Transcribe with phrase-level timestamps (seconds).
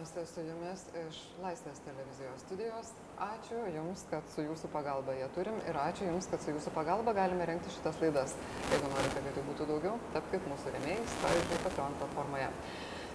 [0.00, 2.92] Sveikinuosi su jumis iš Laisvės televizijos studijos.
[3.20, 7.12] Ačiū Jums, kad su Jūsų pagalba ją turim ir ačiū Jums, kad su Jūsų pagalba
[7.12, 8.32] galime renkti šitas laidas.
[8.70, 12.48] Jeigu norite, kad jų būtų daugiau, tapkite mūsų rėmėjais, pavyzdžiui, Patreon platformoje.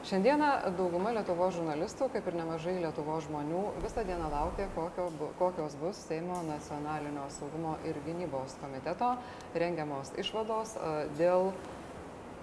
[0.05, 5.07] Šiandieną dauguma Lietuvo žurnalistų, kaip ir nemažai Lietuvo žmonių, visą dieną laukia, kokio,
[5.39, 9.15] kokios bus Seimo nacionalinio saugumo ir gynybos komiteto
[9.57, 10.77] rengiamos išvados
[11.17, 11.49] dėl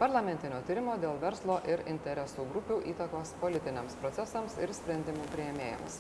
[0.00, 5.98] parlamentinio tyrimo dėl verslo ir interesų grupių įtakos politiniams procesams ir sprendimų prieimėjams.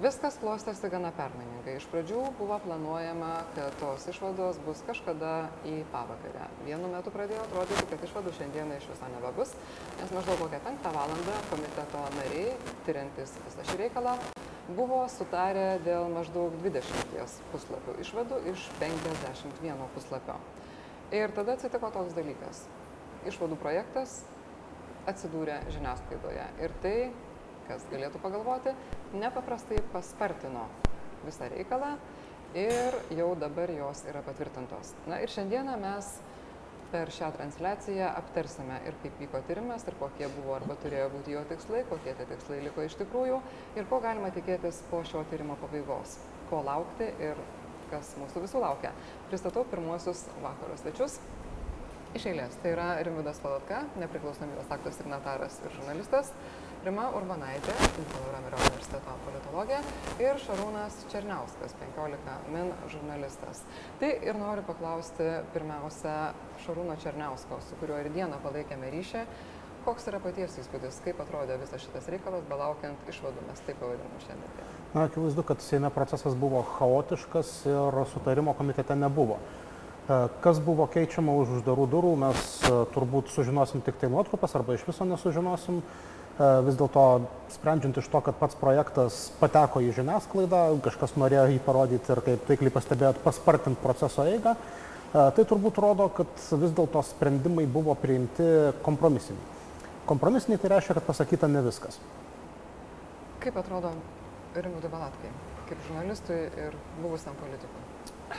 [0.00, 1.74] Viskas klostėsi gana permainingai.
[1.76, 6.48] Iš pradžių buvo planuojama, kad tos išvados bus kažkada į pavakarę.
[6.64, 9.52] Vienu metu pradėjo atrodyti, kad išvadų šiandieną iš viso nebebus,
[10.00, 12.56] nes maždaug kokią penktą valandą komiteto nariai,
[12.88, 14.16] tyriantis visą šį reikalą,
[14.72, 20.40] buvo sutarę dėl maždaug 20 puslapių išvadų iš 51 puslapio.
[21.12, 22.64] Ir tada atsitiko toks dalykas.
[23.28, 24.22] Išvadų projektas
[25.10, 26.46] atsidūrė žiniasklaidoje.
[26.64, 26.96] Ir tai,
[27.68, 28.72] kas galėtų pagalvoti,
[29.16, 30.66] nepaprastai paspartino
[31.24, 31.94] visą reikalą
[32.56, 34.94] ir jau dabar jos yra patvirtintos.
[35.10, 36.14] Na ir šiandieną mes
[36.94, 41.42] per šią transliaciją aptarsime ir kaip vyko tyrimas, ir kokie buvo arba turėjo būti jo
[41.50, 43.40] tikslai, kokie tie tikslai liko iš tikrųjų
[43.80, 46.18] ir ko galima tikėtis po šio tyrimo pabaigos,
[46.50, 47.40] ko laukti ir
[47.90, 48.92] kas mūsų visų laukia.
[49.34, 51.16] Pristatau pirmuosius vakaro svečius.
[52.14, 56.30] Iš eilės, tai yra Rimvidas Valatka, nepriklausomybės akto signataras ir žurnalistas,
[56.86, 59.80] Rima Urbanaitė, Mykolo Romerio universiteto politologė
[60.22, 63.64] ir Šarūnas Černiauskas, 15 min žurnalistas.
[63.98, 66.14] Tai ir noriu paklausti pirmiausia
[66.68, 69.26] Šarūno Černiausko, su kuriuo ir dieną palaikėme ryšį.
[69.82, 74.83] Koks yra paties įspūdis, kaip atrodė visas šitas reikalas, belaukiant išvadų, mes taip pavadinam šiandien?
[74.94, 79.40] Na, akivaizdu, kad Seime procesas buvo chaotiškas ir sutarimo komitete nebuvo.
[80.08, 84.76] E, kas buvo keičiama už uždarų durų, mes e, turbūt sužinosim tik tai nuotrupas arba
[84.78, 85.82] iš viso nesužinosim.
[85.82, 87.04] E, vis dėlto,
[87.56, 92.46] sprendžiant iš to, kad pats projektas pateko į žiniasklaidą, kažkas norėjo jį parodyti ir, kaip
[92.46, 94.54] taikliai pastebėjot, paspartinti proceso eigą,
[95.14, 98.46] tai turbūt rodo, kad vis dėlto sprendimai buvo priimti
[98.82, 99.52] kompromisiniai.
[100.10, 102.02] Kompromisiniai tai reiškia, kad pasakyta ne viskas.
[103.42, 103.94] Kaip atrodo
[104.54, 105.30] Rimudui Balatkai,
[105.66, 108.36] kaip žurnalistui ir buvusiam politikui?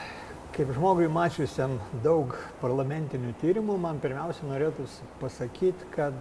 [0.56, 2.32] Kaip žmogui mačiusiam daug
[2.62, 6.16] parlamentinių tyrimų, man pirmiausia norėtųsi pasakyti, kad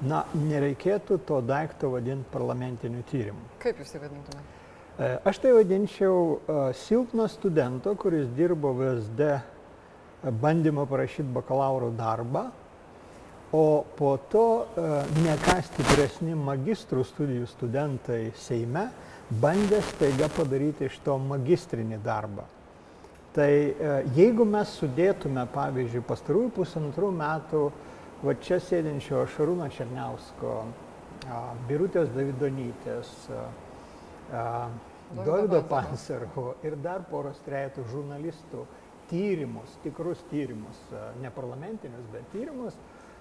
[0.00, 3.44] na, nereikėtų to daikto vadinti parlamentiniu tyrimu.
[3.60, 4.46] Kaip jūs tai vadintumėte?
[5.28, 9.34] Aš tai vadinčiau uh, silpno studento, kuris dirbo VSD
[10.40, 12.48] bandymą parašyti bakalauro darbą
[13.52, 14.82] o po to e,
[15.24, 18.86] ne ką stipresni magistrų studijų studentai Seime
[19.42, 22.46] bandė staiga padaryti iš to magistrinį darbą.
[23.34, 27.64] Tai e, jeigu mes sudėtume, pavyzdžiui, pastarųjų pusantrų metų
[28.24, 30.56] va čia sėdinčio Šarūno Černiausko,
[31.68, 33.10] Birutės Davidonytės,
[35.24, 38.64] Dovido Panserho ir dar poros trejetų žurnalistų
[39.10, 40.78] tyrimus, tikrus tyrimus,
[41.22, 42.76] ne parlamentinius, bet tyrimus,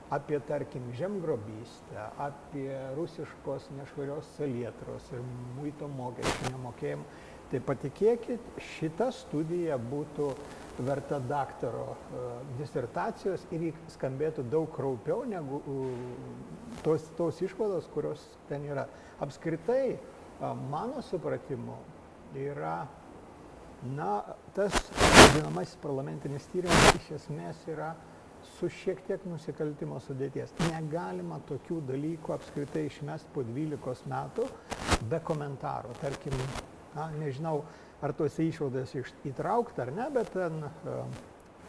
[0.09, 5.21] apie, tarkim, žemgrobystę, apie rusiškos nešvarios salietros ir
[5.59, 7.05] muito mokesčių nemokėjimą,
[7.49, 10.31] tai patikėkit, šita studija būtų
[10.85, 12.27] verta daktaro uh,
[12.59, 15.87] disertacijos ir skambėtų daug kraupiau negu uh,
[16.85, 18.87] tos, tos išvados, kurios ten yra.
[19.21, 21.77] Apskritai, uh, mano supratimu,
[22.37, 22.83] yra,
[23.97, 24.21] na,
[24.55, 27.93] tas vadinamasis parlamentinis tyrimas iš esmės yra
[28.57, 30.53] su šiek tiek nusikaltimo sudėties.
[30.69, 34.47] Negalima tokių dalykų apskritai išmesti po 12 metų
[35.11, 35.93] be komentaro.
[36.01, 36.35] Tarkim,
[36.95, 37.61] na, nežinau,
[38.03, 38.95] ar tuose išvadas
[39.27, 40.97] įtraukta ar ne, bet ten, e,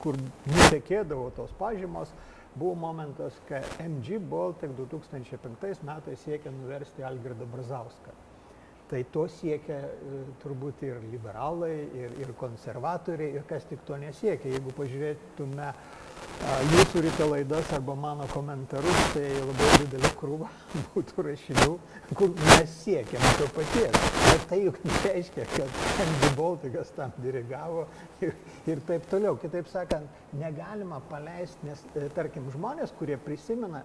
[0.02, 0.18] kur
[0.48, 2.12] nutekėdavo tos pažymos,
[2.56, 8.16] buvo momentas, kai MG Baltic 2005 metais siekė nuversti Algirdą Brazauską.
[8.90, 14.50] Tai to siekia e, turbūt ir liberalai, ir, ir konservatoriai, ir kas tik to nesiekia.
[14.56, 16.09] Jeigu pažiūrėtume uh,
[16.40, 20.48] jūsų ryte laidas arba mano komentarus, tai labai didelė krūva
[20.94, 21.74] būtų rašinių,
[22.16, 23.96] kur mes siekiam to paties.
[24.24, 27.86] Bet tai juk nereiškia, kad Andy Baltikas tam dirigavo
[28.24, 28.34] ir,
[28.70, 29.36] ir taip toliau.
[29.40, 33.84] Kitaip sakant, negalima paleisti, nes, e, tarkim, žmonės, kurie prisimena,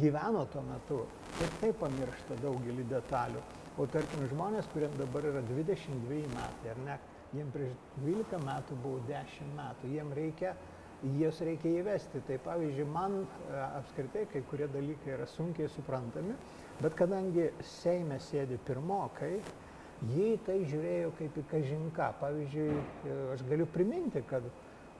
[0.00, 1.02] gyveno tuo metu,
[1.40, 3.42] ir taip pamiršta daugelį detalių.
[3.78, 7.00] O tarkim, žmonės, kuriems dabar yra 22 metai, ar ne,
[7.34, 10.54] jiems prieš 12 metų buvo 10 metų, jiems reikia
[11.20, 12.22] jas reikia įvesti.
[12.28, 13.26] Tai pavyzdžiui, man e,
[13.80, 16.36] apskritai kai kurie dalykai yra sunkiai suprantami,
[16.80, 19.34] bet kadangi Seime sėdi pirmokai,
[20.14, 22.12] jie į tai žiūrėjo kaip į kažinką.
[22.22, 24.46] Pavyzdžiui, e, aš galiu priminti, kad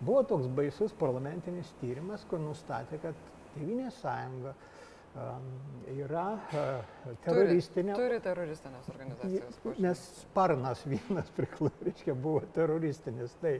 [0.01, 4.51] buvo toks baisus parlamentinis tyrimas, kur nustatė, kad Tevinė sąjunga
[5.95, 6.25] yra
[7.23, 7.95] teroristinė.
[7.95, 9.61] Turi, turi teroristinės organizacijos.
[9.83, 11.31] Nes sparnas vienas
[11.87, 13.37] reiškia, buvo teroristinis.
[13.43, 13.55] Tai,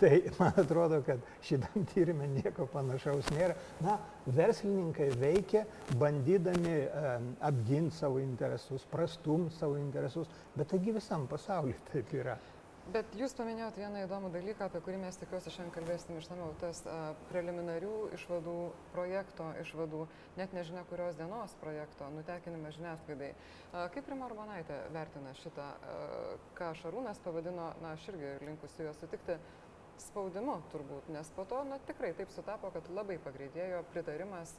[0.00, 3.56] tai man atrodo, kad šitam tyrimė nieko panašaus nėra.
[3.84, 5.64] Na, verslininkai veikia
[6.00, 12.38] bandydami um, apginti savo interesus, prastumti savo interesus, bet taigi visam pasauliu taip yra.
[12.92, 17.14] Bet jūs paminėjot vieną įdomų dalyką, apie kurį mes tikiuosi šiandien kalbėsim išsamiau, tas a,
[17.30, 18.56] preliminarių išvadų
[18.92, 20.02] projekto išvadų,
[20.36, 23.30] net nežinia kurios dienos projekto, nutekinimą žiniasklaidai.
[23.72, 25.96] A, kaip Rima Urbanaitė vertina šitą, a,
[26.60, 29.38] ką Šarūnas pavadino, na aš irgi linkusi juos sutikti,
[30.02, 34.54] spaudimu turbūt, nes po to, na tikrai taip sutapo, kad labai pagreitėjo pritarimas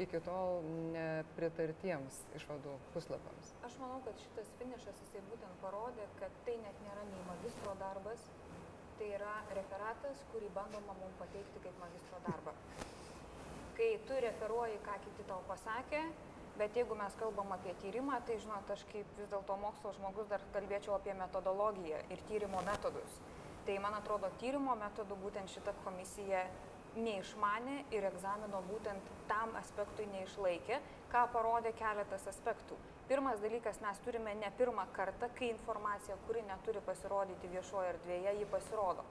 [0.00, 0.64] iki tol
[0.94, 3.52] nepritartiems išvadų puslapiams?
[3.66, 8.26] Aš manau, kad šitas finišas jisai būtent parodė, kad tai net nėra nei magistro darbas,
[8.98, 12.54] tai yra referatas, kurį bandoma mums pateikti kaip magistro darbą.
[13.78, 16.02] Kai tu referuoji, ką kiti tau pasakė,
[16.58, 20.42] bet jeigu mes kalbam apie tyrimą, tai žinot, aš kaip vis dėlto mokslo žmogus dar
[20.54, 23.18] kalbėčiau apie metodologiją ir tyrimo metodus.
[23.64, 26.42] Tai man atrodo, tyrimo metodų būtent šita komisija
[27.00, 30.78] neišmanė ir egzamino būtent tam aspektui neišlaikė,
[31.12, 32.76] ką parodė keletas aspektų.
[33.08, 38.50] Pirmas dalykas, mes turime ne pirmą kartą, kai informacija, kuri neturi pasirodyti viešoje erdvėje, ji
[38.52, 39.04] pasirodo.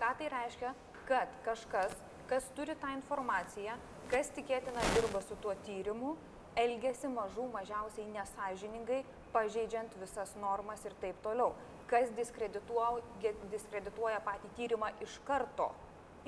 [0.00, 0.74] Ką tai reiškia?
[1.08, 1.94] Kad kažkas,
[2.30, 3.78] kas turi tą informaciją,
[4.10, 6.16] kas tikėtina dirba su tuo tyrimu,
[6.58, 9.04] elgesi mažų mažiausiai nesažiningai,
[9.34, 11.54] pažeidžiant visas normas ir taip toliau.
[11.90, 15.72] Kas diskredituoja, diskredituoja patį tyrimą iš karto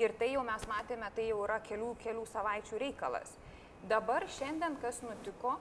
[0.01, 3.35] Ir tai jau mes matėme, tai jau yra kelių, kelių savaičių reikalas.
[3.85, 5.57] Dabar šiandien kas nutiko,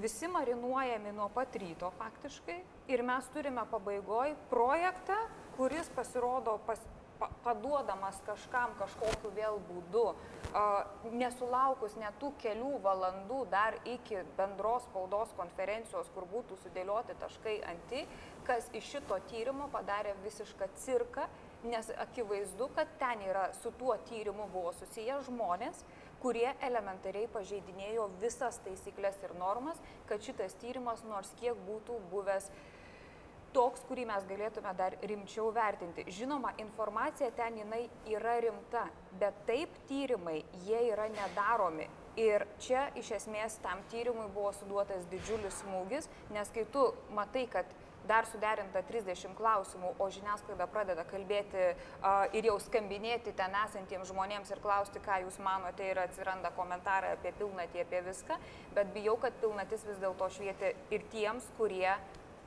[0.00, 2.56] visi marinuojami nuo pat ryto faktiškai
[2.94, 5.18] ir mes turime pabaigoj projektą,
[5.58, 6.80] kuris pasirodo pas,
[7.20, 14.86] pa, paduodamas kažkam kažkokiu vėl būdu, uh, nesulaukus net tų kelių valandų dar iki bendros
[14.88, 18.06] spaudos konferencijos, kur būtų sudėlioti taškai anti,
[18.46, 21.28] kas iš šito tyrimo padarė visišką cirką
[21.64, 25.84] nes akivaizdu, kad ten yra su tuo tyrimu buvo susiję žmonės,
[26.22, 29.78] kurie elementariai pažeidinėjo visas taisyklės ir normas,
[30.10, 32.50] kad šitas tyrimas nors kiek būtų buvęs
[33.52, 36.06] toks, kurį mes galėtume dar rimčiau vertinti.
[36.08, 38.86] Žinoma, informacija ten jinai yra rimta,
[39.20, 41.90] bet taip tyrimai, jie yra nedaromi.
[42.20, 47.68] Ir čia iš esmės tam tyrimui buvo suduotas didžiulis smūgis, nes kai tu matai, kad
[48.08, 54.50] dar suderinta 30 klausimų, o žiniasklaida pradeda kalbėti uh, ir jau skambinėti ten esantiems žmonėms
[54.52, 58.38] ir klausti, ką jūs manote ir atsiranda komentarai apie pilnatį, apie viską,
[58.76, 61.90] bet bijau, kad pilnatis vis dėlto švietė ir tiems, kurie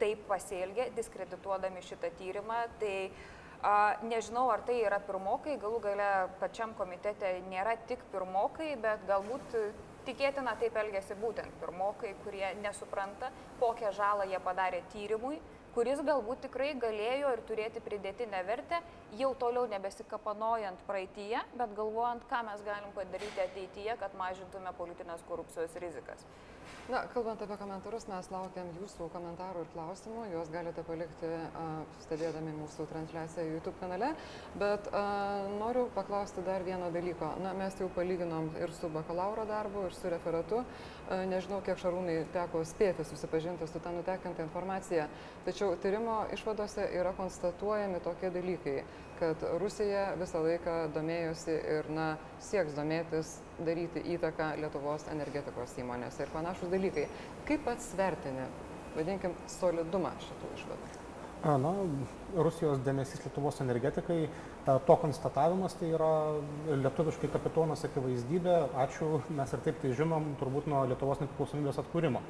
[0.02, 2.66] taip pasielgė, diskredituodami šitą tyrimą.
[2.82, 2.96] Tai
[3.62, 6.10] a, nežinau, ar tai yra pirmokai, galų gale
[6.42, 9.56] pačiam komitete nėra tik pirmokai, bet galbūt
[10.06, 15.40] Tikėtina taip elgesi būtent pirmokai, kurie nesupranta, kokią žalą jie padarė tyrimui,
[15.74, 18.80] kuris galbūt tikrai galėjo ir turėti pridėtinę vertę,
[19.18, 25.74] jau toliau nebesikapanojant praeitie, bet galvojant, ką mes galim padaryti ateityje, kad mažintume politinės korupcijos
[25.82, 26.22] rizikas.
[26.90, 30.26] Na, kalbant apie komentarus, mes laukiam jūsų komentarų ir klausimų.
[30.34, 31.30] Juos galite palikti
[32.04, 34.12] stebėdami mūsų transliaciją YouTube kanale.
[34.62, 37.32] Bet uh, noriu paklausti dar vieno dalyko.
[37.42, 40.62] Na, mes jau palyginom ir su bakalauro darbu, ir su referatu.
[40.62, 45.10] Uh, nežinau, kiek šarūnai teko spėti susipažinti su tą nutekinta informacija.
[45.48, 48.78] Tačiau tyrimo išvadose yra konstatuojami tokie dalykai
[49.20, 52.08] kad Rusija visą laiką domėjosi ir na,
[52.44, 57.08] sieks domėtis, daryti įtaką Lietuvos energetikos įmonėse ir panašus dalykai.
[57.48, 58.46] Kaip pats vertini,
[58.98, 60.94] vadinkim, solidumą šitų išvadų?
[61.46, 61.72] Na,
[62.34, 64.24] Rusijos dėmesys Lietuvos energetikai,
[64.66, 66.12] to konstatavimas tai yra
[66.72, 72.24] lietuviškai kapitonas akivaizdybė, ačiū, mes ir taip tai žinom, turbūt nuo Lietuvos nepriklausomybės atkūrimo.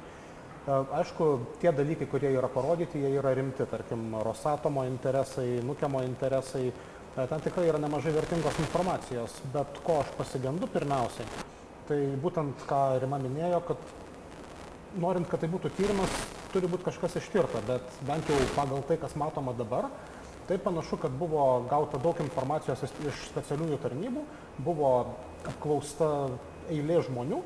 [0.66, 6.72] Aišku, tie dalykai, kurie yra parodyti, jie yra rimti, tarkim, Rosatomo interesai, Nukemo interesai,
[7.14, 11.44] ten tikrai yra nemažai vertingos informacijos, bet ko aš pasigendu pirmiausiai,
[11.86, 13.86] tai būtent ką Rima minėjo, kad
[14.98, 16.18] norint, kad tai būtų tyrimas,
[16.50, 19.86] turi būti kažkas ištirta, bet bent jau pagal tai, kas matoma dabar,
[20.50, 24.26] tai panašu, kad buvo gauta daug informacijos iš specialiųjų tarnybų,
[24.66, 24.96] buvo
[25.46, 26.32] apklausta
[26.74, 27.44] eilė žmonių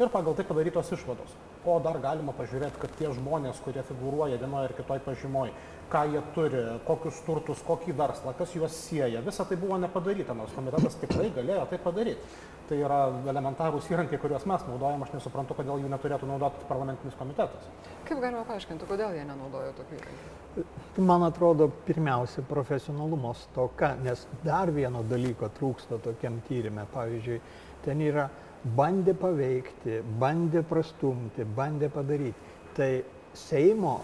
[0.00, 4.68] ir pagal tai padarytos išvados ko dar galima pažiūrėt kad tie žmonės kurie figūruoja vienoj
[4.68, 5.52] ar kitoj pažymoj
[5.92, 10.52] ką jie turi kokius turtus kokį verslą kas juos sieja visa tai buvo nepadaryta nors
[10.56, 12.28] komitetas tikrai galėjo tai padaryt.
[12.68, 17.66] Tai yra elementarūs įrankiai kuriuos mes naudojam aš nesuprantu kodėl jų neturėtų naudot parlamentinis komitetas.
[18.08, 21.04] Kaip galima paaiškinti kodėl jie nenaudojo tokių įrankių?
[21.04, 26.86] Man atrodo pirmiausia profesionalumo stoka nes dar vieno dalyko trūksta tokiam tyrime.
[26.94, 27.40] Pavyzdžiui
[27.84, 28.30] ten yra
[28.64, 32.52] bandė paveikti, bandė prastumti, bandė padaryti.
[32.74, 32.90] Tai
[33.34, 33.98] Seimo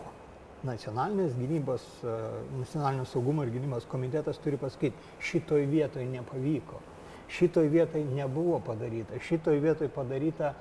[0.67, 2.15] nacionalinės gynybos, e,
[2.59, 6.81] nacionalinio saugumo ir gynybos komitetas turi pasakyti, šitoj vietoj nepavyko,
[7.33, 10.53] šitoj vietoj nebuvo padaryta, šitoj vietoj padaryta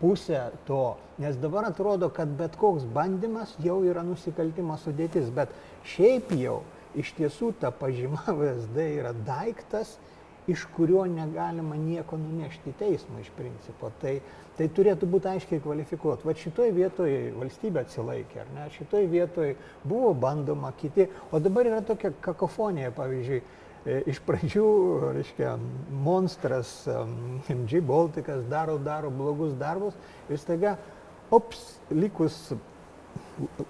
[0.00, 5.54] pusė to, nes dabar atrodo, kad bet koks bandymas jau yra nusikaltimo sudėtis, bet
[5.94, 6.60] šiaip jau
[6.96, 9.96] iš tiesų ta pažyma VSD yra daiktas,
[10.46, 13.90] iš kurio negalima nieko nunešti į teismą iš principo.
[14.00, 14.14] Tai,
[14.58, 16.24] tai turėtų būti aiškiai kvalifikuot.
[16.26, 18.66] Va šitoj vietoje valstybė atsilaikė, ar ne?
[18.76, 23.40] Šitoj vietoje buvo bandoma kiti, o dabar yra tokia kakofonija, pavyzdžiui,
[23.86, 24.68] e, iš pradžių,
[25.18, 25.56] reiškia,
[26.06, 26.76] monstras
[27.50, 29.98] MG Baltikas daro, daro blogus darbus
[30.30, 30.76] ir staiga,
[31.34, 32.38] ops, likus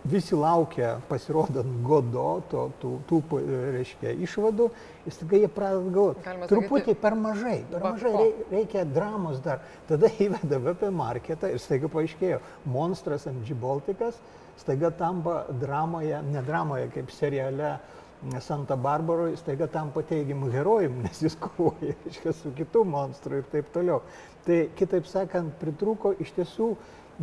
[0.05, 3.41] visi laukia pasirodant godo, to, tų, tų,
[3.75, 4.69] reiškia, išvadų,
[5.07, 9.65] ir staiga jie pradeda galvoti, truputį per mažai, per mažai reikia dramos dar.
[9.91, 14.19] Tada įveda VP marketą ir staiga paaiškėjo, monstras MG Baltikas
[14.61, 17.77] staiga tampa dramoje, ne dramoje kaip seriale
[18.41, 23.69] Santa Barbaroje, staiga tampa teigiamų herojų, nes jis kovoja reiškia, su kitu monstru ir taip
[23.75, 24.01] toliau.
[24.47, 26.71] Tai kitaip sakant, pritruko iš tiesų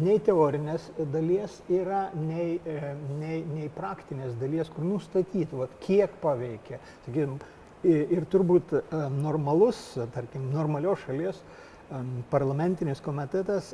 [0.01, 6.79] nei teorinės dalies yra, nei, e, nei, nei praktinės dalies, kur nustatyti, vat, kiek paveikia.
[7.05, 7.37] Sakykim,
[7.83, 8.81] ir turbūt e,
[9.13, 9.83] normalus,
[10.15, 13.73] tarkim, normalios šalies e, parlamentinis komitetas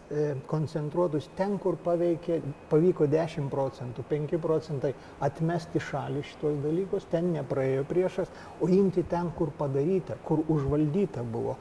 [0.51, 7.87] koncentruotus ten, kur paveikė, pavyko 10 procentų, 5 procentai atmesti šalį šitos dalykus, ten nepraėjo
[7.87, 11.55] priešas, o imti ten, kur padaryta, kur užvaldyta buvo.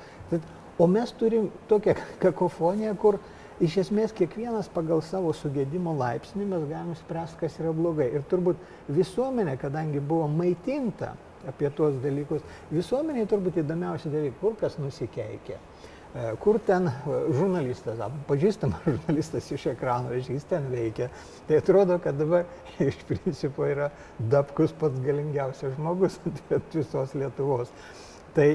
[0.78, 3.16] O mes turim tokią kakofoniją, kur
[3.64, 8.08] iš esmės kiekvienas pagal savo sugėdimo laipsnį mes galim spręsti, kas yra blogai.
[8.14, 8.60] Ir turbūt
[8.94, 11.14] visuomenė, kadangi buvo maitinta
[11.48, 12.42] apie tuos dalykus,
[12.74, 15.58] visuomeniai turbūt įdomiausi dalykai, kur kas nusikeikė.
[16.08, 21.10] E, kur ten e, žurnalistas, pažįstamas žurnalistas iš ekrano, jis ten veikia.
[21.48, 22.48] Tai atrodo, kad dabar
[22.88, 26.18] iš principo yra Dabkus pats galingiausias žmogus
[26.74, 27.72] visos Lietuvos.
[28.36, 28.50] Tai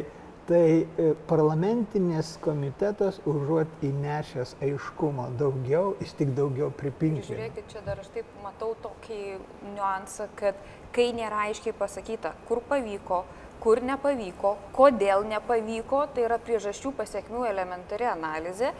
[0.47, 7.29] tai e, parlamentinis komitetas užuot įnešęs aiškumo daugiau, jis tik daugiau pripinkia.
[7.29, 9.19] Žiūrėkit, čia dar aš taip matau tokį
[9.75, 10.59] niuansą, kad
[10.95, 13.21] kai nėra aiškiai pasakyta, kur pavyko,
[13.63, 18.73] kur nepavyko, kodėl nepavyko, tai yra priežasčių pasiekmių elementari analizė,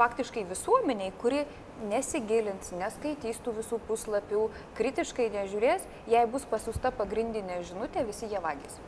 [0.00, 1.44] faktiškai visuomeniai, kuri
[1.90, 8.82] nesigilins, neskaitys tų visų puslapių, kritiškai nežiūrės, jei bus pasiūsta pagrindinė žinutė, visi jie vagys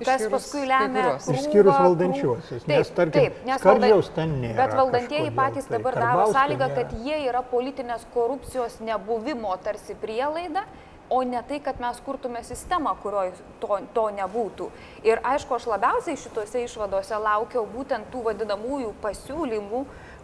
[0.00, 1.16] kas paskui lemia.
[1.18, 4.56] Išskyrus valdančiuosius, nes tarkim, taip, nes skardžiaus ten nėra.
[4.62, 10.66] Bet valdantieji patys tai, dabar daro sąlygą, kad jie yra politinės korupcijos nebuvimo tarsi prielaida
[11.12, 14.68] o ne tai, kad mes kurtume sistemą, kurioje to, to nebūtų.
[15.04, 19.82] Ir aišku, aš labiausiai šituose išvadose laukiau būtent tų vadinamųjų pasiūlymų,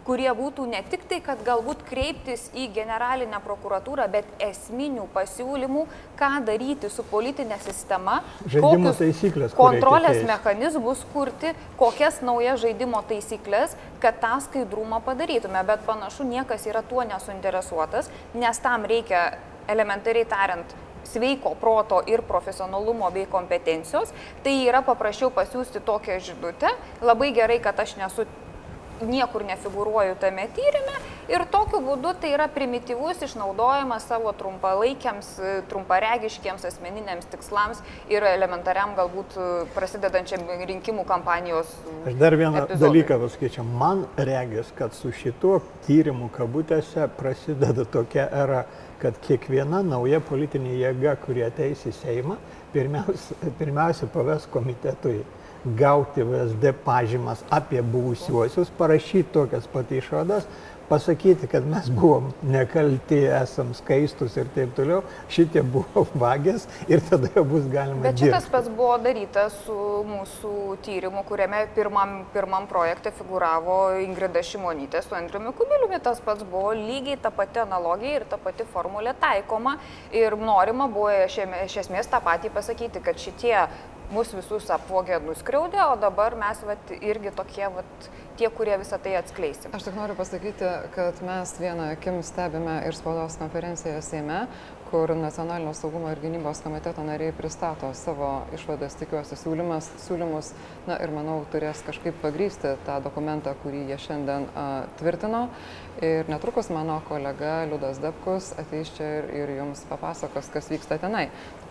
[0.09, 5.85] kurie būtų ne tik tai, kad galbūt kreiptis į generalinę prokuratūrą, bet esminių pasiūlymų,
[6.17, 14.17] ką daryti su politinė sistema, žaidimo taisyklės, kontrolės mechanizmus kurti, kokias naujas žaidimo taisyklės, kad
[14.23, 15.61] tą skaidrumą padarytume.
[15.69, 19.27] Bet panašu, niekas yra tuo nesuinteresuotas, nes tam reikia
[19.69, 20.77] elementariai tariant
[21.09, 24.11] sveiko proto ir profesionalumo bei kompetencijos,
[24.43, 26.73] tai yra paprasčiau pasiūsti tokią žinutę.
[27.05, 28.25] Labai gerai, kad aš nesu
[29.07, 30.97] niekur nefigūruoju tame tyrime
[31.29, 35.29] ir tokiu būdu tai yra primityvus išnaudojimas savo trumpalaikiams,
[35.69, 39.37] trumparegiškiams asmeniniams tikslams ir elementariam galbūt
[39.75, 41.71] prasidedančiam rinkimų kampanijos.
[42.09, 42.85] Aš dar vieną epizodui.
[42.85, 43.65] dalyką pasakyčiau.
[43.79, 48.63] Man regis, kad su šituo tyrimu kabutėse prasideda tokia era,
[48.99, 52.39] kad kiekviena nauja politinė jėga, kurie ateis į Seimą,
[52.73, 55.21] pirmiausia, pirmiausia paves komitetui
[55.65, 60.47] gauti VSD pažymas apie buvusiuosius, parašyti tokias pat išvadas,
[60.89, 67.29] pasakyti, kad mes buvom nekalti, esam skaistus ir taip toliau, šitie buvo vagės ir tada
[67.35, 68.01] jau bus galima.
[68.07, 69.75] Bet šitas pats buvo daryta su
[70.09, 70.53] mūsų
[70.85, 76.01] tyrimu, kuriame pirmam, pirmam projekte figuravo Ingrida Šimonytė su Andriumi Kubiliumi.
[76.03, 79.77] Tas pats buvo lygiai ta pati analogija ir ta pati formulė taikoma
[80.15, 83.55] ir norima buvo iš esmės tą patį pasakyti, kad šitie
[84.13, 89.15] mus visus apvogė, nuskriaudė, o dabar mes vat, irgi tokie vat, tie, kurie visą tai
[89.19, 89.73] atskleisim.
[89.75, 94.39] Aš tik noriu pasakyti, kad mes vieną akim stebime ir spaudos konferencijoje Seime,
[94.89, 100.51] kur Nacionalinio saugumo ir gynybos komiteto nariai pristato savo išvadas, tikiuosi, siūlymas, siūlymus,
[100.89, 104.65] na ir manau, turės kažkaip pagrysti tą dokumentą, kurį jie šiandien a,
[105.01, 105.45] tvirtino.
[106.01, 111.27] Ir netrukus mano kolega Liudas Dapkus ateis čia ir, ir jums papasakos, kas vyksta tenai.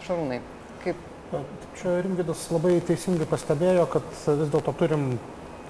[0.07, 0.43] Šarūnai,
[0.85, 4.07] kaip Čia Rimvidas labai teisingai pastebėjo, kad
[4.41, 5.11] vis dėlto turim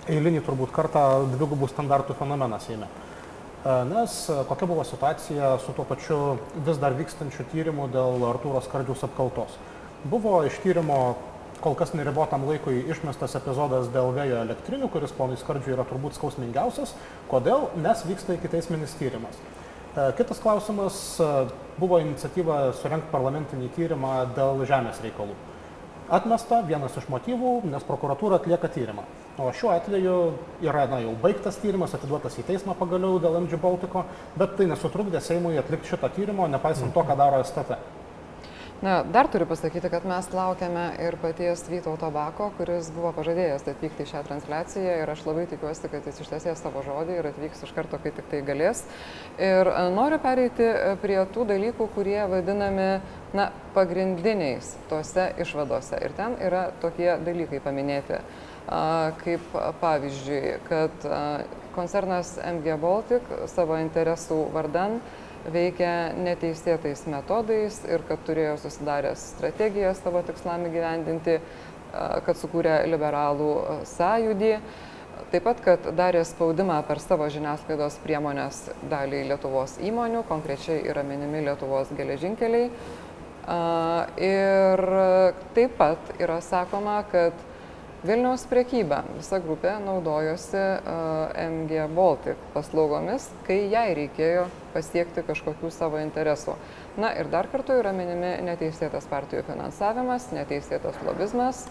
[0.07, 2.87] eilinį turbūt kartą dvigubų standartų fenomeną Seime.
[3.91, 4.15] Nes
[4.49, 6.19] kokia buvo situacija su tuo pačiu
[6.67, 9.59] vis dar vykstančiu tyrimu dėl Artūros Skardžiaus apkaltos.
[10.07, 11.01] Buvo iš tyrimo
[11.59, 16.95] kol kas neribotam laikui išmestas epizodas dėl vėjo elektrinių, kuris ponui Skardžiui yra turbūt skausmingiausias.
[17.33, 17.67] Kodėl?
[17.83, 19.43] Nes vyksta iki teisminis tyrimas.
[19.99, 21.29] E, kitas klausimas e,
[21.83, 25.35] buvo iniciatyva surenkti parlamentinį tyrimą dėl žemės reikalų.
[26.09, 29.03] Atmesta vienas iš motyvų, nes prokuratūra atlieka tyrimą.
[29.37, 30.15] O šiuo atveju
[30.65, 34.07] yra na, jau baigtas tyrimas, atiduotas į teismą pagaliau dėl MG Baltiko,
[34.41, 37.77] bet tai nesutrukdė Seimui atlikti šito tyrimo, nepaisant to, ką daro STT.
[38.79, 44.05] Na, dar turiu pasakyti, kad mes laukiame ir paties Vytauto Bako, kuris buvo pažadėjęs atvykti
[44.07, 47.73] į šią transliaciją ir aš labai tikiuosi, kad jis ištesės savo žodį ir atvyks iš
[47.75, 48.85] karto, kai tik tai galės.
[49.35, 52.89] Ir e, noriu pereiti e, prie tų dalykų, kurie vadinami
[53.35, 55.99] na, pagrindiniais tose išvadose.
[55.99, 58.23] Ir ten yra tokie dalykai paminėti,
[59.25, 61.07] kaip pavyzdžiui, kad
[61.75, 65.01] koncernas MG Baltic savo interesų vardan
[65.47, 71.39] veikia neteisėtais metodais ir kad turėjo susidaręs strategiją savo tikslam įgyvendinti,
[72.27, 73.53] kad sukūrė liberalų
[73.89, 74.53] sąjūdį.
[75.33, 81.43] Taip pat, kad darė spaudimą per savo žiniasklaidos priemonės daliai Lietuvos įmonių, konkrečiai yra minimi
[81.45, 82.71] Lietuvos geležinkeliai.
[84.29, 84.85] Ir
[85.57, 87.37] taip pat yra sakoma, kad
[88.07, 90.61] Vilniaus priekyba, visa grupė naudojosi
[91.43, 94.45] MG Baltic paslaugomis, kai jai reikėjo
[94.79, 96.55] pasiekti kažkokių savo interesų.
[96.97, 101.67] Na ir dar kartu yra minimi neteisėtas partijų finansavimas, neteisėtas lobizmas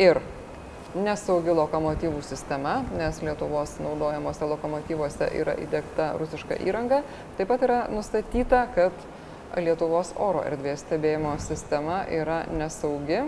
[0.00, 0.20] ir
[0.96, 7.02] nesaugi lokomotyvų sistema, nes Lietuvos naudojamuose lokomotyvuose yra įdėkta rusiška įranga.
[7.36, 9.04] Taip pat yra nustatyta, kad
[9.56, 13.24] Lietuvos oro erdvės stebėjimo sistema yra nesaugi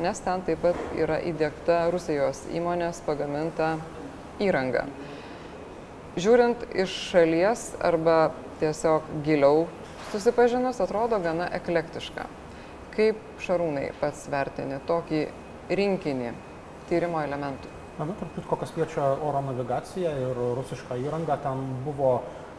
[0.00, 3.74] nes ten taip pat yra įdėkta Rusijos įmonės pagaminta
[4.40, 4.86] įranga.
[6.18, 9.68] Žiūrint iš šalies arba tiesiog giliau
[10.10, 12.24] susipažinus, atrodo gana eklektiška.
[12.96, 15.20] Kaip Šarūnai pats vertini tokį
[15.70, 16.32] rinkinį
[16.90, 17.70] tyrimo elementų?
[18.00, 22.16] Na, tarp kitko, kas liečia oro navigaciją ir rusišką įrangą, ten buvo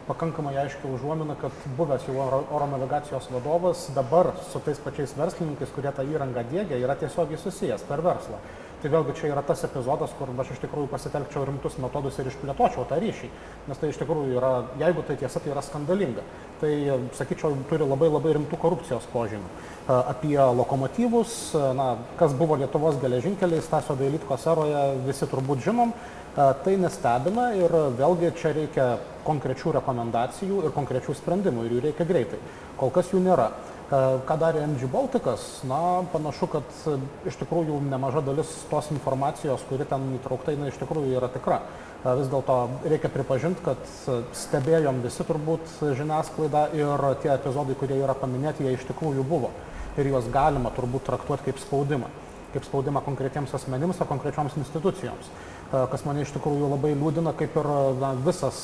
[0.07, 5.75] pakankamai aiški užuomina, kad buvęs jau oro, oro navigacijos vadovas dabar su tais pačiais verslininkais,
[5.75, 8.39] kurie tą įrangą dėgia, yra tiesiogiai susijęs per verslą.
[8.81, 12.87] Tai vėlgi čia yra tas epizodas, kur aš iš tikrųjų pasitelkčiau rimtus metodus ir išplėtočiau
[12.89, 13.27] tą ryšį,
[13.69, 14.49] nes tai iš tikrųjų yra,
[14.81, 16.23] jeigu tai tiesa, tai yra skandalinga.
[16.63, 16.71] Tai,
[17.17, 19.51] sakyčiau, turi labai labai rimtų korupcijos požymių.
[19.85, 21.35] Apie lokomotyvus,
[21.77, 25.93] na, kas buvo Lietuvos geležinkeliai Stasio Dailitko seroje, visi turbūt žinom,
[26.35, 28.87] tai nestebina ir vėlgi čia reikia
[29.27, 32.41] konkrečių rekomendacijų ir konkrečių sprendimų ir jų reikia greitai.
[32.81, 33.51] Kol kas jų nėra.
[33.91, 35.41] Ką darė MG Baltikas?
[35.67, 36.75] Na, panašu, kad
[37.27, 41.58] iš tikrųjų nemaža dalis tos informacijos, kuri ten įtraukta, na, iš tikrųjų yra tikra.
[42.06, 42.56] Vis dėlto
[42.88, 43.84] reikia pripažinti, kad
[44.45, 49.51] stebėjom visi turbūt žiniasklaidą ir tie epizodai, kurie yra paminėti, jie iš tikrųjų buvo.
[49.99, 52.08] Ir juos galima turbūt traktuoti kaip spaudimą.
[52.56, 55.27] Kaip spaudimą konkretiems asmenims ar konkrečioms institucijoms
[55.71, 57.69] kas mane iš tikrųjų labai liūdina, kaip ir
[58.01, 58.60] na, visas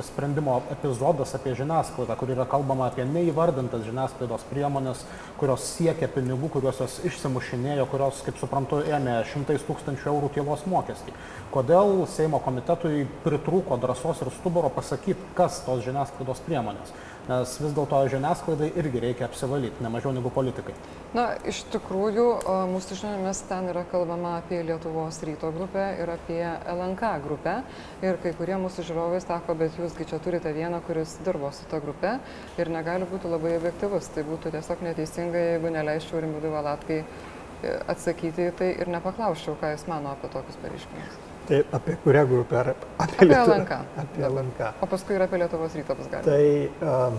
[0.00, 5.02] sprendimo epizodas apie žiniasklaidą, kur yra kalbama apie neįvardintas žiniasklaidos priemonės,
[5.40, 11.12] kurios siekia pinigų, kuriuos jos išsimušinėjo, kurios, kaip suprantu, ėmė šimtais tūkstančių eurų tylos mokestį.
[11.52, 16.94] Kodėl Seimo komitetui pritrūko drąsos ir stuburo pasakyti, kas tos žiniasklaidos priemonės?
[17.28, 20.74] Nes vis dėlto žiniasklaidai irgi reikia apsivalyti, ne mažiau negu politikai.
[21.14, 22.26] Na, iš tikrųjų,
[22.72, 26.40] mūsų žiniomis ten yra kalbama apie Lietuvos ryto grupę ir apie
[26.72, 27.56] LNK grupę.
[28.02, 31.82] Ir kai kurie mūsų žiūrovai sako, bet jūsgi čia turite vieną, kuris dirbo su ta
[31.84, 32.16] grupe
[32.58, 34.10] ir negali būti labai objektivus.
[34.14, 39.76] Tai būtų tiesiog neteisinga, jeigu neleisčiau Rimvidui Valatkai e, atsakyti į tai ir nepaklausčiau, ką
[39.76, 41.31] jis mano apie tokius pareiškimus.
[41.48, 42.58] Tai apie kurią grupę?
[42.60, 43.50] Ar apie, apie Lietu...
[43.50, 43.78] LNK.
[44.02, 44.72] Apie LNK.
[44.80, 46.26] O paskui ir apie Lietuvos ryto bus galima.
[46.28, 47.16] Tai um,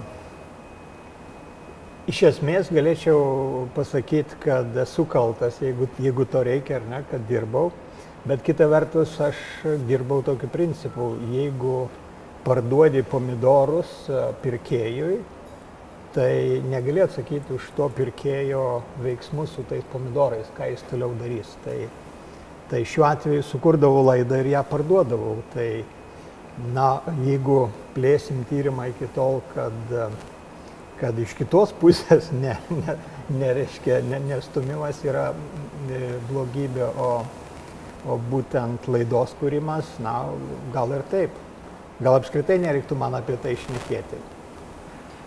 [2.12, 7.72] iš esmės galėčiau pasakyti, kad esu kaltas, jeigu, jeigu to reikia ar ne, kad dirbau.
[8.24, 9.40] Bet kita vertus, aš
[9.88, 11.90] dirbau tokiu principu, jeigu
[12.46, 14.06] parduodi pomidorus
[14.44, 15.18] pirkėjui,
[16.16, 18.64] tai negali atsakyti už to pirkėjo
[19.04, 21.52] veiksmus su tais pomidorais, ką jis toliau darys.
[21.66, 21.76] Tai
[22.74, 25.36] Tai šiuo atveju sukurdavau laidą ir ją parduodavau.
[25.54, 25.68] Tai,
[26.74, 26.88] na,
[27.22, 29.94] jeigu plėsim tyrimą iki tol, kad,
[30.98, 32.98] kad iš kitos pusės ne, ne,
[33.30, 37.12] nereiškia, ne, nestumimas yra e, blogybė, o,
[38.10, 40.24] o būtent laidos kūrimas, na,
[40.74, 41.38] gal ir taip.
[42.02, 44.18] Gal apskritai nereiktų man apie tai išnekėti.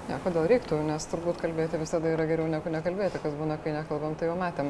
[0.07, 4.13] Ne, kodėl reiktų, nes turbūt kalbėti visada yra geriau negu nekalbėti, kas būna, kai nekalbam,
[4.15, 4.69] tai jau matėm.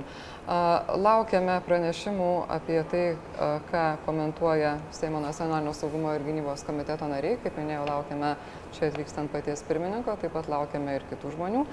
[1.05, 3.03] Laukiame pranešimų apie tai,
[3.69, 7.37] ką komentuoja Seimo nacionalinio saugumo ir gynybos komiteto nariai.
[7.43, 8.31] Kaip minėjau, laukiame
[8.79, 11.67] čia atvykstant paties pirmininko, taip pat laukiame ir kitų žmonių.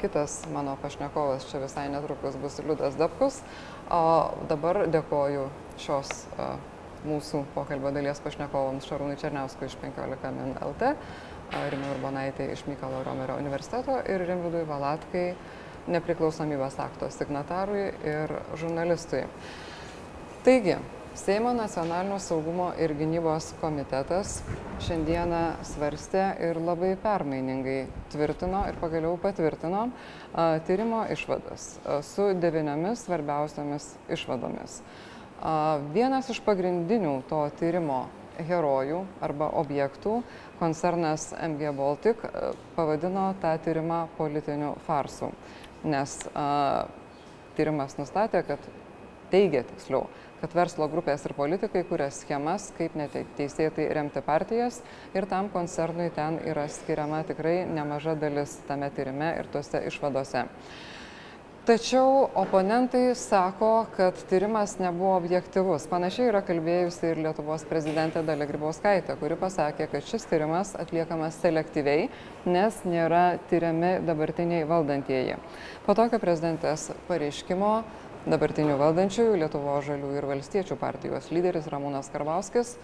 [0.00, 3.42] Kitas mano pašnekovas čia visai netrukus bus Liudas Dabkus.
[3.92, 4.02] O
[4.48, 5.50] dabar dėkoju
[5.84, 6.16] šios
[7.06, 10.96] mūsų pokalbio dalies pašnekovams Šarūnui Černiauskui iš 15 min LT.
[11.52, 15.28] Rima Urbonaitė iš Mykalo Romerio universiteto ir Rimvidui Valatkai,
[15.86, 19.24] nepriklausomybės akto signatarui ir žurnalistui.
[20.46, 20.76] Taigi,
[21.16, 24.34] Seimo nacionalinio saugumo ir gynybos komitetas
[24.84, 27.78] šiandieną svarstė ir labai permainingai
[28.12, 34.82] tvirtino ir pagaliau patvirtino a, tyrimo išvadas a, su devyniomis svarbiausiamis išvadomis.
[35.40, 38.02] A, vienas iš pagrindinių to tyrimo
[38.36, 40.18] herojų arba objektų
[40.60, 45.30] koncernas MG Baltic e, pavadino tą tyrimą politiniu farsu,
[45.84, 46.86] nes a,
[47.56, 48.70] tyrimas nustatė, kad
[49.32, 50.06] teigia tiksliau,
[50.40, 54.82] kad verslo grupės ir politikai kuria schemas, kaip neteisėtai remti partijas
[55.16, 60.46] ir tam koncernui ten yra skiriama tikrai nemaža dalis tame tyrime ir tuose išvadose.
[61.66, 65.88] Tačiau oponentai sako, kad tyrimas nebuvo objektivus.
[65.90, 72.04] Panašiai yra kalbėjusi ir Lietuvos prezidentė Dalia Grybauskaitė, kuri pasakė, kad šis tyrimas atliekamas selektyviai,
[72.46, 75.40] nes nėra tyriami dabartiniai valdantieji.
[75.88, 77.72] Po tokio prezidentės pareiškimo
[78.30, 82.76] dabartinių valdančiųjų Lietuvo žalių ir valstiečių partijos lyderis Ramūnas Karbauskis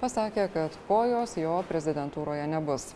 [0.00, 2.94] pasakė, kad kojos jo prezidentūroje nebus.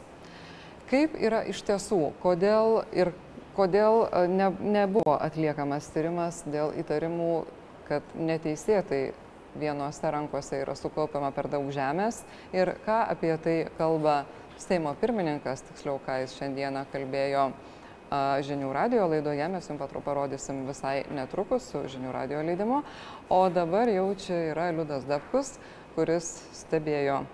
[0.89, 3.13] Kaip yra iš tiesų, kodėl ir
[3.57, 7.45] kodėl e, ne, nebuvo atliekamas tyrimas dėl įtarimų,
[7.89, 9.03] kad neteisėtai
[9.59, 12.23] vienose rankose yra sukaupiama per daug žemės
[12.57, 17.49] ir ką apie tai kalba Seimo pirmininkas, tiksliau, ką jis šiandieną kalbėjo
[18.47, 22.83] žinių radio laidoje, mes jums parodysim visai netrukus su žinių radio leidimu,
[23.35, 25.57] o dabar jau čia yra Liudas Dapkus,
[25.97, 27.25] kuris stebėjo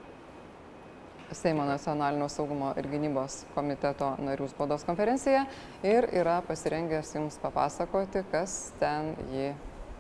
[1.33, 5.45] Seimo nacionalinio saugumo ir gynybos komiteto narių spaudos konferenciją
[5.87, 9.53] ir yra pasirengęs jums papasakoti, kas ten jį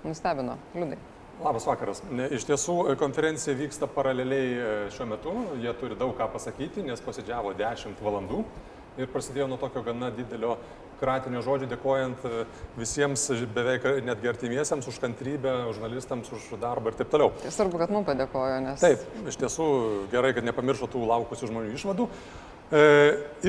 [0.03, 0.59] nustebino.
[0.75, 0.99] Liudai.
[1.41, 2.03] Labas vakaras.
[2.35, 5.33] Iš tiesų konferencija vyksta paraleliai e, šiuo metu.
[5.63, 8.43] Jie turi daug ką pasakyti, nes posėdžiavo 10 valandų
[9.01, 10.59] ir prasidėjo nuo tokio gana didelio
[11.01, 12.45] kratinio žodžio, dėkojant e,
[12.79, 17.33] visiems beveik netgi artimiesiems už kantrybę, žurnalistams už darbą ir taip toliau.
[17.43, 18.85] Tai svarbu, kad mums padėkojo, nes.
[18.85, 19.67] Taip, iš tiesų
[20.13, 22.09] gerai, kad nepamiršo tų laukusių žmonių išvadų.
[22.71, 22.83] E,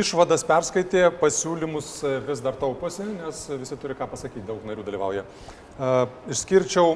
[0.02, 5.28] išvadas perskaitė, pasiūlymus e, vis dar tauposi, nes visi turi ką pasakyti, daug narių dalyvauja.
[5.78, 5.92] E,
[6.34, 6.96] išskirčiau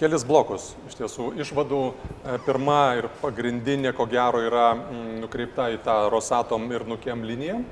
[0.00, 0.72] kelis blokus.
[0.88, 6.66] Iš tiesų, išvadų e, pirma ir pagrindinė, ko gero, yra mm, nukreipta į tą Rosatom
[6.74, 7.62] ir Nukiem liniją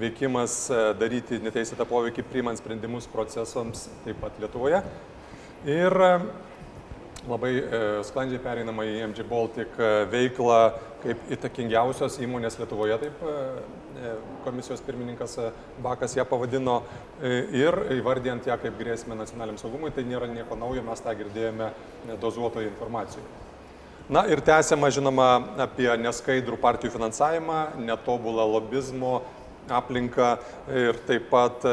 [0.00, 4.82] veikimas e, daryti neteisėtą poveikį priimant sprendimus procesams taip pat Lietuvoje.
[5.66, 6.10] Ir e,
[7.26, 9.78] labai e, sklandžiai pereinama į MG Baltic
[10.12, 10.60] veiklą
[11.02, 13.24] kaip įtakingiausios įmonės Lietuvoje, taip
[14.44, 15.38] komisijos pirmininkas
[15.82, 16.80] Bakas ją pavadino,
[17.22, 21.70] ir įvardijant ją kaip grėsmę nacionaliniam saugumui, tai nėra nieko naujo, mes tą girdėjome
[22.20, 23.46] dozuotoje informacijoje.
[24.06, 25.30] Na ir tęsiama, žinoma,
[25.64, 27.56] apie neskaidrų partijų finansavimą,
[27.88, 29.16] netobulą lobizmo
[29.72, 30.36] aplinką
[30.70, 31.64] ir taip pat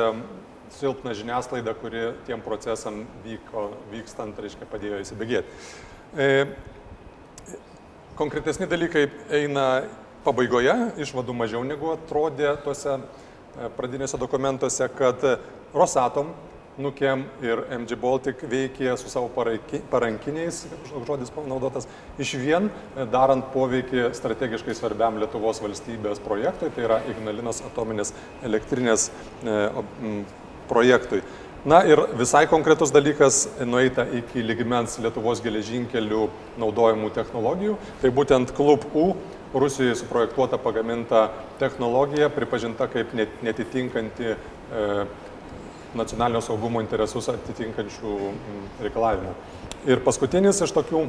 [0.73, 5.59] silpną žiniasklaidą, kuri tiem procesam vyko, vykstant, reiškia, padėjo įsibėgėti.
[6.17, 6.29] E,
[8.17, 9.05] konkretesni dalykai
[9.41, 9.67] eina
[10.25, 13.03] pabaigoje, išvadų mažiau negu atrodė tuose e,
[13.77, 15.21] pradinėse dokumentuose, kad
[15.73, 16.33] Rosatom
[16.77, 19.27] Nukem ir MG Baltic veikė su savo
[19.91, 20.63] parankiniais,
[21.05, 21.85] žodis panaudotas,
[22.17, 22.71] iš vien
[23.13, 28.09] darant poveikį strategiškai svarbiam Lietuvos valstybės projektui, tai yra Ignalinos atominės
[28.41, 29.11] elektrinės
[29.45, 29.59] e,
[30.71, 31.21] projektui.
[31.69, 36.25] Na ir visai konkretus dalykas nueita iki ligmens Lietuvos geležinkelių
[36.59, 37.77] naudojimų technologijų.
[38.01, 39.11] Tai būtent Klub U
[39.53, 41.27] Rusijoje suprojektuota pagaminta
[41.61, 44.37] technologija, pripažinta kaip netitinkanti e,
[45.97, 49.35] nacionalinio saugumo interesus atitinkančių mm, reikalavimų.
[49.89, 51.05] Ir paskutinis iš tokių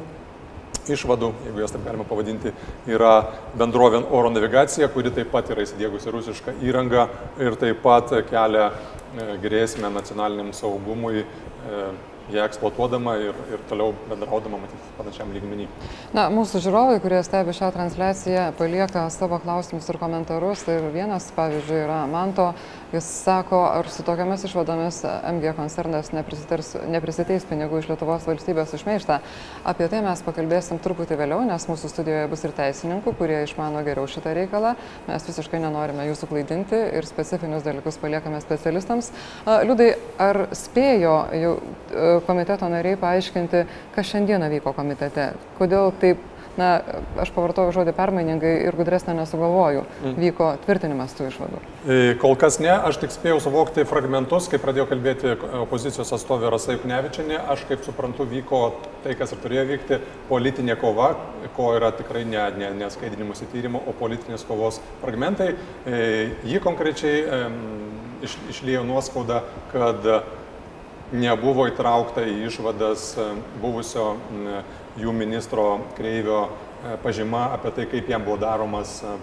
[0.93, 2.51] išvadų, jeigu jas taip galima pavadinti,
[2.89, 3.13] yra
[3.57, 7.07] bendrovė oro navigacija, kuri taip pat yra įsidėgusi rusišką įrangą
[7.41, 11.87] ir taip pat kelia e, grėsmę nacionaliniam saugumui, e,
[12.33, 15.67] ją eksploatuodama ir, ir toliau bendraudama, matyti, panašiam lygmenį.
[16.15, 20.65] Na, mūsų žiūrovai, kurie stebi šią transliaciją, palieka savo klausimus ir komentarus.
[20.71, 22.47] Ir vienas, pavyzdžiui, yra Manto,
[22.95, 29.19] jis sako, ar su tokiamis išvadomis MG koncernas neprisiteis pinigų iš Lietuvos valstybės užmeištą.
[29.67, 34.07] Apie tai mes pakalbėsim truputį vėliau, nes mūsų studijoje bus ir teisininkų, kurie išmano geriau
[34.09, 34.75] šitą reikalą.
[35.09, 39.11] Mes visiškai nenorime jūsų klaidinti ir specifinius dalykus paliekame specialistams.
[39.45, 41.55] Liudai, ar spėjo jau
[42.27, 45.33] komiteto nariai paaiškinti, kas šiandieną vyko komitete.
[45.59, 46.23] Kodėl taip,
[46.59, 46.69] na,
[47.21, 50.15] aš pavartoju žodį permainingai ir gudresnė nesugalvoju, mm.
[50.21, 51.61] vyko tvirtinimas tų išvadų.
[51.85, 56.77] E, kol kas ne, aš tik spėjau suvokti fragmentus, kai pradėjo kalbėti opozicijos atstovė Rasa
[56.77, 58.61] Juknevičianė, aš kaip suprantu vyko
[59.03, 61.13] tai, kas ir turėjo vykti, politinė kova,
[61.57, 65.53] ko yra tikrai ne, ne, ne skaidinimus į tyrimą, o politinės kovos fragmentai.
[65.85, 66.01] E,
[66.47, 67.21] ji konkrečiai
[68.25, 70.07] iš, išlėjo nuoskaudą, kad
[71.15, 73.13] nebuvo įtraukta į išvadas
[73.61, 74.15] buvusio
[74.99, 75.65] jų ministro
[75.97, 79.15] Kreivio e, pažyma apie tai, kaip jam buvo daromas e,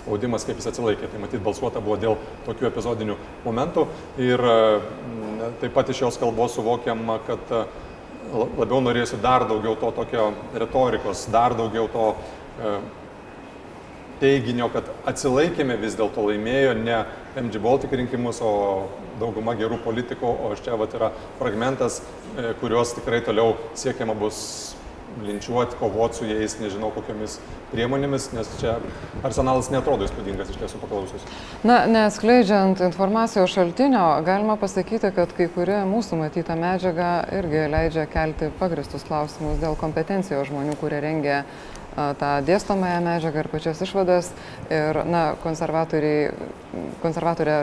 [0.00, 1.10] spaudimas, kaip jis atsilaikė.
[1.12, 3.86] Tai matyt, balsuota buvo dėl tokių epizodinių momentų
[4.24, 4.40] ir
[5.60, 7.52] taip pat iš jos kalbos suvokiama, kad
[8.32, 12.06] labiau norėsiu dar daugiau to tokio retorikos, dar daugiau to
[14.22, 17.02] teiginio, kad atsilaikėme vis dėlto laimėjo ne
[17.36, 18.88] MG Baltic rinkimus, o
[19.20, 22.02] dauguma gerų politikų, o čia vat, yra fragmentas,
[22.36, 24.42] e, kuriuos tikrai toliau siekiama bus
[25.24, 27.38] linčiuoti, kovoti su jais, nežinau kokiamis
[27.72, 28.76] priemonėmis, nes čia
[29.24, 31.26] arsenalas netrodo įspūdingas iš tiesų paklausius.
[31.68, 38.50] Na, neskleidžiant informacijos šaltinio, galima pasakyti, kad kai kuri mūsų matyta medžiaga irgi leidžia kelti
[38.60, 41.42] pagristus klausimus dėl kompetencijos žmonių, kurie rengia
[41.94, 44.30] tą dėstomąją medžiagą ir pačias išvadas.
[44.72, 46.32] Ir, na, konservatorė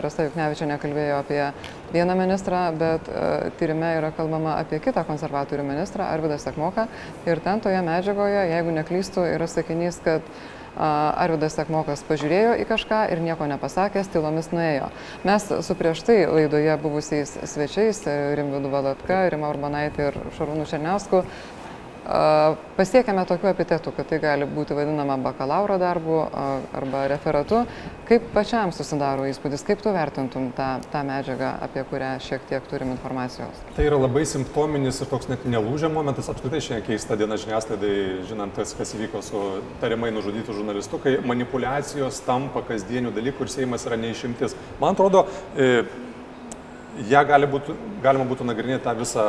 [0.04, 1.42] Rasta Juknevičia nekalbėjo apie
[1.94, 3.10] vieną ministrą, bet
[3.58, 6.86] tyrime yra kalbama apie kitą konservatorių ministrą, Arvidą Sekmoką.
[7.26, 10.22] Ir ten toje medžiagoje, jeigu neklystų, yra sakinys, kad
[10.80, 14.86] Arvidas Sekmokas pažiūrėjo į kažką ir nieko nepasakęs, tylomis nuėjo.
[15.26, 18.04] Mes su prieš tai laidoje buvusiais svečiais,
[18.38, 21.24] Rimvidu Valatka, Rima Urbanaitė ir Šarūnu Černiausku,
[22.00, 26.16] Pasiekėme tokių epitetų, kad tai gali būti vadinama bakalauro darbu
[26.74, 27.60] arba referatu.
[28.08, 32.94] Kaip pačiam susidaro įspūdis, kaip tu vertintum tą, tą medžiagą, apie kurią šiek tiek turim
[32.96, 33.60] informacijos?
[33.76, 36.32] Tai yra labai simptominis ir toks net nelūžio momentas.
[36.32, 37.94] Apskritai šiandien keista diena žiniasklaidai,
[38.32, 39.44] žinant, kas, kas įvyko su
[39.84, 44.56] tariamai nužudytų žurnalistu, kai manipulacijos tampa kasdienių dalykų ir Seimas yra neišimtis.
[44.80, 45.84] Man atrodo, e,
[47.12, 49.26] ją gali būtų, galima būtų nagrinėti tą visą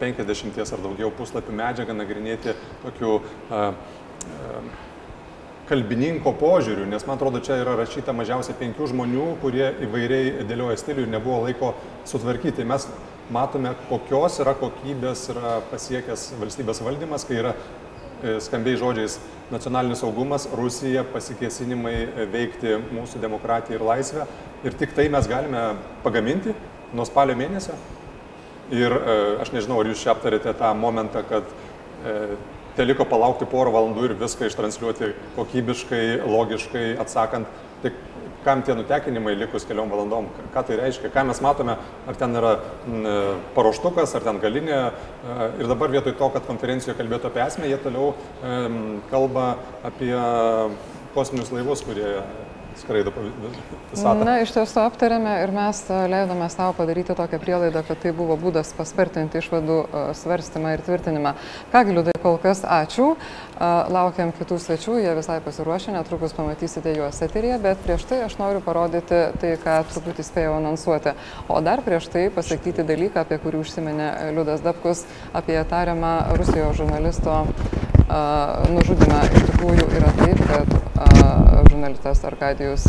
[0.00, 2.54] 50 ar daugiau puslapių medžiagą nagrinėti
[2.84, 4.60] tokiu a, a,
[5.66, 11.06] kalbininko požiūriu, nes man atrodo, čia yra rašyta mažiausiai penkių žmonių, kurie įvairiai dėlioja stilių
[11.06, 11.72] ir nebuvo laiko
[12.06, 12.66] sutvarkyti.
[12.68, 12.86] Mes
[13.34, 19.18] matome, kokios yra kokybės yra pasiekęs valstybės valdymas, kai yra e, skambiai žodžiais
[19.50, 21.96] nacionalinis saugumas, Rusija, pasikėsinimai
[22.32, 24.30] veikti mūsų demokratiją ir laisvę.
[24.66, 25.68] Ir tik tai mes galime
[26.06, 26.54] pagaminti
[26.94, 27.74] nuo spalio mėnesio.
[28.74, 31.46] Ir e, aš nežinau, ar jūs čia aptarėte tą momentą, kad
[32.02, 32.34] e,
[32.74, 37.46] teliko palaukti porą valandų ir viską ištransliuoti kokybiškai, logiškai, atsakant,
[37.84, 37.92] tai
[38.42, 41.76] kam tie nutekinimai likus keliom valandom, ką tai reiškia, ką mes matome,
[42.10, 43.14] ar ten yra e,
[43.54, 44.80] paruoštukas, ar ten galinė.
[45.60, 48.12] Ir dabar vietoj to, kad konferencijoje kalbėtų apie esmę, jie toliau
[49.12, 49.48] kalba
[49.86, 50.14] apie
[51.14, 52.18] kosminius laivus, kurie
[52.80, 53.12] skraido
[53.92, 54.24] visatą.
[54.26, 58.36] Na, iš tiesų aptarėme ir mes e, leidome savo padaryti tokią prielaidą, kad tai buvo
[58.40, 61.34] būdas paspartinti išvadų e, svarstymą ir tvirtinimą.
[61.72, 63.08] Kągi, liūdai, kol kas ačiū.
[63.16, 68.38] E, laukiam kitų svečių, jie visai pasiruošę, netrukus pamatysite juos eterėje, bet prieš tai aš
[68.42, 71.16] noriu parodyti tai, ką truputį spėjau anonsuoti.
[71.48, 77.44] O dar prieš tai pasakyti dalyką, apie kurį užsiminė Liudas Dabkus, apie tariamą Rusijos žurnalisto
[78.08, 79.22] nužudymą.
[79.26, 80.76] Iš tikrųjų yra taip, kad
[81.70, 82.88] žurnalistas Arkadijus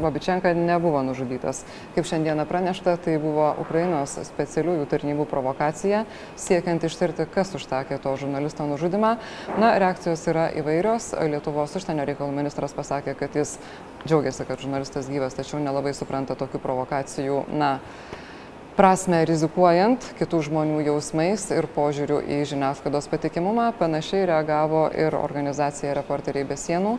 [0.00, 1.64] Babičenka nebuvo nužudytas.
[1.94, 6.04] Kaip šiandieną pranešta, tai buvo Ukrainos specialiųjų tarnybų provokacija,
[6.40, 9.16] siekiant ištirti, kas užtakė to žurnalisto nužudymą.
[9.60, 11.12] Na, reakcijos yra įvairios.
[11.20, 13.58] Lietuvos užsienio reikalų ministras pasakė, kad jis
[14.06, 17.44] džiaugiasi, kad žurnalistas gyvas, tačiau nelabai supranta tokių provokacijų.
[17.52, 17.76] Na,
[18.76, 26.46] prasme rizikuojant kitų žmonių jausmais ir požiūriu į žiniasklaidos patikimumą, panašiai reagavo ir organizacija Reporteriai
[26.48, 26.96] be sienų,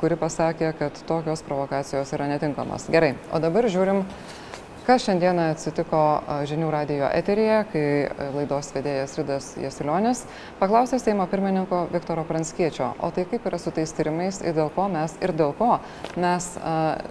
[0.00, 2.88] kuri pasakė, kad tokios provokacijos yra netinkamos.
[2.92, 4.04] Gerai, o dabar žiūrim,
[4.88, 6.02] kas šiandieną atsitiko
[6.48, 7.82] žinių radio eteryje, kai
[8.38, 10.22] laidos vedėjas Ridas Jasilionis
[10.60, 14.88] paklausė Seimo pirmininko Viktoro Pranskiečio, o tai kaip yra su tais tyrimais ir dėl ko
[14.88, 15.76] mes, ir dėl ko
[16.16, 16.48] mes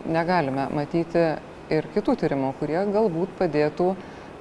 [0.09, 1.27] negalime matyti
[1.73, 3.91] ir kitų tyrimų, kurie galbūt padėtų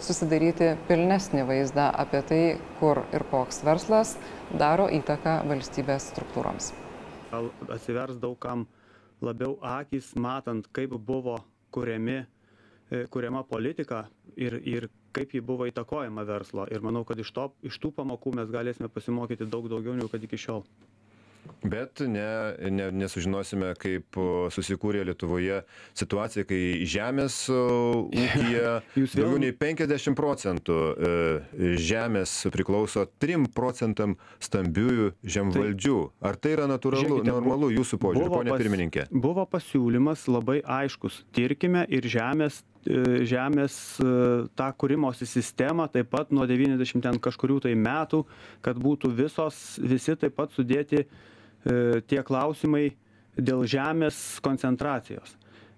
[0.02, 2.40] susidaryti pilnesnį vaizdą apie tai,
[2.80, 4.16] kur ir koks verslas
[4.52, 6.72] daro įtaką valstybės struktūroms.
[7.30, 8.66] Gal atsivers daugam
[9.24, 11.38] labiau akis, matant, kaip buvo
[11.74, 12.18] kuriami,
[12.90, 16.66] e, kuriama politika ir, ir kaip ji buvo įtakojama verslo.
[16.70, 20.22] Ir manau, kad iš, to, iš tų pamokų mes galėsime pasimokyti daug daugiau negu kad
[20.22, 20.64] iki šiol.
[21.66, 22.26] Bet ne,
[22.70, 24.18] ne, nesužinosime, kaip
[24.54, 25.62] susikūrė Lietuvoje
[25.96, 28.76] situacija, kai žemės ūkija
[29.16, 35.98] daugiau nei 50 procentų e, žemės priklauso 3 procentam stambiųjų žemvaldžių.
[36.26, 39.06] Ar tai yra natūralu, normalu jūsų požiūrį, ponė pas, pirmininkė?
[39.10, 41.22] Buvo pasiūlymas labai aiškus.
[41.36, 44.10] Tirkime ir žemės e, žemės e,
[44.58, 48.24] tą kūrimosi sistemą taip pat nuo 90 ten kažkurių tai metų,
[48.64, 51.06] kad būtų visos, visi taip pat sudėti
[52.06, 52.86] tie klausimai
[53.36, 55.36] dėl žemės koncentracijos.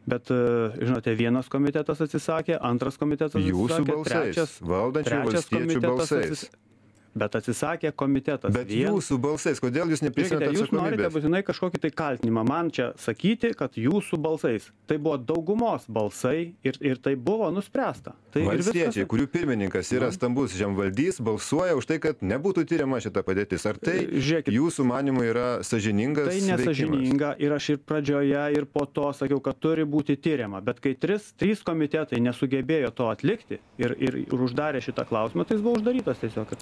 [0.09, 3.53] Bet, e, žinote, vienas komitetas atsisakė, antras komitetas atsisakė.
[3.53, 6.33] Jūsų balsais, trečias, valdančių valstiečių balsais.
[6.33, 6.68] Atsis
[7.17, 8.53] bet atsisakė komitetas.
[8.55, 8.91] Bet vien...
[8.93, 10.65] jūsų balsais, kodėl jūs neprisėmėte atsakomybės?
[10.65, 14.69] Jūs norite būtinai kažkokį tai kaltinimą man čia sakyti, kad jūsų balsais.
[14.89, 18.15] Tai buvo daugumos balsai ir, ir tai buvo nuspręsta.
[18.33, 19.09] Tai Valstiečiai, viskas...
[19.11, 23.67] kurių pirmininkas yra stambus žemvaldys, balsuoja už tai, kad nebūtų tyriama šita padėtis.
[23.69, 26.31] Ar tai Žiūrėkit, jūsų manimų yra sažiningas?
[26.31, 30.63] Tai nesažininga ir aš ir pradžioje, ir po to sakiau, kad turi būti tyriama.
[30.65, 35.59] Bet kai tris, trys komitetai nesugebėjo to atlikti ir, ir, ir uždarė šitą klausimą, tai
[35.59, 36.57] jis buvo uždarytas tiesiog.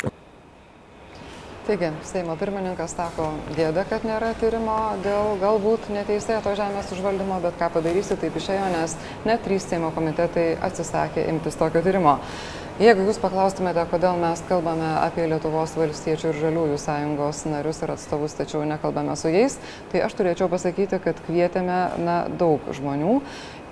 [1.67, 3.25] Taigi, Seimo pirmininkas sako,
[3.57, 8.95] gėda, kad nėra tyrimo dėl galbūt neteisėto žemės užvaldymo, bet ką padarysi, taip išėjo, nes
[9.27, 12.21] net trys Seimo komitetai atsisakė imtis tokio tyrimo.
[12.79, 18.39] Jeigu jūs paklaustumėte, kodėl mes kalbame apie Lietuvos valstiečių ir žaliųjų sąjungos narius ir atstovus,
[18.39, 19.57] tačiau nekalbame su jais,
[19.91, 23.23] tai aš turėčiau pasakyti, kad kvietėme na, daug žmonių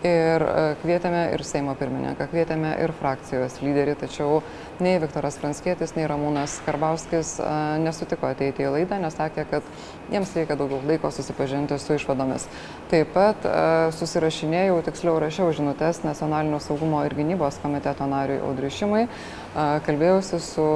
[0.04, 4.42] ir e, kvietėme ir Seimo pirmininką, kvietėme ir frakcijos lyderį, tačiau
[4.84, 7.50] nei Viktoras Franskėtis, nei Ramūnas Karbauskis e,
[7.82, 9.70] nesutiko ateiti į laidą, nes sakė, kad
[10.12, 12.46] jiems reikia daugiau laiko susipažinti su išvadomis.
[12.92, 13.54] Taip pat e,
[13.96, 19.06] susirašinėjau, tiksliau rašiau žinutės Nacionalinio saugumo ir gynybos komiteto nariui Audrišimui,
[19.54, 20.68] kalbėjausi su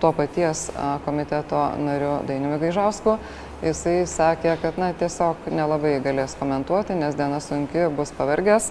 [0.00, 0.68] to paties
[1.04, 3.18] komiteto nariu Dainiumi Gaižausku
[3.64, 8.70] jisai sakė, kad na, tiesiog nelabai galės komentuoti, nes diena sunki, bus pavargęs.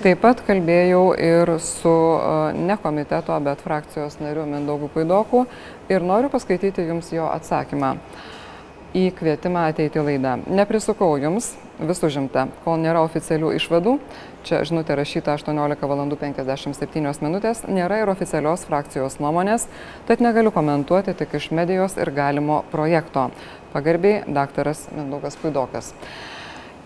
[0.00, 1.94] Taip pat kalbėjau ir su
[2.56, 5.44] ne komiteto, bet frakcijos nariu Mindaugu Puidoku
[5.92, 7.96] ir noriu paskaityti jums jo atsakymą
[8.96, 10.38] į kvietimą ateiti laidą.
[10.50, 13.96] Neprisukau jums, vis užimta, kol nėra oficialių išvadų.
[14.46, 16.02] Čia žinutė rašyta 18 val.
[16.10, 19.68] 57 minutės, nėra ir oficialios frakcijos nuomonės,
[20.08, 23.28] tad negaliu komentuoti tik iš medijos ir galimo projekto.
[23.70, 25.92] Pagarbiai, daktaras Mindaugas Puidokas.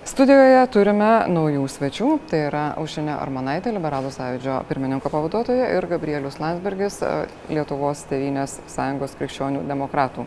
[0.05, 7.01] Studijoje turime naujų svečių, tai yra Aušinė Armanaitė, Liberalų sąjūdžio pirmininko pavaduotoja ir Gabrielius Landsbergis,
[7.49, 10.27] Lietuvos Tevinės sąjungos krikščionių demokratų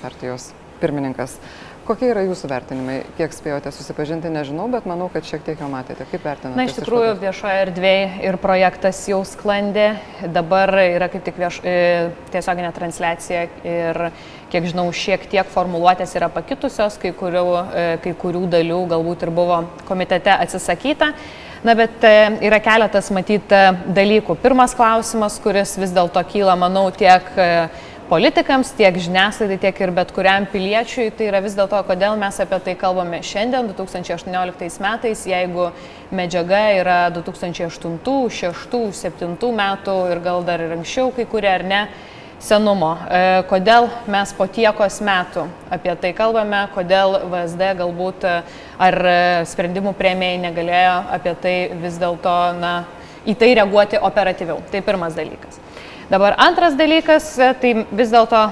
[0.00, 1.36] partijos pirmininkas.
[1.88, 2.96] Kokie yra jūsų vertinimai?
[3.16, 6.04] Kiek spėjote susipažinti, nežinau, bet manau, kad šiek tiek jau matėte.
[6.10, 6.56] Kaip vertinate?
[6.58, 9.86] Na, iš tikrųjų, viešoje erdvėje ir projektas jau sklandė.
[10.34, 11.78] Dabar yra kaip tik vieš, e,
[12.34, 14.02] tiesioginė transliacija ir,
[14.52, 19.34] kiek žinau, šiek tiek formuluotės yra pakitusios, kai kurių, e, kai kurių dalių galbūt ir
[19.34, 21.12] buvo komitete atsisakyta.
[21.66, 22.14] Na, bet e,
[22.46, 23.50] yra keletas matyt
[23.94, 24.38] dalykų.
[24.42, 27.32] Pirmas klausimas, kuris vis dėlto kyla, manau, tiek
[28.08, 32.58] politikams, tiek žiniasklaidai, tiek ir bet kuriam piliečiui, tai yra vis dėlto, kodėl mes apie
[32.64, 35.68] tai kalbame šiandien, 2018 metais, jeigu
[36.14, 41.82] medžiaga yra 2008, 2006, 2007 metų ir gal dar ir anksčiau kai kurie ar ne
[42.42, 42.92] senumo.
[43.10, 48.36] E, kodėl mes po tiekos metų apie tai kalbame, kodėl VSD galbūt e,
[48.78, 49.16] ar e,
[49.50, 52.36] sprendimų prieimėjai negalėjo apie tai vis dėlto,
[53.28, 54.62] į tai reaguoti operatyviau.
[54.70, 55.58] Tai pirmas dalykas.
[56.08, 58.46] Dabar antras dalykas, tai vis dėlto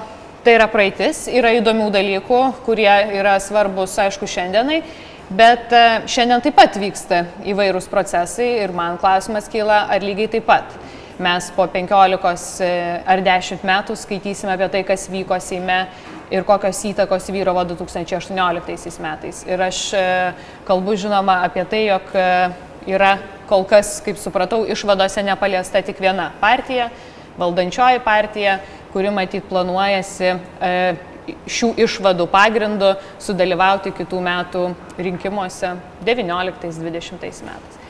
[0.44, 4.83] tai yra praeitis, yra įdomių dalykų, kurie yra svarbus, aišku, šiandienai,
[5.35, 5.72] bet
[6.07, 10.77] šiandien taip pat vyksta įvairūs procesai ir man klausimas kyla, ar lygiai taip pat
[11.22, 12.70] mes po 15 e,
[13.07, 15.87] ar 10 metų skaitysime apie tai, kas vyko Seime
[16.31, 19.42] ir kokios įtakos vyravo 2018 metais.
[19.46, 19.83] Ir aš
[20.66, 22.14] kalbu žinoma apie tai, jog
[22.87, 23.12] yra
[23.46, 26.90] kol kas, kaip supratau, išvadose nepaliesta tik viena partija
[27.38, 28.59] valdančioji partija,
[28.92, 30.73] kuri matyt planuojasi e,
[31.50, 32.92] šių išvadų pagrindu
[33.23, 34.62] sudalyvauti kitų metų
[35.02, 35.75] rinkimuose
[36.06, 37.83] 19-20 metais.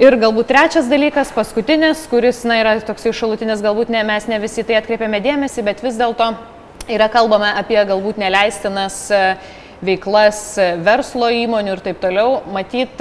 [0.00, 4.62] Ir galbūt trečias dalykas, paskutinis, kuris na, yra toks šalutinis, galbūt ne, mes ne visi
[4.64, 6.30] tai atkreipiame dėmesį, bet vis dėlto
[6.88, 9.18] yra kalbama apie galbūt neleistinas e,
[9.84, 10.38] veiklas
[10.80, 12.38] verslo įmonių ir taip toliau.
[12.48, 12.96] Matyt,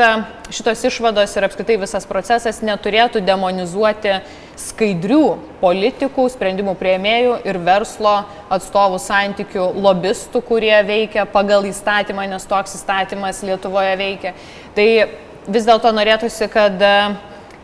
[0.51, 4.17] šitos išvados ir apskritai visas procesas neturėtų demonizuoti
[4.59, 5.23] skaidrių
[5.63, 8.17] politikų, sprendimų prieimėjų ir verslo
[8.51, 14.35] atstovų santykių lobistų, kurie veikia pagal įstatymą, nes toks įstatymas Lietuvoje veikia.
[14.75, 14.89] Tai
[15.47, 16.81] vis dėlto norėtųsi, kad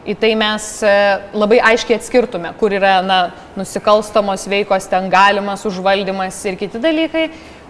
[0.05, 0.69] į tai mes
[1.33, 3.19] labai aiškiai atskirtume, kur yra na,
[3.57, 7.25] nusikalstamos veikos, ten galimas užvaldymas ir kiti dalykai,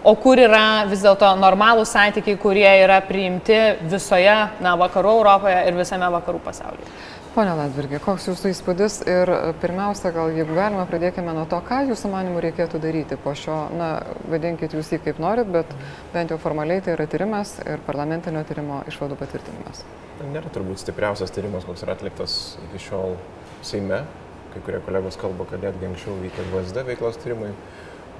[0.05, 3.57] o kur yra vis dėlto normalūs santykiai, kurie yra priimti
[3.89, 6.91] visoje na, vakarų Europoje ir visame vakarų pasaulyje.
[7.35, 9.29] Pone Latvirgė, koks jūsų įspūdis ir
[9.59, 13.89] pirmiausia, gal jeigu galima, pradėkime nuo to, ką jūsų manimų reikėtų daryti po šio, na,
[14.31, 15.73] vadinkit jūs jį kaip norit, bet
[16.13, 19.83] bent jau formaliai tai yra tyrimas ir parlamentinio tyrimo išvadų patvirtinimas.
[20.31, 22.37] Nėra turbūt stipriausias tyrimas, koks yra atliktas
[22.69, 23.17] iki šiol
[23.67, 24.05] Seime.
[24.53, 27.51] Kai kurie kolegos kalba, kad netgi anksčiau vykę VSD veiklos tyrimai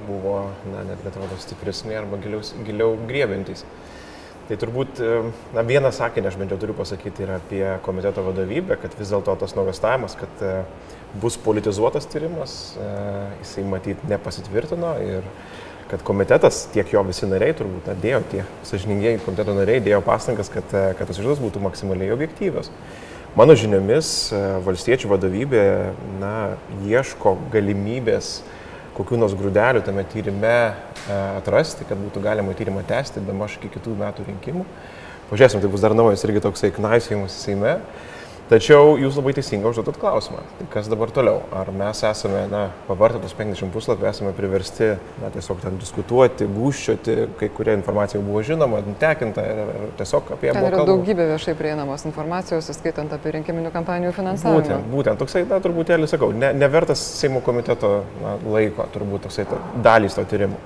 [0.09, 0.41] buvo,
[0.73, 3.63] na, netgi atrodo stipresni arba giliau, giliau griebintys.
[4.45, 5.21] Tai turbūt, e,
[5.55, 9.33] na, vieną sakinį aš bent jau turiu pasakyti ir apie komiteto vadovybę, kad vis dėlto
[9.41, 10.51] tas nuogastavimas, kad e,
[11.21, 12.89] bus politizuotas tyrimas, e,
[13.39, 15.25] jisai matyt nepasitvirtino ir
[15.89, 20.69] kad komitetas, tiek jo visi nariai turbūt dėjo, tie sažiningieji komiteto nariai dėjo pastangas, kad,
[20.69, 22.69] kad tos išvados būtų maksimaliai objektyvios.
[23.37, 24.09] Mano žiniomis,
[24.65, 25.65] valstiečių vadovybė
[26.21, 26.35] na,
[26.87, 28.54] ieško galimybės uh,
[28.95, 30.73] kokių nors grūdelių tame tyrime e,
[31.39, 34.65] atrasti, kad būtų galima tyrimą tęsti, be maž iki kitų metų rinkimų.
[35.29, 37.79] Pažiūrėsim, tai bus dar naujas irgi toksai knaisėjimas Seime.
[38.45, 40.43] Tačiau jūs labai teisingai užduotot klausimą.
[40.59, 41.39] Tai kas dabar toliau?
[41.57, 47.15] Ar mes esame, na, pavartę tos 50 puslapį, esame priversti, na, tiesiog ten diskutuoti, gūščioti,
[47.39, 50.53] kai kuria informacija buvo žinoma, nutekinta ir, ir tiesiog apie ją.
[50.59, 54.61] Ten yra daugybė viešai prieinamos informacijos, įskaitant apie rinkiminių kampanijų finansavimą.
[54.61, 59.63] Būtent, būtent toksai, na, truputėlį sakau, ne, nevertas Seimo komiteto na, laiko, turbūt toksai ta,
[59.89, 60.61] dalys to tyrimo.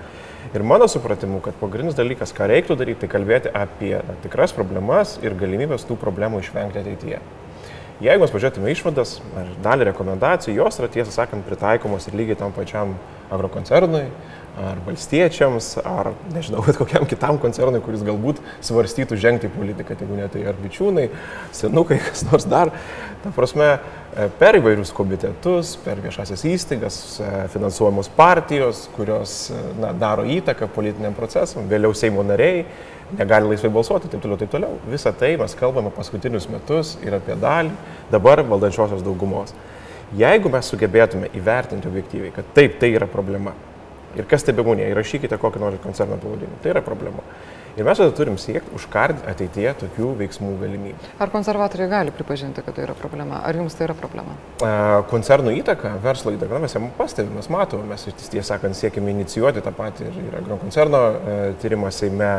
[0.51, 5.15] Ir mano supratimu, kad pagrindinis dalykas, ką reiktų daryti, tai kalbėti apie na, tikras problemas
[5.23, 7.27] ir galimybės tų problemų išvengti ateityje.
[7.99, 12.53] Jeigu mes pažiūrėtume išvadas ar dalį rekomendacijų, jos yra tiesą sakant pritaikomos ir lygiai tam
[12.55, 12.93] pačiam
[13.27, 14.05] agrokoncernui,
[14.59, 20.15] ar valstiečiams, ar nežinau, bet kokiam kitam koncernui, kuris galbūt svarstytų žengti į politiką, jeigu
[20.15, 21.09] ne tai ar bičiūnai,
[21.55, 22.71] senukai, kas nors dar.
[23.23, 23.67] Ta prasme,
[24.15, 30.71] e, per įvairius komitetus, per viešasias įstaigas, e, finansuojamos partijos, kurios e, na, daro įtaką
[30.71, 32.63] politiniam procesam, vėliau Seimo nariai
[33.17, 34.77] negali laisvai balsuoti, taip toliau, taip toliau.
[34.89, 37.73] Visą tai mes kalbame paskutinius metus ir apie dalį
[38.11, 39.55] dabar valdančiosios daugumos.
[40.17, 43.53] Jeigu mes sugebėtume įvertinti objektyviai, kad taip, tai yra problema,
[44.17, 47.25] ir kas tai bebūnė, įrašykite kokį nors koncerną pavadinimą, tai yra problema.
[47.77, 51.11] Ir mes tada turim siekti užkardyti ateityje tokių veiksmų galimybių.
[51.21, 53.43] Ar konservatoriai gali pripažinti, kad tai yra problema?
[53.45, 54.33] Ar jums tai yra problema?
[55.11, 59.63] Koncernų įtaka, verslo įtaka, na, mes ją pastebime, mes matome, mes tiesą sakant siekime inicijuoti
[59.63, 62.33] tą patį ir, ir agrokoncerno e, tyrimą Seime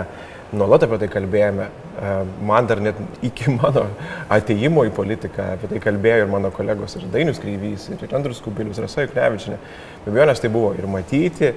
[0.56, 1.66] nuolat apie tai kalbėjome.
[2.00, 2.12] E,
[2.46, 3.86] man dar net iki mano
[4.32, 8.80] ateimo į politiką apie tai kalbėjo ir mano kolegos ir Dainius Kreivys, ir Andrius Kubilius,
[8.82, 9.60] Rasa Juknevičinė.
[10.04, 11.54] Be abejo, nes tai buvo ir matyti.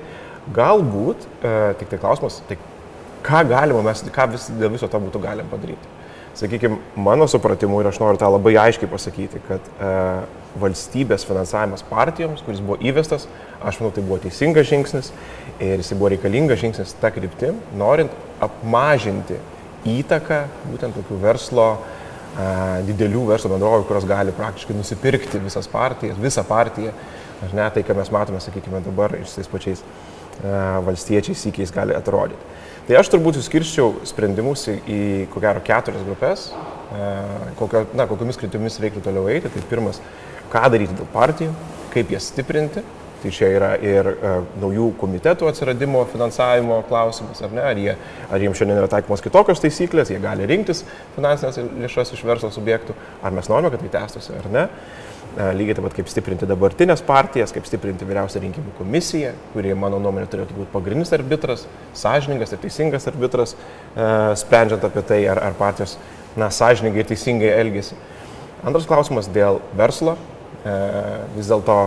[0.53, 2.59] Galbūt, e, tik tai klausimas, tai
[3.23, 5.91] ką galima mes, ką vis, dėl viso to būtų galima padaryti.
[6.37, 9.91] Sakykime, mano supratimu ir aš noriu tą labai aiškiai pasakyti, kad e,
[10.59, 13.25] valstybės finansavimas partijoms, kuris buvo įvestas,
[13.63, 15.11] aš manau, tai buvo teisingas žingsnis
[15.63, 19.39] ir jis buvo reikalingas žingsnis tą kryptim, norint apmažinti
[19.89, 21.67] įtaką būtent tokių verslo,
[22.37, 22.47] a,
[22.87, 26.93] didelių verslo bendrovių, kurios gali praktiškai nusipirkti visas partijas, visą partiją.
[27.43, 31.73] Ar ne, tai, ką mes matome, sakykime, dabar ir su tais pačiais a, valstiečiais įkiais
[31.75, 32.51] gali atrodyti.
[32.87, 35.01] Tai aš turbūt suskirščiau sprendimus į, į
[35.31, 37.09] ko gero, keturias grupės, a,
[37.59, 39.51] kokio, na, kokiamis kryptimis reiktų toliau eiti.
[39.51, 39.99] Tai pirmas,
[40.53, 41.53] ką daryti dėl partijų,
[41.93, 42.83] kaip jas stiprinti
[43.23, 47.93] Tai čia yra ir uh, naujų komitetų atsiradimo finansavimo klausimas, ar ne, ar, jie,
[48.27, 50.81] ar jiems šiandien yra taikomos kitokios taisyklės, jie gali rinktis
[51.15, 54.65] finansinės lėšas iš verslo subjektų, ar mes norime, kad tai tęstųsi, ar ne.
[55.37, 60.03] Uh, lygiai taip pat kaip stiprinti dabartinės partijas, kaip stiprinti vyriausią rinkimų komisiją, kurie, mano
[60.03, 61.63] nuomonė, turėtų būti pagrindinis arbitras,
[62.03, 65.95] sąžiningas ir teisingas arbitras, uh, sprendžiant apie tai, ar, ar partijos
[66.35, 67.95] na, sąžiningai ir teisingai elgesi.
[68.67, 70.19] Antras klausimas dėl verslo.
[70.63, 71.77] Vis dėlto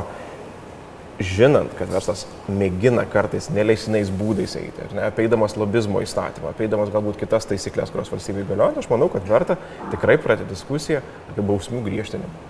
[1.23, 7.49] žinant, kad verslas mėgina kartais neleisinais būdais eiti, ne, apeidamas lobizmo įstatymą, apeidamas galbūt kitas
[7.49, 9.57] taisyklės, kurios valstybei galioja, aš manau, kad verta
[9.95, 11.01] tikrai pradėti diskusiją
[11.31, 12.45] apie bausmių griežtinimą.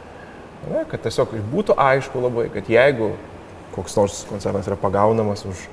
[0.72, 3.12] Ne, kad tiesiog būtų aišku labai, kad jeigu
[3.77, 5.66] koks nors koncernas yra pagaunamas už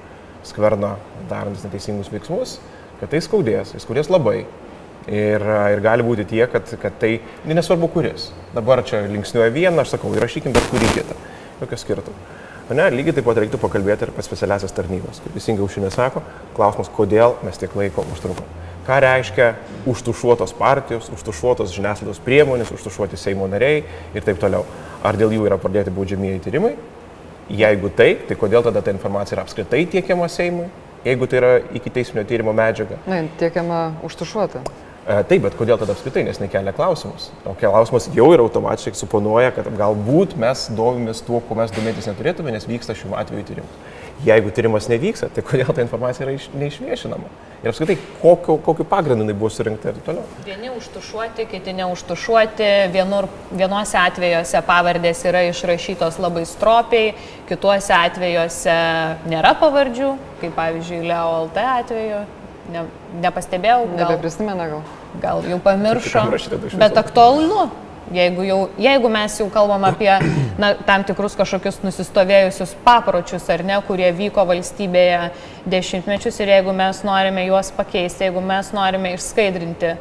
[0.45, 0.97] skverną
[1.31, 2.59] darantis neteisingus veiksmus,
[2.99, 4.43] kad tai skaudės, jis skaudės labai.
[5.07, 5.43] Ir,
[5.73, 7.17] ir gali būti tie, kad, kad tai
[7.49, 8.29] nesvarbu kuris.
[8.55, 11.17] Dabar čia linksniuoja vieną, aš sakau, įrašykim bet kurį kitą.
[11.59, 12.31] Jokio skirtumo.
[12.71, 15.19] Ne, lygiai taip pat reiktų pakalbėti ir apie specialiasias tarnybas.
[15.19, 16.21] Kaip teisingai užsienė sako,
[16.55, 18.47] klausimas, kodėl mes tiek laiko užtrukom.
[18.87, 19.49] Ką reiškia
[19.87, 23.83] užtušuotos partijos, užtušuotos žiniasklaidos priemonės, užtušuoti Seimo nariai
[24.15, 24.63] ir taip toliau.
[25.03, 26.73] Ar dėl jų yra pradėti baudžiamieji tyrimai?
[27.51, 30.69] Jeigu taip, tai kodėl tada ta informacija yra apskritai tiekiama Seimui,
[31.03, 33.01] jeigu tai yra iki teisminio tyrimo medžiaga?
[33.11, 34.63] Na, tiekiama užtušuota.
[35.03, 37.27] E, taip, bet kodėl tada apskritai, nes nekelia klausimus.
[37.43, 42.53] O klausimas jau ir automatiškai suponuoja, kad galbūt mes domimės tuo, ko mes domėtis neturėtume,
[42.55, 43.81] nes vyksta šiuo atveju tyrimas.
[44.23, 47.31] Jeigu tyrimas nevyksta, tai kodėl ta informacija yra iš, neišviešinama?
[47.63, 50.23] Ir apskritai, kokiu, kokiu pagrindu jinai buvo surinkta ir toliau?
[50.47, 57.11] Vieni užtušuoti, kiti neužtušuoti, vienur, vienuose atvejuose pavardės yra išrašytos labai stropiai,
[57.49, 58.77] kituose atvejuose
[59.27, 62.23] nėra pavardžių, kaip pavyzdžiui Leo LT atveju,
[62.71, 62.85] ne,
[63.23, 63.87] nepastebėjau.
[63.93, 64.83] Gal, Nebeprisimena gal.
[65.23, 66.25] Gal jau pamiršo.
[66.79, 67.67] Bet aktualu,
[68.13, 70.11] jeigu, jau, jeigu mes jau kalbam apie
[70.61, 75.31] na, tam tikrus kažkokius nusistovėjusius papročius ar ne, kurie vyko valstybėje
[75.69, 79.97] dešimtmečius ir jeigu mes norime juos pakeisti, jeigu mes norime išskaidrinti e,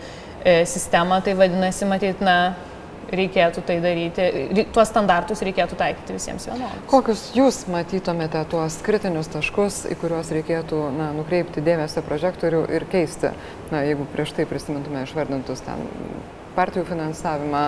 [0.68, 2.54] sistemą, tai vadinasi, matyt, na,
[3.12, 4.26] reikėtų tai daryti,
[4.72, 6.84] tuos standartus reikėtų taikyti visiems vienodus.
[6.90, 13.34] Kokius jūs matytumėte tuos kritinius taškus, į kuriuos reikėtų na, nukreipti dėmesio prožektorių ir keisti,
[13.72, 15.84] na, jeigu prieš tai prisimintume išvardintus ten
[16.56, 17.66] partijų finansavimą,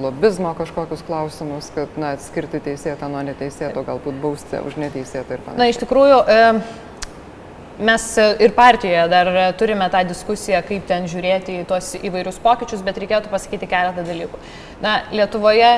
[0.00, 5.60] lobizmo kažkokius klausimus, kad na, atskirti teisėtą nuo neteisėto, galbūt bausti už neteisėtą ir panašiai.
[5.60, 6.90] Na, iš tikrųjų, e
[7.82, 12.38] Mes e, ir partijoje dar e, turime tą diskusiją, kaip ten žiūrėti į tuos įvairius
[12.42, 14.38] pokyčius, bet reikėtų pasakyti keletą dalykų.
[14.84, 15.72] Na, Lietuvoje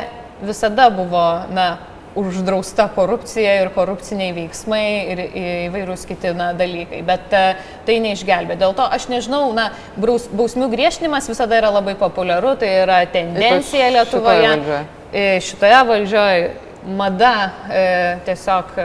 [0.45, 1.25] visada buvo,
[1.55, 1.69] na,
[2.15, 7.45] uždrausta korupcija ir korupciniai veiksmai ir įvairūs kiti na, dalykai, bet e,
[7.89, 8.59] tai neišgelbė.
[8.61, 14.45] Dėl to aš nežinau, na, bausmių griežtinimas visada yra labai populiaru, tai yra tendencija Lietuvoje.
[14.45, 16.53] Šitoje valdžioje, šitoje valdžioje
[16.85, 17.33] mada
[17.73, 17.83] e,
[18.27, 18.77] tiesiog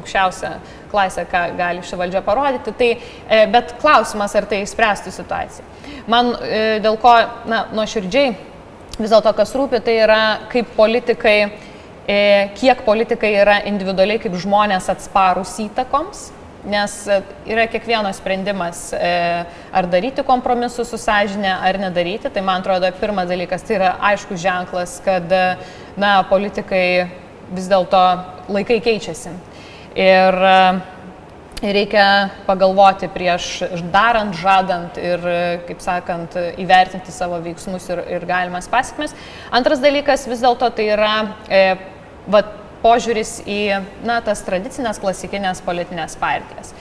[0.00, 0.54] aukščiausia
[0.94, 2.74] klasę, ką gali ši valdžia parodyti.
[2.78, 2.90] Tai,
[3.28, 5.66] e, bet klausimas, ar tai išspręstų situaciją.
[6.10, 7.14] Man e, dėl ko,
[7.50, 8.34] na, nuoširdžiai
[8.98, 10.20] vis dėlto kas rūpi, tai yra
[10.52, 11.38] kaip politikai,
[12.06, 12.20] e,
[12.60, 16.30] kiek politikai yra individualiai kaip žmonės atsparus įtakoms.
[16.64, 16.92] Nes
[17.44, 22.30] yra kiekvieno sprendimas, ar daryti kompromisus su sąžinė, ar nedaryti.
[22.32, 25.28] Tai man atrodo, pirmas dalykas tai yra aiškus ženklas, kad
[26.00, 26.86] na, politikai
[27.52, 28.00] vis dėlto
[28.48, 29.34] laikai keičiasi.
[29.94, 30.38] Ir
[31.62, 32.06] reikia
[32.48, 35.22] pagalvoti prieš darant, žadant ir,
[35.68, 39.14] kaip sakant, įvertinti savo veiksmus ir, ir galimas pasiekmes.
[39.54, 41.14] Antras dalykas vis dėlto tai yra
[41.48, 41.62] e,
[42.26, 42.42] va,
[42.84, 43.60] požiūris į
[44.04, 46.74] na, tas tradicinės klasikinės politinės partijas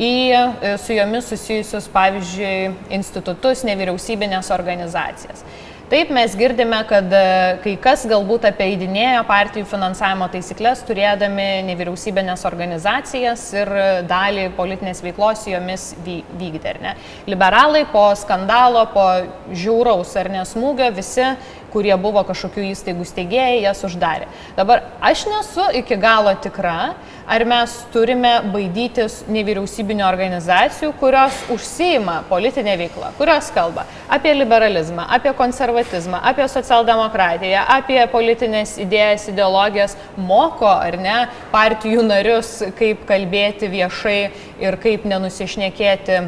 [0.00, 5.44] į e, su jomis susijusius, pavyzdžiui, institutus, nevyriausybinės organizacijas.
[5.90, 7.20] Taip mes girdime, kad e,
[7.64, 13.72] kai kas galbūt apeidinėjo partijų finansavimo taisyklės, turėdami nevyriausybinės organizacijas ir
[14.06, 16.94] dalį politinės veiklos jomis vykdė.
[17.26, 19.08] Liberalai po skandalo, po
[19.50, 21.26] žiauraus ar nesmūgio visi
[21.70, 24.28] kurie buvo kažkokių įstaigų steigėjai, jas uždarė.
[24.58, 26.94] Dabar aš nesu iki galo tikra,
[27.30, 35.30] ar mes turime baidytis nevyriausybinio organizacijų, kurios užsijima politinė veikla, kurios kalba apie liberalizmą, apie
[35.38, 41.16] konservatizmą, apie socialdemokratiją, apie politinės idėjas, ideologijas, moko ar ne
[41.54, 44.20] partijų narius, kaip kalbėti viešai
[44.66, 46.20] ir kaip nenusišnekėti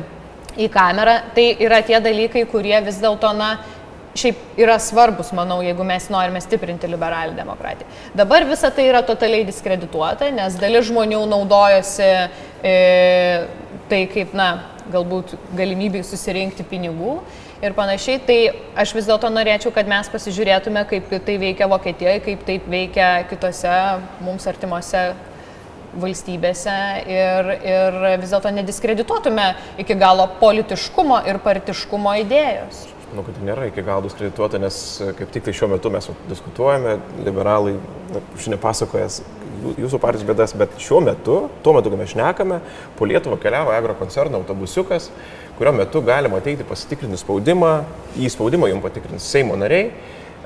[0.63, 1.19] į kamerą.
[1.35, 3.57] Tai yra tie dalykai, kurie vis dėlto, na,
[4.19, 7.89] šiaip yra svarbus, manau, jeigu mes norime stiprinti liberalią demokratiją.
[8.19, 12.77] Dabar visa tai yra totaliai diskredituota, nes dalis žmonių naudojosi e,
[13.89, 14.51] tai kaip, na,
[14.93, 17.19] galbūt galimybei susirinkti pinigų
[17.63, 18.21] ir panašiai.
[18.27, 18.39] Tai
[18.83, 23.77] aš vis dėlto norėčiau, kad mes pasižiūrėtume, kaip tai veikia Vokietijoje, kaip taip veikia kitose
[24.25, 25.13] mums artimuose
[25.93, 29.51] valstybėse ir, ir vis dėlto nediskredituotume
[29.83, 32.87] iki galo politiškumo ir partiškumo idėjos.
[33.13, 36.95] Manau, kad nėra iki galo diskredituota, nes e, kaip tik tai šiuo metu mes diskutuojame,
[37.27, 37.75] liberalai,
[38.41, 39.19] šiandien pasakojas
[39.77, 42.63] jūsų partijos bėdas, bet šiuo metu, tuo metu, kai mes šnekame,
[42.97, 45.11] po Lietuvą keliavo agro koncerno autobusiukas,
[45.59, 47.75] kurio metu galima ateiti pasitikrinti spaudimą,
[48.17, 49.93] į spaudimą jums patikrins Seimo nariai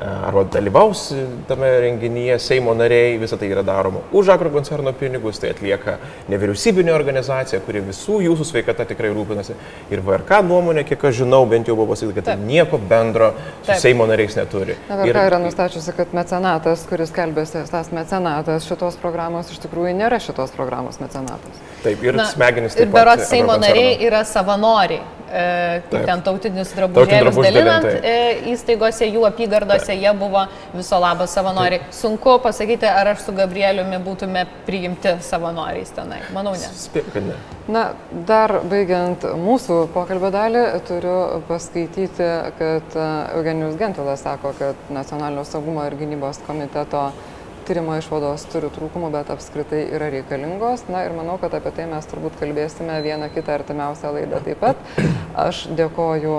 [0.00, 1.14] arba dalyvaus
[1.48, 5.96] tame renginyje Seimo nariai, visą tai yra daroma už agrokoncerno pinigus, tai atlieka
[6.28, 9.56] nevyriausybinė organizacija, kuri visų jūsų sveikata tikrai rūpinasi.
[9.90, 13.32] Ir VRK nuomonė, kiek aš žinau, bent jau buvo pasakyta, kad tai nieko bendro
[13.62, 13.80] su Taip.
[13.86, 14.76] Seimo nariais neturi.
[14.90, 19.96] Na, VRK ir, yra nustačiusi, kad mecenatas, kuris kelbėsi tas mecenatas šitos programos, iš tikrųjų
[19.96, 21.64] nėra šitos programos mecenatas.
[21.84, 22.90] Taip, ir Na, smegenys taip.
[22.90, 28.14] Ir berots Seimo nariai yra savanoriai e, ten tautinius drabužėlius dalinant e,
[28.52, 31.82] įstaigose, jų apygardose, jie buvo viso labo savanoriai.
[31.84, 31.96] Taip.
[31.96, 36.22] Sunku pasakyti, ar aš su Gabrieliumi būtume priimti savanoriais tenai.
[36.36, 36.72] Manau, ne.
[36.78, 37.38] Spėk, kad ne.
[37.72, 37.86] Na,
[38.28, 41.16] dar baigiant mūsų pokalbio dalį, turiu
[41.48, 42.28] paskaityti,
[42.60, 43.08] kad e,
[43.38, 47.08] Eugenijus Gentilas sako, kad Nacionalinio saugumo ir gynybos komiteto
[47.66, 50.86] tyrimo išvados turi trūkumų, bet apskritai yra reikalingos.
[50.92, 54.80] Na ir manau, kad apie tai mes turbūt kalbėsime vieną kitą artimiausią laidą taip pat.
[55.36, 56.38] Aš dėkoju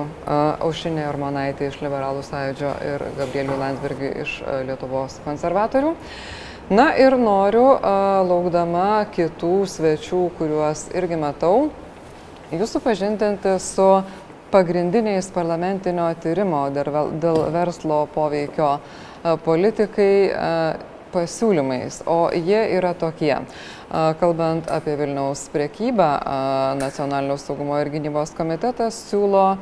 [0.66, 5.96] Aušinė Armonaitė iš Liberalų sąjūdžio ir Gabrieliu Landsbergiu iš Lietuvos konservatorių.
[6.68, 7.66] Na ir noriu,
[8.28, 11.70] laukdama kitų svečių, kuriuos irgi matau,
[12.52, 13.86] jūsų pažindinti su
[14.52, 18.78] pagrindiniais parlamentinio tyrimo dėl verslo poveikio
[19.44, 20.12] politikai
[21.14, 23.36] pasiūlymais, o jie yra tokie.
[24.20, 26.10] Kalbant apie Vilniaus priekybą,
[26.82, 29.58] Nacionalinio saugumo ir gynybos komitetas siūlo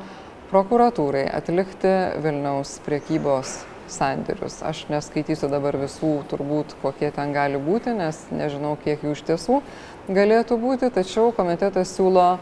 [0.51, 1.93] prokuratūrai atlikti
[2.23, 3.59] Vilniaus priekybos
[3.91, 4.59] sandėrius.
[4.65, 9.61] Aš neskaitysiu dabar visų turbūt, kokie ten gali būti, nes nežinau, kiek jų iš tiesų
[10.09, 12.35] galėtų būti, tačiau komitetas siūlo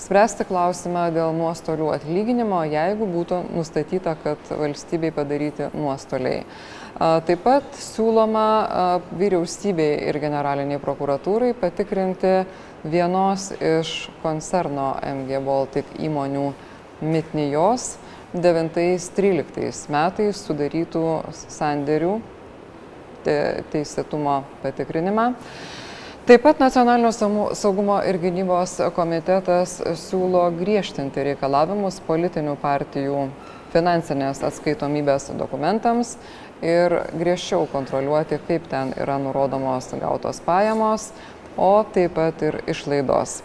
[0.00, 6.44] spręsti klausimą dėl nuostolių atlyginimo, jeigu būtų nustatyta, kad valstybei padaryti nuostoliai.
[6.96, 8.46] Taip pat siūloma
[9.20, 12.38] vyriausybei ir generaliniai prokuratūrai patikrinti
[12.88, 16.46] vienos iš koncerno MG Baltic įmonių
[17.04, 17.96] Mitnijos
[18.36, 21.04] 9-13 metais sudarytų
[21.36, 22.16] sandėrių
[23.72, 25.30] teisėtumo patikrinimą.
[26.26, 27.12] Taip pat Nacionalinio
[27.54, 33.20] saugumo ir gynybos komitetas siūlo griežtinti reikalavimus politinių partijų
[33.70, 36.16] finansinės atskaitomybės dokumentams
[36.66, 41.12] ir griežčiau kontroliuoti, kaip ten yra nurodomos gautos pajamos,
[41.54, 43.36] o taip pat ir išlaidos.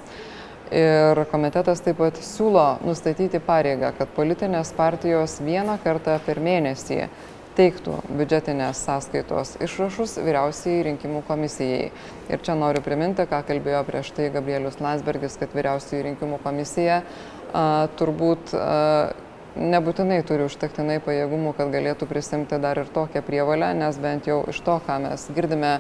[0.74, 7.04] Ir komitetas taip pat siūlo nustatyti pareigą, kad politinės partijos vieną kartą per mėnesį
[7.58, 11.90] teiktų biudžetinės sąskaitos išrašus vyriausiai rinkimų komisijai.
[12.32, 17.66] Ir čia noriu priminti, ką kalbėjo prieš tai Gabrielius Landsbergis, kad vyriausiai rinkimų komisija a,
[18.00, 18.70] turbūt a,
[19.56, 24.62] nebūtinai turi užtektinai pajėgumų, kad galėtų prisimti dar ir tokią prievalę, nes bent jau iš
[24.64, 25.80] to, ką mes girdime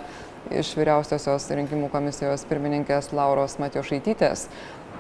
[0.52, 4.48] iš vyriausiosios rinkimų komisijos pirmininkės Lauros Matiošaitytės,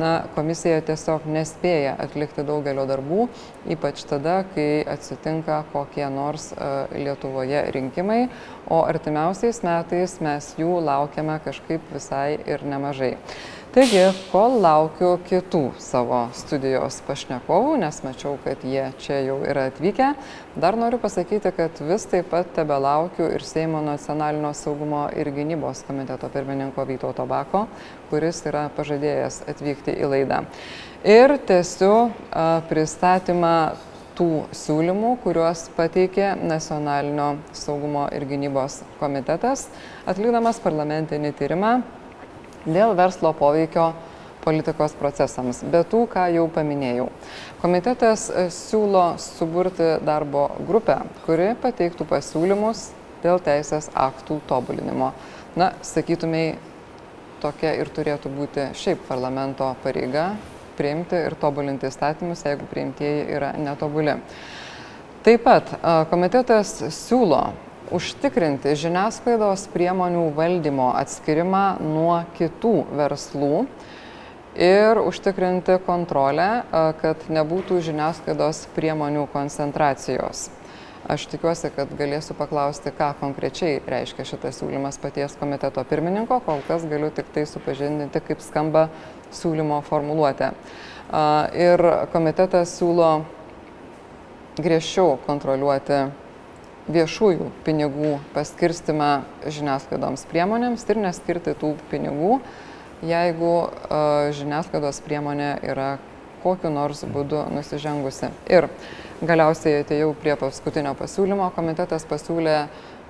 [0.01, 3.27] na, komisija tiesiog nespėja atlikti daugelio darbų,
[3.75, 8.25] ypač tada, kai atsitinka kokie nors uh, Lietuvoje rinkimai,
[8.71, 13.15] o artimiausiais metais mes jų laukiame kažkaip visai ir nemažai.
[13.71, 14.01] Taigi,
[14.33, 20.09] kol laukiu kitų savo studijos pašnekovų, nes mačiau, kad jie čia jau yra atvykę,
[20.59, 25.85] dar noriu pasakyti, kad vis taip pat tebe laukiu ir Seimo nacionalinio saugumo ir gynybos
[25.87, 27.61] komiteto pirmininko Vytauto Bako,
[28.09, 30.41] kuris yra pažadėjęs atvykti į laidą.
[31.07, 31.93] Ir tęsiu
[32.67, 33.53] pristatymą
[34.19, 34.29] tų
[34.65, 39.69] siūlymų, kuriuos pateikė Nacionalinio saugumo ir gynybos komitetas,
[40.03, 41.73] atlikdamas parlamentinį tyrimą
[42.65, 43.91] dėl verslo poveikio
[44.41, 47.07] politikos procesams, be tų, ką jau paminėjau.
[47.61, 50.97] Komitetas e, siūlo suburti darbo grupę,
[51.27, 52.87] kuri pateiktų pasiūlymus
[53.21, 55.11] dėl teisės aktų tobulinimo.
[55.59, 56.55] Na, sakytumėj,
[57.41, 60.31] tokia ir turėtų būti šiaip parlamento pareiga
[60.77, 64.15] priimti ir tobulinti įstatymus, jeigu priimtieji yra netobuli.
[65.21, 65.75] Taip pat
[66.09, 67.43] komitetas siūlo
[67.91, 73.65] užtikrinti žiniasklaidos priemonių valdymo atskirimą nuo kitų verslų
[74.55, 76.63] ir užtikrinti kontrolę,
[77.01, 80.49] kad nebūtų žiniasklaidos priemonių koncentracijos.
[81.11, 86.85] Aš tikiuosi, kad galėsiu paklausti, ką konkrečiai reiškia šitas siūlymas paties komiteto pirmininko, kol kas
[86.87, 88.85] galiu tik tai supažindinti, kaip skamba
[89.33, 90.51] siūlymo formuluotė.
[91.57, 91.83] Ir
[92.13, 93.09] komitetas siūlo
[94.61, 96.03] griežčiau kontroliuoti
[96.93, 102.39] viešųjų pinigų paskirstimą žiniasklaidoms priemonėms ir neskirti tų pinigų,
[103.05, 103.53] jeigu
[104.37, 105.95] žiniasklaidos priemonė yra
[106.43, 108.31] kokiu nors būdu nusižengusi.
[108.49, 108.67] Ir
[109.21, 111.51] galiausiai atėjau prie paskutinio pasiūlymo.
[111.55, 112.57] Komitetas pasiūlė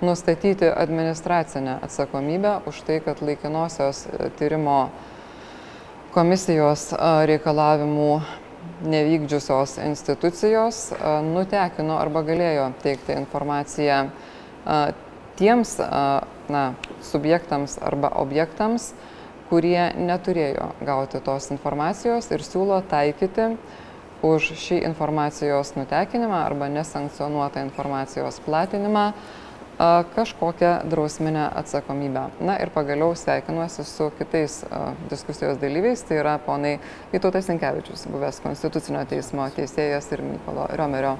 [0.04, 4.08] nustatyti administracinę atsakomybę už tai, kad laikinosios
[4.40, 4.90] tyrimo
[6.12, 6.90] komisijos
[7.30, 8.12] reikalavimų
[8.84, 10.82] nevykdžiusios institucijos
[11.28, 14.04] nutekino arba galėjo teikti informaciją
[15.40, 15.78] tiems
[16.52, 16.64] na,
[17.06, 18.92] subjektams arba objektams,
[19.50, 23.56] kurie neturėjo gauti tos informacijos ir siūlo taikyti
[24.22, 29.12] už šį informacijos nutekinimą arba nesankcionuotą informacijos platinimą
[30.16, 32.28] kažkokią drausminę atsakomybę.
[32.40, 34.62] Na ir pagaliau sveikinuosi su kitais
[35.10, 36.78] diskusijos dalyviais, tai yra ponai
[37.14, 41.18] Vytautas Inkevičius, buvęs Konstitucinio teismo teisėjas ir Mykolo Riomerio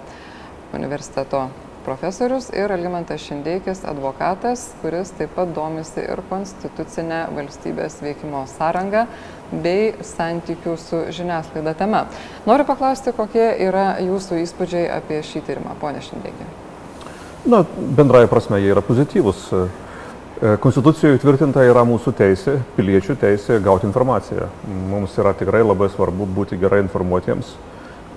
[0.74, 1.50] universiteto
[1.86, 9.06] profesorius ir Algimantas Šindeikis, advokatas, kuris taip pat domisi ir konstitucinę valstybės veikimo sąrangą
[9.52, 12.06] bei santykių su žiniasklaida tema.
[12.46, 16.71] Noriu paklausti, kokie yra jūsų įspūdžiai apie šį tyrimą, ponė Šindeikį.
[17.46, 17.64] Na,
[17.98, 19.48] bendrai prasme jie yra pozityvus.
[19.50, 24.46] E, Konstitucijoje įtvirtinta yra mūsų teisė, piliečių teisė gauti informaciją.
[24.92, 27.56] Mums yra tikrai labai svarbu būti gerai informuotiems,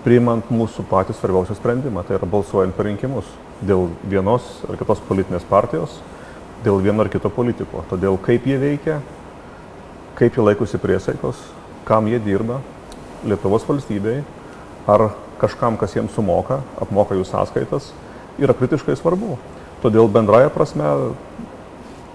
[0.04, 3.32] priimant mūsų patį svarbiausią sprendimą, tai yra balsuojant per rinkimus
[3.64, 5.96] dėl vienos ar kitos politinės partijos,
[6.64, 7.80] dėl vieno ar kito politiko.
[7.88, 9.00] Todėl kaip jie veikia,
[10.20, 11.40] kaip jie laikosi priesaikos,
[11.88, 12.60] kam jie dirba
[13.24, 14.20] Lietuvos valstybei,
[14.84, 17.94] ar kažkam, kas jiems sumoka, apmoka jų sąskaitas
[18.38, 19.36] yra kritiškai svarbu.
[19.84, 20.86] Todėl bendraja prasme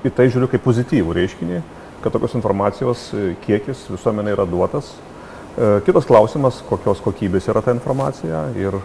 [0.05, 1.61] į tai žiūriu kaip pozityvų reiškinį,
[2.03, 4.93] kad tokios informacijos e, kiekis visuomenė yra duotas.
[4.93, 8.81] E, kitas klausimas, kokios kokybės yra ta informacija ir e,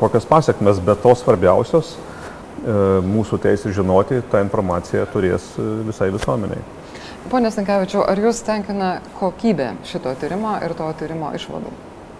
[0.00, 1.96] kokias pasiekmes, bet tos svarbiausios
[2.66, 5.44] mūsų teisė žinoti, tą informaciją turės
[5.86, 6.64] visai visuomeniai.
[7.30, 11.74] Pone Sankevičiau, ar jūs tenkina kokybė šito tyrimo ir to tyrimo išvadų?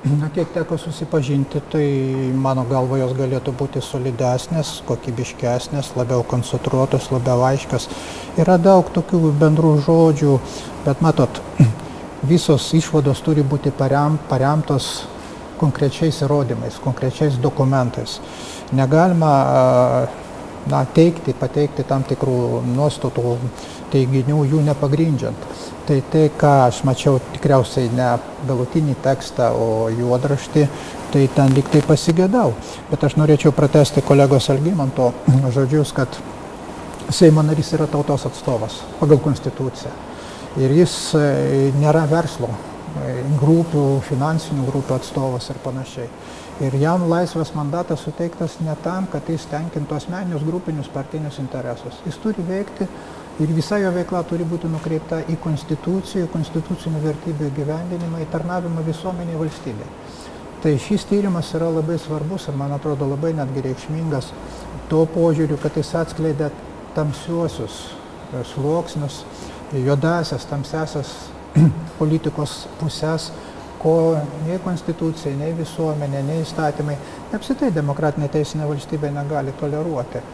[0.07, 1.87] Na, kiek teko susipažinti, tai
[2.39, 7.89] mano galva jos galėtų būti solidesnės, kokybiškesnės, labiau koncentruotos, labiau aiškios.
[8.39, 10.37] Yra daug tokių bendrų žodžių,
[10.85, 11.41] bet matot,
[12.33, 15.09] visos išvados turi būti parem, paremtos
[15.59, 18.21] konkrečiais įrodymais, konkrečiais dokumentais.
[18.79, 19.33] Negalima
[20.71, 23.37] na, teikti, pateikti tam tikrų nuostatų
[23.93, 25.49] teiginių, jų nepagrindžiant.
[25.87, 28.09] Tai tai, ką aš mačiau tikriausiai ne
[28.49, 30.65] galutinį tekstą, o juodraštį,
[31.15, 32.55] tai ten lyg tai pasigėdau.
[32.91, 35.13] Bet aš norėčiau pratesti kolegos Algymanto
[35.57, 36.19] žodžius, kad
[37.07, 39.93] Seimo narys yra tautos atstovas pagal konstituciją.
[40.59, 41.21] Ir jis e,
[41.79, 46.09] nėra verslo e, grupių, finansinių grupių atstovas ir panašiai.
[46.67, 52.01] Ir jam laisvas mandatas suteiktas ne tam, kad jis tenkintų asmeninius grupinius partinius interesus.
[52.09, 52.89] Jis turi veikti
[53.41, 59.41] ir visa jo veikla turi būti nukreipta į konstitucijų, konstitucinių vertybių gyvendinimą, į tarnavimą visuomeniai
[59.41, 59.91] valstybei.
[60.63, 64.31] Tai šis tyrimas yra labai svarbus ir man atrodo labai netgi reikšmingas
[64.91, 66.49] tuo požiūriu, kad jis atskleidė
[66.97, 67.77] tamsiuosius
[68.33, 69.21] e, sluoksnius,
[69.85, 71.13] juodasias, tamsiasias
[72.01, 73.31] politikos pusės,
[73.83, 74.17] ko
[74.47, 76.97] nei konstitucija, nei visuomenė, nei įstatymai,
[77.37, 80.25] apsitai demokratinė teisinė valstybė negali toleruoti.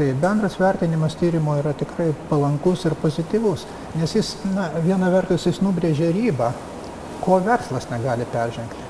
[0.00, 3.66] Tai bendras vertinimas tyrimo yra tikrai palankus ir pozityvus,
[4.00, 6.46] nes jis, na, viena vertus jis nubrėžia ribą,
[7.20, 8.86] ko verslas negali peržengti.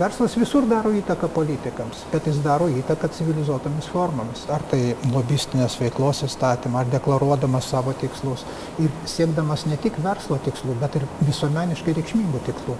[0.00, 4.42] Verslas visur daro įtaką politikams, bet jis daro įtaką civilizuotomis formomis.
[4.50, 8.42] Ar tai lobistinės veiklos įstatymą, ar deklaruodamas savo tikslus
[8.82, 12.74] ir siekdamas ne tik verslo tikslų, bet ir visuomeniškai reikšmingų tikslų.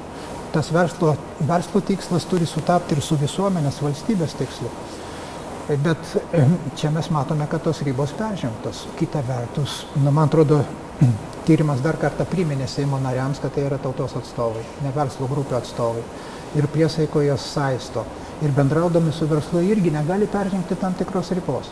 [0.50, 1.14] Tas verslo,
[1.46, 4.74] verslo tikslas turi sutapti ir su visuomenės valstybės tikslu.
[5.78, 5.98] Bet
[6.74, 8.88] čia mes matome, kad tos ribos peržengtos.
[8.98, 10.64] Kita vertus, nu, man atrodo,
[11.46, 16.02] tyrimas dar kartą priminė Seimo nariams, kad tai yra tautos atstovai, ne verslo grupių atstovai.
[16.58, 18.02] Ir priesaiko jas saisto.
[18.42, 21.70] Ir bendraudami su verslu irgi negali peržengti tam tikros ribos.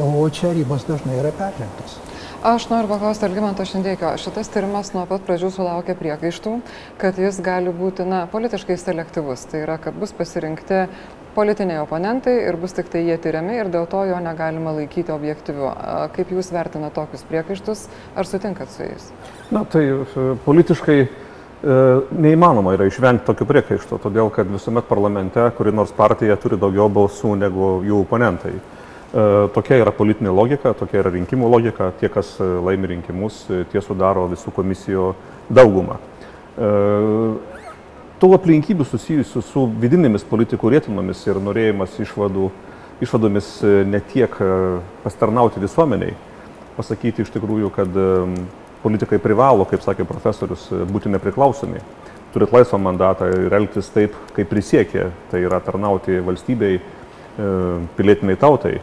[0.00, 2.00] O čia ribos dažnai yra peržengtos.
[2.46, 4.10] Aš noriu paklausti Algymanto Šindeikio.
[4.20, 6.52] Šitas tyrimas nuo pat pradžių sulaukė priekaištų,
[7.00, 9.46] kad jis gali būti na, politiškai selektyvus.
[9.50, 10.84] Tai yra, kad bus pasirinkti
[11.36, 15.68] politiniai oponentai ir bus tik tai jie tyriami ir dėl to jo negalima laikyti objektyviu.
[16.16, 19.10] Kaip Jūs vertina tokius priekaištus, ar sutinkat su jais?
[19.52, 21.08] Na, tai e, politiškai e,
[22.26, 27.36] neįmanoma yra išvengti tokių priekaištų, todėl kad visuomet parlamente kuri nors partija turi daugiau balsų
[27.42, 28.54] negu jų oponentai.
[28.56, 31.92] E, tokia yra politinė logika, tokia yra rinkimų logika.
[32.00, 35.12] Tie, kas laimi rinkimus, tie sudaro visų komisijų
[35.52, 36.00] daugumą
[38.20, 42.50] tų aplinkybių susijusių su vidinėmis politikų rėtinomis ir norėjimas išvadų,
[43.04, 44.50] išvadomis e, ne tiek e,
[45.04, 46.16] pastarnauti visuomeniai,
[46.78, 48.06] pasakyti iš tikrųjų, kad e,
[48.84, 51.82] politikai privalo, kaip sakė profesorius, būti nepriklausomi,
[52.32, 56.80] turėti laisvą mandatą ir elgtis taip, kaip prisiekė, tai yra tarnauti valstybei,
[57.96, 58.78] pilietiniai tautai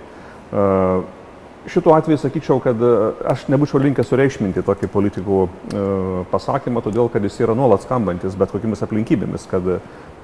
[1.68, 2.94] šituo atveju sakyčiau, kad e,
[3.30, 5.84] aš nebūčiau linkęs sureikšminti tokį politikų e,
[6.32, 9.70] pasakymą, todėl kad jis yra nuolat skambantis bet kokiamis aplinkybėmis, kad,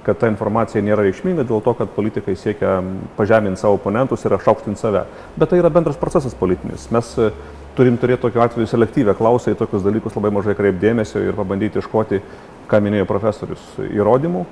[0.05, 2.79] kad ta informacija nėra reikšminga dėl to, kad politikai siekia
[3.17, 5.05] pažeminti savo oponentus ir išaukštinti save.
[5.39, 6.89] Bet tai yra bendras procesas politinis.
[6.95, 7.31] Mes e,
[7.79, 12.23] turim turėti tokiu atveju selektyvę klausą į tokius dalykus labai mažai kreipdėmėsio ir pabandyti iškoti,
[12.69, 14.43] ką minėjo profesorius, įrodymų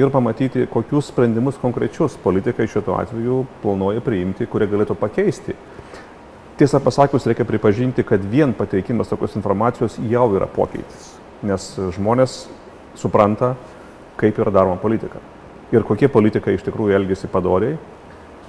[0.00, 5.52] ir pamatyti, kokius sprendimus konkrečius politikai šituo atveju planuoja priimti, kurie galėtų pakeisti
[6.62, 11.08] Tiesą pasakius, reikia pripažinti, kad vien pateikimas tokios informacijos jau yra pokytis,
[11.42, 11.64] nes
[11.96, 12.36] žmonės
[12.94, 13.56] supranta,
[14.20, 15.18] kaip yra daroma politika
[15.74, 17.74] ir kokie politikai iš tikrųjų elgesi padoriai.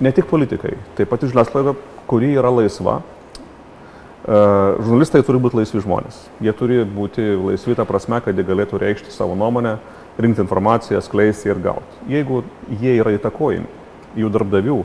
[0.03, 1.73] Ne tik politikai, taip pat žiniasklaida,
[2.05, 2.99] kuri yra laisva.
[3.01, 4.37] E,
[4.77, 6.21] žurnalistai turi būti laisvi žmonės.
[6.43, 9.79] Jie turi būti laisvi tą prasme, kad jie galėtų reikšti savo nuomonę,
[10.21, 12.01] rinkti informaciją, skleisti ir gauti.
[12.13, 12.43] Jeigu
[12.77, 14.81] jie yra įtakojami jų darbdavių,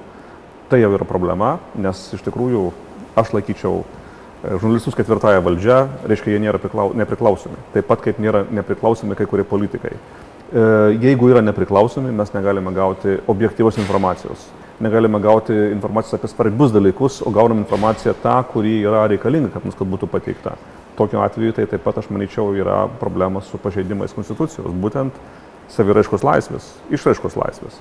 [0.72, 2.70] tai jau yra problema, nes iš tikrųjų
[3.16, 5.78] aš laikyčiau e, žurnalistus ketvirtąją valdžią,
[6.10, 7.58] reiškia, jie nėra priklau, nepriklausomi.
[7.74, 9.94] Taip pat kaip nėra nepriklausomi kai kurie politikai.
[9.94, 10.62] E,
[11.02, 14.46] jeigu yra nepriklausomi, mes negalime gauti objektyvos informacijos.
[14.80, 19.76] Negalime gauti informacijos apie svarbius dalykus, o gaunam informaciją tą, kuri yra reikalinga, kad mums
[19.78, 20.54] kad būtų pateikta.
[20.98, 25.18] Tokiu atveju tai taip pat, aš manyčiau, yra problema su pažeidimais konstitucijos, būtent
[25.74, 27.76] saviraiškos laisvės, išraiškos laisvės.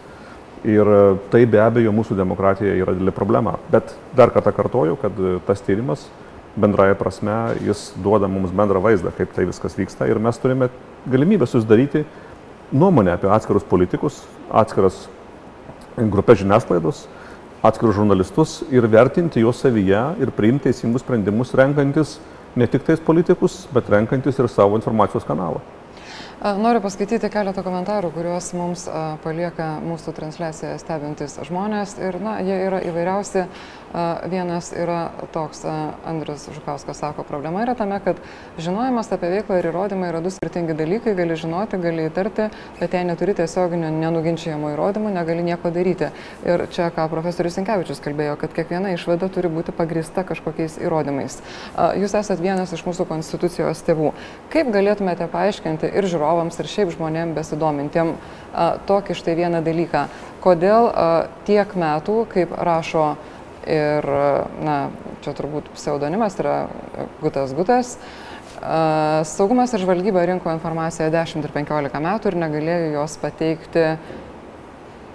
[0.66, 1.01] Ir e,
[1.32, 3.58] tai be abejo mūsų demokratija yra didelė problema.
[3.72, 6.08] Bet dar kartą kartoju, kad e, tas tyrimas
[6.58, 10.08] bendraja prasme, jis duoda mums bendrą vaizdą, kaip tai viskas vyksta.
[10.10, 10.72] Ir mes turime
[11.05, 12.01] galimybę susidaryti
[12.74, 15.05] nuomonę apie atskirus politikus, atskiras
[15.97, 17.05] grupės žiniasklaidos,
[17.66, 22.18] atskirus žurnalistus ir vertinti juos savyje ir priimti teisingus sprendimus, renkantis
[22.58, 25.62] ne tik tais politikus, bet renkantis ir savo informacijos kanalą.
[26.38, 28.84] Noriu paskaityti keletą komentarų, kuriuos mums
[29.24, 33.48] palieka mūsų transliaciją stebintis žmonės ir, na, jie yra įvairiausi.
[34.28, 35.62] Vienas yra toks,
[36.06, 38.20] Andrius Žukauskas sako, problema yra tame, kad
[38.60, 42.50] žinojimas apie veiklą ir įrodymai yra du skirtingi dalykai, gali žinoti, gali įtarti,
[42.82, 46.12] bet jei neturi tiesioginio nenuginčiajamo įrodymų, negali nieko daryti.
[46.44, 51.40] Ir čia, ką profesorius Sinkevičius kalbėjo, kad kiekviena išvada turi būti pagrista kažkokiais įrodymais.
[52.02, 54.12] Jūs esate vienas iš mūsų konstitucijos tėvų.
[54.52, 58.18] Kaip galėtumėte paaiškinti ir žiūrovams, ir šiaip žmonėm besidomintiem
[58.92, 60.06] tokį štai vieną dalyką?
[60.44, 60.92] Kodėl
[61.48, 63.16] tiek metų, kaip rašo
[63.68, 64.07] ir,
[64.63, 64.78] na,
[65.26, 66.61] čia turbūt pseudonimas yra
[67.22, 67.97] Gutas Gutas.
[69.28, 73.84] Saugumas ir žvalgyba rinko informaciją 10 ir 15 metų ir negalėjo jos pateikti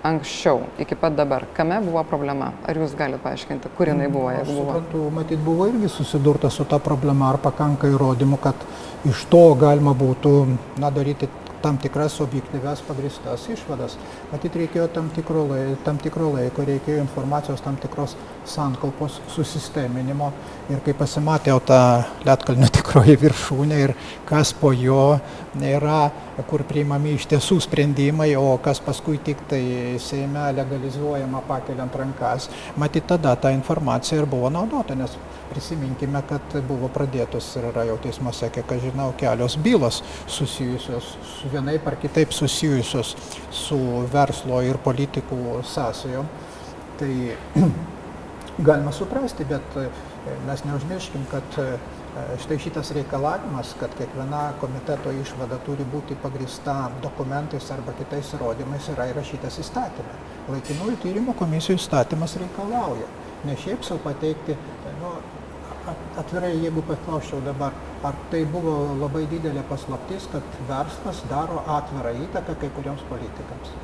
[0.02, 1.46] anksčiau, iki pat dabar.
[1.54, 2.52] Kame buvo problema?
[2.66, 4.64] Ar jūs galite paaiškinti, kur jinai buvo, jeigu buvo?
[4.66, 8.66] Suprantu, matyt, buvo irgi susidurta su ta problema, ar pakanka įrodymų, kad
[9.06, 10.34] iš to galima būtų
[10.82, 11.30] na, daryti
[11.62, 13.94] tam tikras objektyvias pagristas išvadas.
[14.32, 20.32] Matyt, reikėjo tam tikro, laiko, tam tikro laiko, reikėjo informacijos tam tikros sankaupos susisteminimo
[20.72, 21.78] ir kai pasimatė jau ta
[22.26, 23.94] Lietkalnio tikroji viršūnė ir
[24.28, 25.18] kas po jo
[25.62, 26.10] yra,
[26.48, 29.62] kur priimami iš tiesų sprendimai, o kas paskui tik tai
[30.02, 32.48] Seime legalizuojama pakeliant rankas,
[32.80, 35.14] matyt, tada ta informacija ir buvo naudota, nes
[35.52, 41.52] prisiminkime, kad buvo pradėtos ir yra jau teismuose, kiek aš žinau, kelios bylos susijusios, su
[41.52, 43.14] vienai par kitaip susijusios
[43.52, 43.80] su
[44.12, 46.30] verslo ir politikų sąsajom.
[47.02, 47.12] Tai
[48.58, 49.88] galima suprasti, bet e,
[50.46, 51.66] mes neužmirškim, kad e,
[52.42, 59.08] štai šitas reikalavimas, kad kiekviena komiteto išvada turi būti pagrista dokumentais arba kitais įrodymais, yra
[59.12, 60.18] įrašytas įstatymą.
[60.52, 63.08] Laikinųjų tyrimų komisijų įstatymas reikalauja.
[63.46, 64.58] Ne šiaip savo pateikti,
[65.00, 65.14] nu,
[66.20, 67.74] atvirai, jeigu paklausčiau dabar,
[68.06, 73.74] ar tai buvo labai didelė paslaptis, kad verslas daro atvirą įtaką kai kuriems politikams.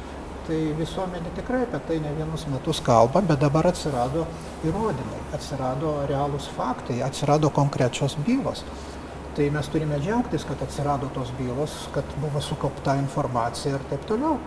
[0.49, 4.23] Tai visuomenė tikrai apie tai ne vienus metus kalba, bet dabar atsirado
[4.65, 8.63] įrodymai, atsirado realūs faktai, atsirado konkrečios bylos.
[9.37, 14.39] Tai mes turime džiaugtis, kad atsirado tos bylos, kad buvo sukaupta informacija ir taip toliau.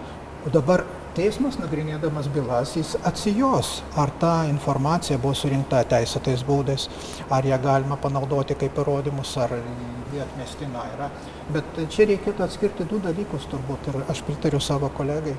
[0.41, 0.81] O dabar
[1.13, 6.87] teismas nagrinėdamas bylas, jis atsijos, ar ta informacija buvo surinkta teisėtais būdais,
[7.29, 11.11] ar ją galima panaudoti kaip įrodymus, ar jie atmestina yra.
[11.53, 15.37] Bet čia reikėtų atskirti du dalykus turbūt ir aš pritariu savo kolegai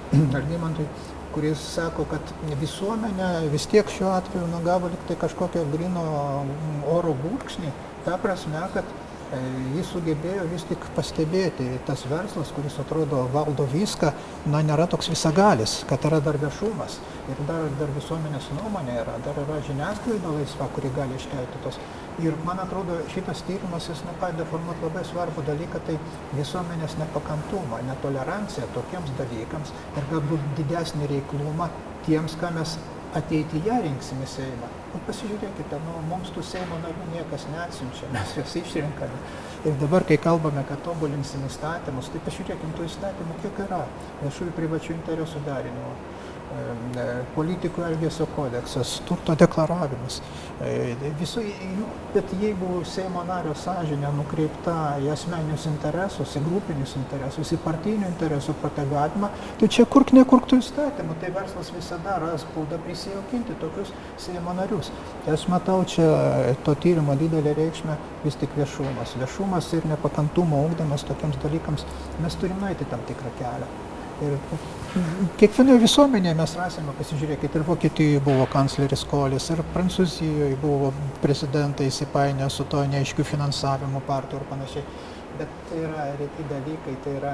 [0.38, 0.86] Algimantui,
[1.32, 6.04] kuris sako, kad visuomenė vis tiek šiuo atveju nagavo liktai kažkokio grino
[6.92, 7.72] oro gurkšnį,
[8.06, 8.88] ta prasme, kad
[9.76, 14.12] jis sugebėjo vis tik pastebėti, tas verslas, kuris atrodo valdo viską,
[14.52, 16.98] na, nėra toks visagalis, kad yra dar viešumas
[17.32, 21.80] ir dar, dar visuomenės nuomonė yra, dar yra žiniasklaida laisva, kuri gali iškelti tos.
[22.20, 25.96] Ir man atrodo, šitas tyrimas, jis nu, padeda formuoti labai svarbų dalyką, tai
[26.36, 31.70] visuomenės nepakantumą, netoleranciją tokiems dalykams ir galbūt didesnį reiklumą
[32.04, 32.76] tiems, ką mes
[33.18, 34.68] ateityje rinksim į Seimą.
[34.92, 39.20] Nu, pasižiūrėkite, nu, mums tų Seimo narių niekas neatsinčia, mes juos išrinkame.
[39.68, 43.84] Ir dabar, kai kalbame, kad tobulinsim įstatymus, tai pažiūrėkim tų įstatymų, kiek yra
[44.22, 45.92] viešųjų privačių interesų darinimo.
[47.34, 50.18] Politikų elgesio kodeksas, turto deklaravimas.
[50.62, 51.42] E, visų,
[52.12, 58.54] bet jeigu Seimo nario sąžinė nukreipta į asmeninius interesus, į grupinius interesus, į partinių interesų
[58.60, 59.30] protegavimą,
[59.60, 64.92] tai čia kurk nekurktų įstatymų, tai verslas visada ras būdą prisijaukinti tokius Seimo narius.
[65.24, 66.06] Tai aš matau čia
[66.66, 67.96] to tyrimo didelį reikšmę
[68.26, 69.16] vis tik viešumas.
[69.22, 71.88] Viešumas ir nepakantumo augdamas tokiems dalykams,
[72.22, 73.72] mes turime eiti tam tikrą kelią.
[74.22, 74.38] Ir
[75.40, 80.90] kiekvienoje visuomenėje mes rasime, pasižiūrėkit, ir Vokietijoje buvo kancleris Kolis, ir Prancūzijoje buvo
[81.22, 84.84] prezidentai įsipainę su to neaiškiu finansavimu partijų ir panašiai.
[85.38, 87.32] Bet tai yra reti dalykai, tai yra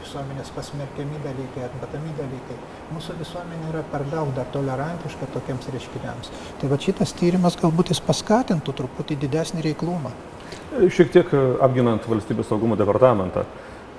[0.00, 2.56] visuomenės pasmerkiami dalykai, atmetami dalykai.
[2.96, 6.32] Mūsų visuomenė yra per daug dar tolerantiška tokiems reiškiniams.
[6.58, 10.10] Tai va šitas tyrimas galbūt jis paskatintų truputį didesnį reiklumą.
[10.90, 11.30] Šiek tiek
[11.62, 13.46] apginant valstybės saugumo departamentą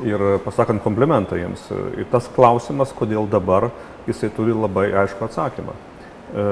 [0.05, 1.65] ir pasakant komplimentą jiems.
[1.97, 3.69] Ir tas klausimas, kodėl dabar,
[4.07, 5.75] jisai turi labai aišku atsakymą.
[6.29, 6.45] E,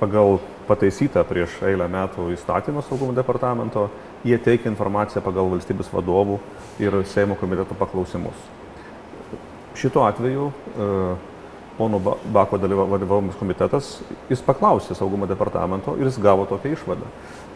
[0.00, 3.88] pagal pataisytą prieš eilę metų įstatymą saugumo departamento,
[4.26, 6.38] jie teikia informaciją pagal valstybės vadovų
[6.82, 8.38] ir Seimo komiteto paklausimus.
[9.78, 10.88] Šituo atveju e,
[11.78, 13.94] pono Bako vadovaujamas komitetas,
[14.28, 17.08] jis paklausė saugumo departamento ir jis gavo tokią išvadą.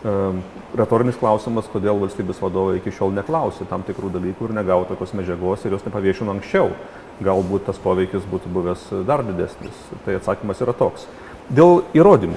[0.05, 5.65] Retorinis klausimas, kodėl valstybės vadovai iki šiol neklausė tam tikrų dalykų ir negavo tokios medžiagos
[5.65, 6.75] ir jos nepaviešino anksčiau.
[7.25, 9.79] Galbūt tas poveikis būtų buvęs dar didesnis.
[10.05, 11.07] Tai atsakymas yra toks.
[11.49, 12.37] Dėl įrodymų.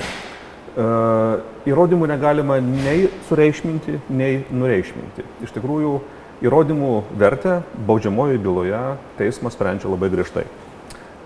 [1.67, 5.25] Įrodymų negalima nei sureikšminti, nei nureikšminti.
[5.43, 5.97] Iš tikrųjų,
[6.45, 8.83] įrodymų vertę baudžiamojoje byloje
[9.17, 10.45] teismas sprendžia labai griežtai.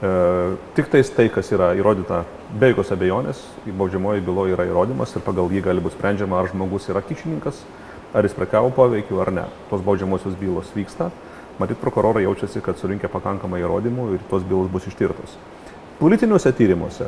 [0.01, 0.09] E,
[0.73, 2.23] tik tais tai, kas yra įrodyta
[2.57, 6.89] be jokios abejonės, baudžiamoji bylo yra įrodymas ir pagal jį gali būti sprendžiama, ar žmogus
[6.89, 7.59] yra kyšininkas,
[8.17, 9.45] ar jis prekiavo poveikiu ar ne.
[9.69, 11.11] Tos baudžiamosios bylos vyksta.
[11.61, 15.37] Matyt, prokurorai jaučiasi, kad surinkę pakankamai įrodymų ir tos bylos bus ištirtos.
[15.99, 17.05] Politiniuose tyrimuose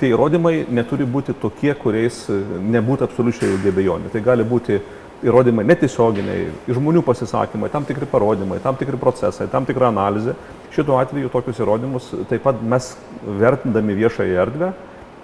[0.00, 4.12] tie įrodymai neturi būti tokie, kuriais nebūtų absoliučiai jokių abejonių.
[4.12, 4.80] Tai gali būti
[5.24, 10.34] įrodymai netiesioginiai, žmonių pasisakymai, tam tikri parodymai, tam tikri procesai, tam tikra analizė.
[10.74, 12.90] Šituo atveju tokius įrodymus taip pat mes
[13.40, 14.72] vertindami viešąją erdvę,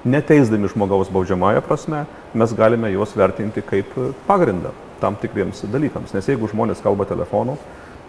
[0.04, 3.92] neteisdami žmogaus baudžiamąją prasme, mes galime juos vertinti kaip
[4.28, 6.14] pagrindą tam tikriems dalykams.
[6.16, 7.56] Nes jeigu žmonės kalba telefonu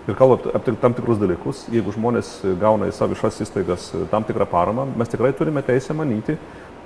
[0.07, 4.47] ir kalba apie tam tikrus dalykus, jeigu žmonės gauna į savo viešas įstaigas tam tikrą
[4.49, 6.37] paramą, mes tikrai turime teisę manyti,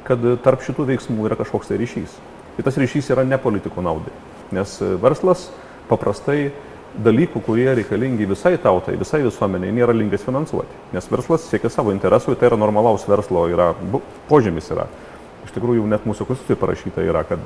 [0.06, 2.18] kad tarp šitų veiksmų yra kažkoks tai ryšys.
[2.56, 4.14] Ir tas ryšys yra ne politikų naudai.
[4.54, 5.48] Nes e, verslas
[5.90, 6.52] paprastai
[6.96, 10.80] dalykų, kurie reikalingi visai tautai, visai visuomeniai, nėra linkęs finansuoti.
[10.96, 13.74] Nes verslas siekia savo interesų, tai yra normalaus verslo, yra,
[14.30, 14.88] požymis yra.
[15.46, 17.44] Iš tikrųjų, net mūsų konstitucijoje parašyta yra, kad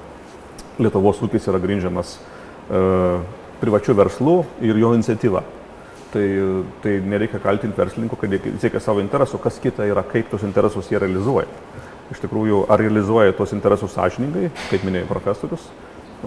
[0.79, 2.83] Lietuvos ūkis yra grindžiamas e,
[3.59, 5.43] privačiu verslu ir jo iniciatyva.
[6.09, 6.25] Tai,
[6.81, 10.87] tai nereikia kaltinti verslininkų, kad jie siekia savo interesų, kas kita yra, kaip tos interesus
[10.89, 11.49] jie realizuoja.
[12.09, 15.67] Iš tikrųjų, ar realizuoja tos interesus sąžiningai, kaip minėjo profesorius,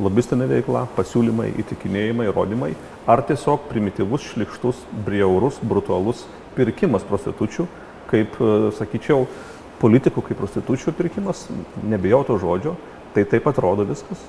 [0.01, 2.70] lobistinė veikla, pasiūlymai, įtikinėjimai, įrodymai,
[3.11, 6.24] ar tiesiog primityvus, šlikštus, brieurus, brutalus
[6.57, 7.66] pirkimas prostitučių,
[8.11, 9.26] kaip, e, sakyčiau,
[9.80, 11.47] politikų kaip prostitučių pirkimas,
[11.88, 12.76] nebijau to žodžio,
[13.14, 14.20] tai taip pat rodo viskas.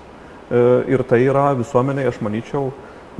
[0.50, 2.72] E, ir tai yra visuomeniai, aš manyčiau,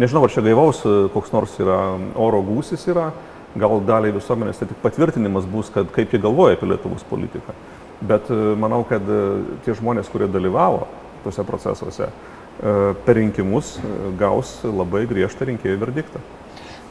[0.02, 1.80] nežinau, ar čia gaivaus e, koks nors yra
[2.16, 3.12] oro gūsis yra,
[3.56, 7.54] gal daliai visuomenės tai tik patvirtinimas bus, kad kaip jie galvoja apie Lietuvos politiką.
[8.04, 8.28] Bet
[8.60, 9.06] manau, kad
[9.64, 10.88] tie žmonės, kurie dalyvavo
[11.24, 12.10] tuose procesuose,
[13.06, 16.22] per rinkimus e, gaus labai griežtą rinkėjų verdiktą.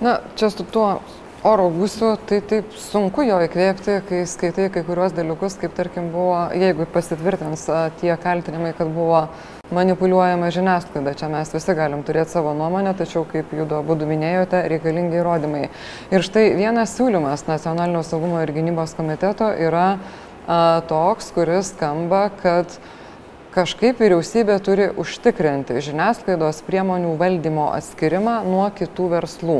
[0.03, 0.99] Na, čia su tuo
[1.47, 6.37] oro gūsiu, tai taip sunku jo įkvėpti, kai skaitai kai kuriuos dalykus, kaip tarkim buvo,
[6.59, 7.67] jeigu pasitvirtins
[8.03, 9.25] tie kaltinimai, kad buvo
[9.73, 11.15] manipuliuojama žiniasklaida.
[11.19, 15.69] Čia mes visi galim turėti savo nuomonę, tačiau, kaip judu abu minėjote, reikalingi įrodymai.
[16.13, 22.71] Ir štai vienas siūlymas Nacionalinio saugumo ir gynybos komiteto yra a, toks, kuris skamba, kad
[22.77, 22.99] a,
[23.53, 29.59] kažkaip vyriausybė turi užtikrinti žiniasklaidos priemonių valdymo atskirimą nuo kitų verslų.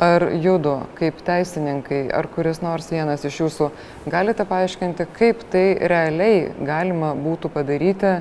[0.00, 3.68] Ar judu, kaip teisininkai, ar kuris nors vienas iš jūsų
[4.08, 8.20] galite paaiškinti, kaip tai realiai galima būtų padaryti a,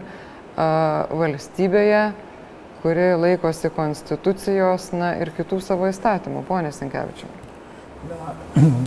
[1.24, 2.04] valstybėje,
[2.84, 7.39] kuri laikosi konstitucijos na, ir kitų savo įstatymų, ponė Sinkevičiu?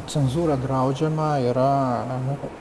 [0.08, 1.72] Cenzūra draudžiama yra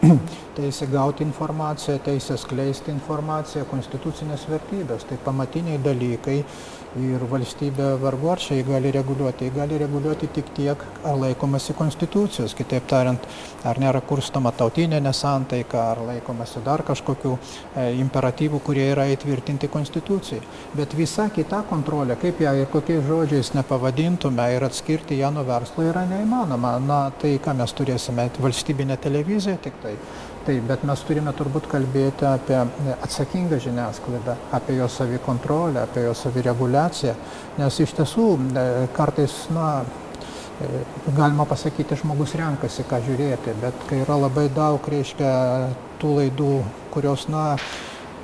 [0.58, 5.06] teisė gauti informaciją, teisė skleisti informaciją, konstitucinės vertybės.
[5.08, 6.42] Tai pamatiniai dalykai
[7.00, 9.48] ir valstybė vargu ar čia jį gali reguliuoti.
[9.48, 12.56] Jį gali reguliuoti tik tiek, ar laikomasi konstitucijos.
[12.58, 13.28] Kitaip tariant,
[13.68, 20.42] ar nėra kurstama tautinė nesantaika, ar laikomasi dar kažkokių e, imperatyvų, kurie yra įtvirtinti konstitucijai.
[20.76, 25.88] Bet visa kita kontrolė, kaip ją ir kokiais žodžiais nepavadintume ir atskirti ją nuo verslo
[25.88, 26.76] yra neįmanoma.
[26.84, 29.96] Na, tai ką mes turėsime, valstybinė televizija tik tai.
[30.42, 32.56] Taip, bet mes turime turbūt kalbėti apie
[32.96, 37.14] atsakingą žiniasklaidą, apie jo savikontrolę, apie jo savireguliaciją,
[37.60, 38.64] nes iš tiesų e,
[38.96, 39.68] kartais, na,
[40.66, 40.82] e,
[41.14, 45.30] galima pasakyti, žmogus renkasi, ką žiūrėti, bet kai yra labai daug, reiškia,
[46.02, 46.56] tų laidų,
[46.96, 47.52] kurios, na,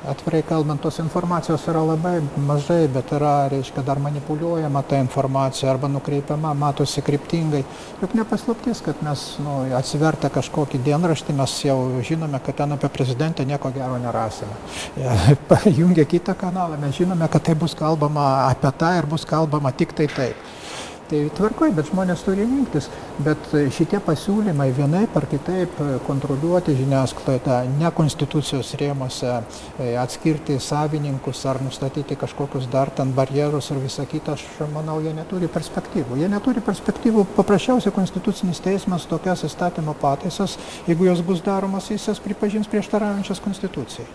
[0.07, 5.89] atvirai kalbant, tos informacijos yra labai mažai, bet yra, reiškia, dar manipuliuojama ta informacija arba
[5.91, 7.63] nukreipiama, matosi kryptingai.
[8.01, 11.77] Juk nepaslaptis, kad mes nu, atsivertę kažkokį dienraštį, mes jau
[12.07, 14.55] žinome, kad ten apie prezidentę nieko gero nerasime.
[15.79, 19.95] Jungia kitą kanalą, mes žinome, kad tai bus kalbama apie tą ir bus kalbama tik
[19.97, 20.46] tai taip.
[21.07, 22.89] Tai tvarkoj, bet žmonės turi rinktis.
[23.23, 29.37] Bet šitie pasiūlymai vienaip ar kitaip kontroliuoti žiniasklaidą, ne konstitucijos rėmose,
[29.79, 34.43] e, atskirti savininkus ar nustatyti kažkokius dar ten barjerus ir visą kitą, aš
[34.73, 36.17] manau, jie neturi perspektyvų.
[36.19, 37.23] Jie neturi perspektyvų.
[37.37, 44.09] Paprasčiausiai konstitucinis teismas tokias įstatymo pataisas, jeigu jos bus daromas, jis jas pripažins prieštaraujančias konstitucijai.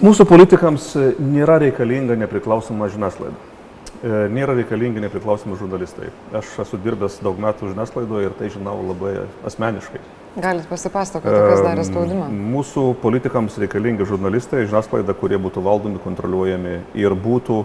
[0.00, 3.55] Mūsų politikams nėra reikalinga nepriklausoma žiniasklaida.
[4.04, 6.10] E, nėra reikalingi nepriklausomi žurnalistai.
[6.36, 9.14] Aš esu dirbęs daug metų žiniasklaidoje ir tai žinau labai
[9.48, 10.02] asmeniškai.
[10.36, 12.26] Galit pasipasakoti, kas darė spaudimą?
[12.28, 17.62] Mūsų politikams reikalingi žurnalistai, žiniasklaida, kurie būtų valdomi, kontroliuojami ir būtų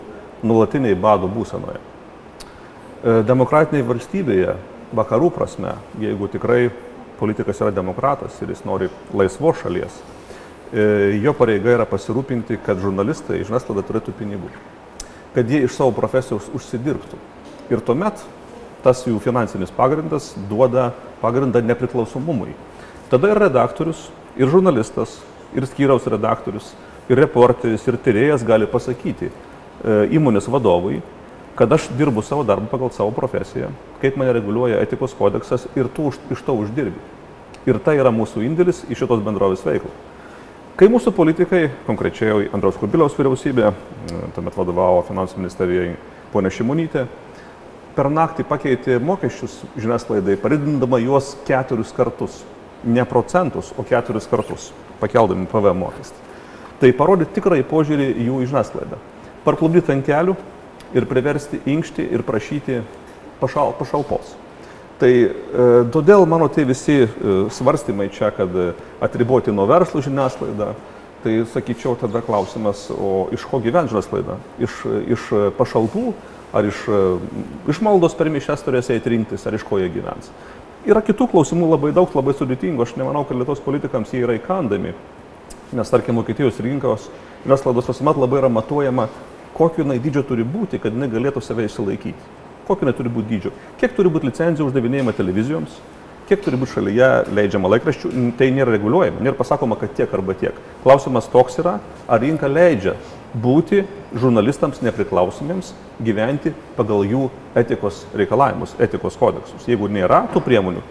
[0.47, 1.81] nulatiniai bado būsenoje.
[1.83, 4.55] E, demokratinėje valstybėje,
[4.95, 6.69] vakarų prasme, jeigu tikrai
[7.19, 9.99] politikas yra demokratas ir jis nori laisvos šalies,
[10.71, 14.79] e, jo pareiga yra pasirūpinti, kad žurnalistai, žiniasklaida turėtų pinigų
[15.35, 17.19] kad jie iš savo profesijos užsidirbtų.
[17.71, 18.23] Ir tuomet
[18.83, 22.55] tas jų finansinis pagrindas duoda pagrindą nepriklausomumui.
[23.11, 24.07] Tada ir redaktorius,
[24.39, 25.19] ir žurnalistas,
[25.55, 26.71] ir skyriaus redaktorius,
[27.11, 29.33] ir reporteris, ir tyrėjas gali pasakyti e,
[30.17, 31.01] įmonės vadovui,
[31.59, 33.69] kad aš dirbu savo darbą pagal savo profesiją,
[34.01, 36.97] kaip mane reguliuoja etikos kodeksas ir tu iš to uždirbi.
[37.69, 39.91] Ir tai yra mūsų indėlis į šitos bendrovės veiklą.
[40.79, 43.73] Kai mūsų politikai, konkrečiai Andros Kubiliaus vyriausybė,
[44.35, 45.97] tuomet vadovavo finansų ministerijai
[46.31, 47.03] ponė Šimonytė,
[47.97, 52.39] per naktį pakeitė mokesčius žiniasklaidai, padidindama juos keturis kartus.
[52.87, 54.71] Ne procentus, o keturis kartus,
[55.03, 56.23] pakeldami PVM mokestį.
[56.81, 58.97] Tai parodė tikrai požiūrį jų į žiniasklaidą.
[59.45, 60.37] Parklubdyti ant kelių
[60.97, 62.79] ir priversti inkšti ir prašyti
[63.43, 64.33] pašal, pašalpos.
[65.01, 65.31] Tai e,
[65.89, 67.09] todėl mano tie visi e,
[67.49, 68.53] svarstymai čia, kad
[69.01, 70.75] atriboti nuo verslo žiniasklaidą,
[71.23, 74.35] tai sakyčiau tada klausimas, o iš ko gyvens žiniasklaida?
[74.61, 74.75] Iš,
[75.15, 75.23] iš
[75.57, 76.11] pašalpų
[76.53, 76.83] ar iš
[77.71, 80.29] išmaldos per mišęs turės eiti rinktis, ar iš ko jie gyvens?
[80.85, 82.85] Yra kitų klausimų labai daug, labai sudėtingų.
[82.85, 84.93] Aš nemanau, kad Lietuvos politikams jie yra įkandami.
[85.77, 87.07] Nes, tarkim, Vokietijos rinkos
[87.45, 89.07] žiniasklaidos visuomet labai yra matuojama,
[89.57, 92.40] kokio jinai dydžio turi būti, kad jinai galėtų save išsilaikyti
[92.71, 95.79] kokio neturi būti dydžio, kiek turi būti licenzijų uždavinėjama televizijoms,
[96.31, 100.55] kiek turi būti šalyje leidžiama laikraščių, tai nėra reguliuojama, nėra pasakoma, kad tiek arba tiek.
[100.85, 102.95] Klausimas toks yra, ar rinka leidžia
[103.35, 103.83] būti
[104.15, 107.27] žurnalistams nepriklausomiems, gyventi pagal jų
[107.59, 109.67] etikos reikalavimus, etikos kodeksus.
[109.67, 110.83] Jeigu nėra tų priemonių,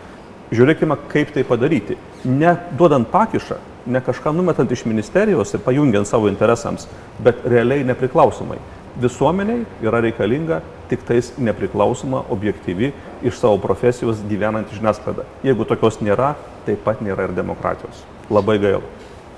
[0.52, 1.96] žiūrėkime, kaip tai padaryti.
[2.24, 3.58] Ne duodant pakišą,
[3.90, 6.88] ne kažką numetant iš ministerijos ir pajungiant savo interesams,
[7.24, 8.60] bet realiai nepriklausomai
[9.02, 12.92] visuomeniai yra reikalinga tik tais nepriklausoma, objektyvi,
[13.22, 15.26] iš savo profesijos gyvenanti žiniasklaida.
[15.46, 16.34] Jeigu tokios nėra,
[16.66, 18.02] taip pat nėra ir demokratijos.
[18.30, 18.82] Labai gaila.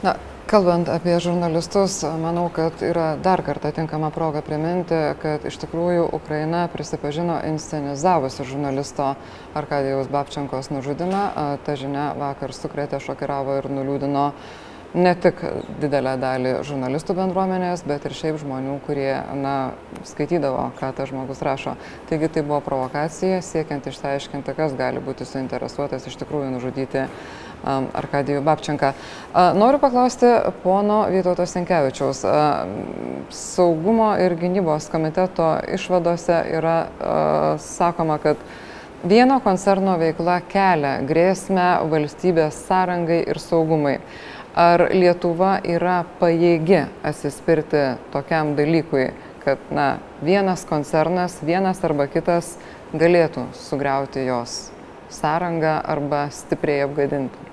[0.02, 0.16] Na,
[0.50, 6.64] kalbant apie žurnalistus, manau, kad yra dar kartą tinkama proga priminti, kad iš tikrųjų Ukraina
[6.72, 9.12] prisipažino inscenizavusi žurnalisto
[9.56, 11.22] Arkadijaus Babčenkos nužudimą.
[11.64, 14.26] Ta žinia vakar sukrėtė, šokiravo ir nuliūdino
[14.94, 15.40] ne tik
[15.80, 19.72] didelę dalį žurnalistų bendruomenės, bet ir šiaip žmonių, kurie na,
[20.08, 21.76] skaitydavo, ką tas žmogus rašo.
[22.10, 28.42] Taigi tai buvo provokacija, siekiant išsiaiškinti, kas gali būti suinteresuotas iš tikrųjų nužudyti um, Arkadijų
[28.44, 28.92] Babčenką.
[29.32, 30.28] Uh, noriu paklausti
[30.64, 32.24] pono Vytauto Senkevičiaus.
[32.26, 38.36] Uh, saugumo ir gynybos komiteto išvadose yra uh, sakoma, kad
[39.08, 43.96] vieno koncerno veikla kelia grėsmę valstybės sąrangai ir saugumui.
[44.52, 49.06] Ar Lietuva yra pajėgi atsispirti tokiam dalykui,
[49.40, 52.58] kad na, vienas koncernas, vienas arba kitas
[52.92, 54.66] galėtų sugriauti jos
[55.08, 57.48] sąrangą arba stipriai apgadinti?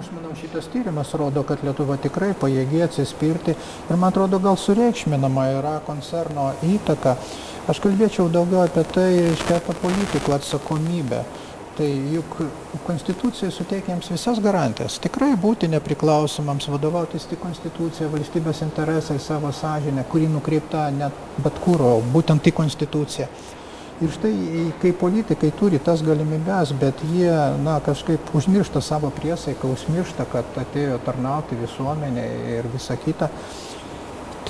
[0.00, 5.44] aš manau, šitas tyrimas rodo, kad Lietuva tikrai pajėgi atsispirti ir man atrodo gal sureikšminama
[5.58, 7.18] yra koncerno įtaka.
[7.68, 11.20] Aš kalbėčiau daugiau apie tai, reiškia, apie politikų atsakomybę.
[11.78, 12.32] Tai juk
[12.82, 14.96] konstitucija suteikia jiems visas garantijas.
[14.98, 21.14] Tikrai būti nepriklausomams, vadovautis tik konstitucija, valstybės interesai, savo sąžinę, kuri nukreipta net
[21.44, 23.28] bet kur, o būtent į konstituciją.
[24.02, 24.32] Ir štai,
[24.82, 27.30] kai politikai turi tas galimybės, bet jie,
[27.62, 32.26] na, kažkaip užmiršta savo priesaiką, užmiršta, kad atėjo tarnauti visuomenė
[32.56, 33.30] ir visa kita,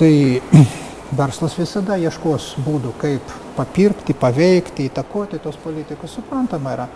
[0.01, 0.11] tai
[1.21, 6.87] verslas visada ieškos būdų, kaip papirkti, paveikti, įtakoti tos politikus, suprantama yra.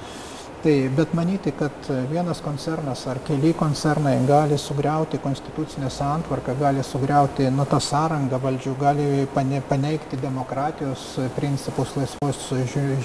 [0.64, 7.50] Tai, bet manyti, kad vienas koncernas ar keli koncernai gali sugriauti konstitucinę santvarką, gali sugriauti
[7.52, 11.04] nu, tą sąrangą valdžių, gali paneigti demokratijos
[11.36, 12.46] principus, laisvos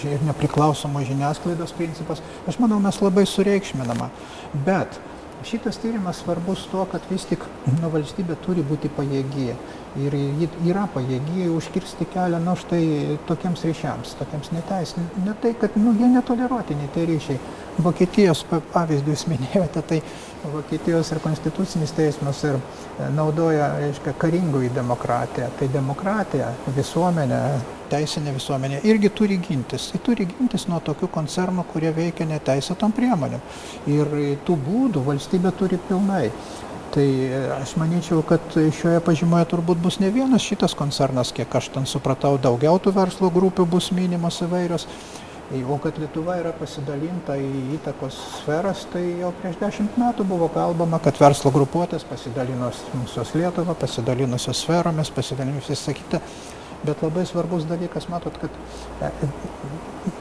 [0.07, 4.07] ir nepriklausomos žiniasklaidos principus, aš manau, mes labai sureikšminama.
[4.55, 5.01] Bet
[5.43, 7.43] šitas tyrimas svarbus to, kad vis tik
[7.81, 9.51] nu, valstybė turi būti pajėgi
[9.97, 15.23] ir ji yra pajėgi užkirsti kelią, nu, štai tokiems ryšiams, tokiems neteisiniams.
[15.25, 17.39] Ne tai, kad, nu, jie netoleruotini tie ryšiai.
[17.79, 20.03] Vokietijos pavyzdį jūs minėjote, tai
[20.53, 25.49] Vokietijos ir konstitucinis teismas ir e, naudoja, reiškia, karingųjų demokratiją.
[25.59, 27.41] Tai demokratija, visuomenė,
[27.91, 29.89] teisinė visuomenė irgi turi gintis.
[29.95, 33.43] Ji turi gintis nuo tokių koncernų, kurie veikia neteisėtom priemonėm.
[33.91, 34.15] Ir
[34.47, 36.29] tų būdų valstybė turi pilnai.
[36.95, 41.69] Tai e, aš manyčiau, kad šioje pažymoje turbūt bus ne vienas šitas koncernas, kiek aš
[41.75, 44.89] ten supratau, daugiau tų verslo grupių bus minimos įvairios.
[45.49, 50.99] O kad Lietuva yra pasidalinta į įtakos sferas, tai jau prieš dešimt metų buvo kalbama,
[51.01, 56.21] kad verslo grupuotės pasidalinusios Lietuva, pasidalinusios sferomis, pasidalinusios visą kitą.
[56.85, 58.53] Bet labai svarbus dalykas, matot, kad
[59.01, 59.31] e, e,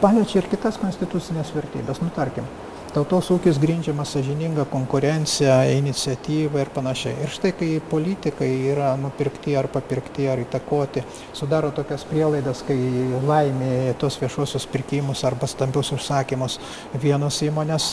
[0.02, 2.00] paliečia ir kitas konstitucinės vertybės.
[2.02, 2.48] Nu, tarkim,
[2.98, 7.14] tautos ūkis grindžiamas sąžininga konkurencija, iniciatyva ir panašiai.
[7.22, 11.04] Ir štai kai politikai yra nupirkti ar papirkti ar įtakoti,
[11.38, 12.80] sudaro tokias prielaidas, kai
[13.28, 16.58] laimė tos viešuosius pirkimus arba stambius užsakymus
[17.04, 17.92] vienos įmonės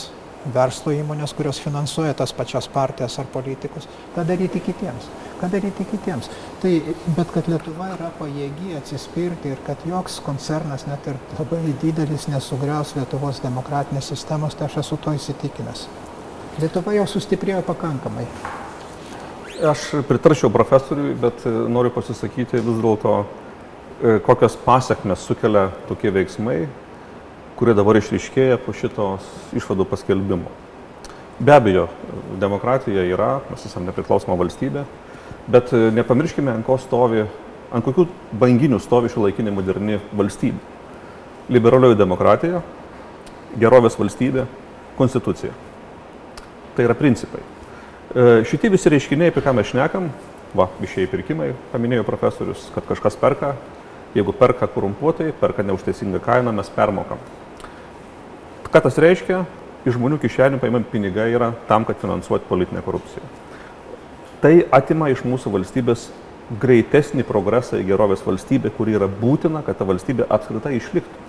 [0.53, 5.07] verslo įmonės, kurios finansuoja tas pačias partijas ar politikus, ką daryti kitiems,
[5.41, 6.29] ką daryti kitiems.
[6.61, 6.73] Tai,
[7.17, 12.95] bet kad Lietuva yra pajėgi atsispirti ir kad joks koncernas, net ir labai didelis, nesugriaus
[12.97, 15.87] Lietuvos demokratinės sistemos, tai aš esu to įsitikinęs.
[16.61, 18.27] Lietuva jau sustiprėjo pakankamai.
[19.65, 26.65] Aš pritarčiau profesoriui, bet e, noriu pasisakyti vis dėlto, e, kokias pasiekmes sukelia tokie veiksmai
[27.55, 29.25] kurie dabar išryškėja po šitos
[29.55, 30.51] išvadų paskelbimo.
[31.39, 31.87] Be abejo,
[32.39, 34.85] demokratija yra, mes esame nepriklausoma valstybė,
[35.51, 37.25] bet e, nepamirškime, ant ko stovi,
[37.75, 38.07] ant kokių
[38.39, 40.73] banginių stovi šio laikinė moderni valstybė.
[41.51, 42.61] Liberalioji demokratija,
[43.59, 44.47] gerovės valstybė,
[44.97, 45.51] konstitucija.
[46.75, 47.43] Tai yra principai.
[48.15, 50.11] E, šitie visi reiškiniai, apie ką mes šnekam,
[50.55, 53.53] va, viešieji pirkimai, paminėjo profesorius, kad kažkas perka,
[54.15, 57.19] jeigu perka korumpuotai, perka neužteisingą kainą, mes permokam.
[58.71, 59.43] Ką tas reiškia?
[59.85, 63.25] Iš žmonių kišenių paimami pinigai yra tam, kad finansuoti politinę korupciją.
[64.41, 66.07] Tai atima iš mūsų valstybės
[66.61, 71.23] greitesnį progresą į gerovės valstybę, kuri yra būtina, kad ta valstybė apskritai išliktų.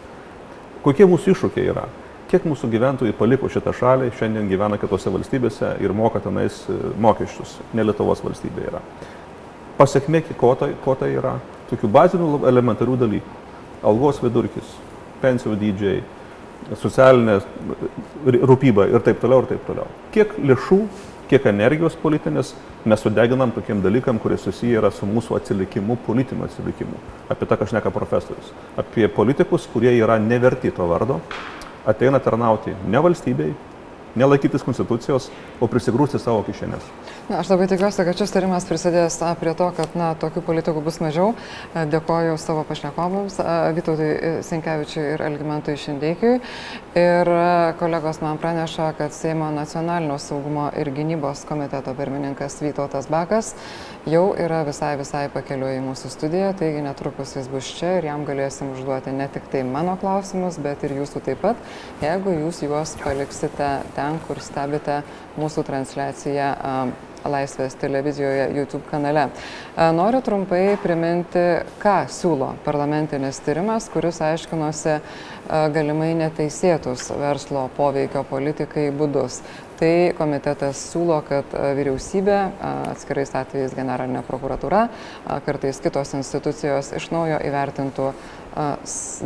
[0.84, 1.86] Kokie mūsų iššūkiai yra?
[2.30, 7.56] Kiek mūsų gyventojų paliko šitą šalį, šiandien gyvena kitose valstybėse ir moka tenais e, mokesčius,
[7.76, 8.80] ne Lietuvos valstybė yra.
[9.78, 11.36] Pasiekmė, ko tai, ko tai yra?
[11.70, 13.40] Tokių bazinių elementarių dalykų.
[13.86, 14.72] Algos vidurkis,
[15.22, 16.02] pensijų dydžiai,
[16.80, 17.40] socialinė
[18.50, 19.86] rūpyba ir taip toliau ir taip toliau.
[20.14, 20.80] Kiek lėšų,
[21.30, 22.54] kiek energijos politinės
[22.86, 26.98] mes sudeginam tokiem dalykam, kurie susiję yra su mūsų atsilikimu, politiniu atsilikimu.
[27.30, 28.52] Apie tą kažneka profesorius.
[28.78, 31.20] Apie politikus, kurie yra neverti to vardo,
[31.86, 33.54] ateina tarnauti ne valstybei,
[34.16, 35.30] nelaikytis konstitucijos,
[35.60, 36.88] o prisigrūsti savo kišenės.
[37.26, 41.00] Na, aš labai tikiuosi, kad šis tarimas prisidės prie to, kad na, tokių politikų bus
[41.02, 41.32] mažiau.
[41.74, 43.40] Dėkoju savo pašnekovams,
[43.76, 46.38] Vytautui e, Sinkevičiui ir Elgimentui Šindeikiui.
[46.96, 47.32] Ir
[47.80, 53.54] kolegos man praneša, kad Seimo nacionalinio saugumo ir gynybos komiteto pirmininkas Vytautas Bakas
[54.06, 58.22] jau yra visai visai pakeliu į mūsų studiją, taigi netrukus jis bus čia ir jam
[58.28, 61.64] galėsim užduoti ne tik tai mano klausimus, bet ir jūsų taip pat,
[62.04, 65.02] jeigu jūs juos paliksite ten, kur stebite
[65.40, 66.54] mūsų transliaciją
[67.26, 69.24] Laisvės televizijoje YouTube kanale.
[69.74, 71.42] Noriu trumpai priminti,
[71.82, 75.00] ką siūlo parlamentinis tyrimas, kuris aiškinosi
[75.74, 79.40] galimai neteisėtus verslo poveikio politikai būdus.
[79.76, 82.38] Tai komitetas siūlo, kad vyriausybė,
[82.94, 84.86] atskirais atvejais generalinė prokuratūra,
[85.44, 88.12] kartais kitos institucijos iš naujo įvertintų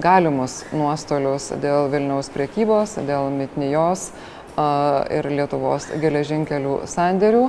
[0.02, 4.08] galimus nuostolius dėl Vilniaus priekybos, dėl mitnijos
[4.56, 7.46] ir Lietuvos geležinkelių sandėrių.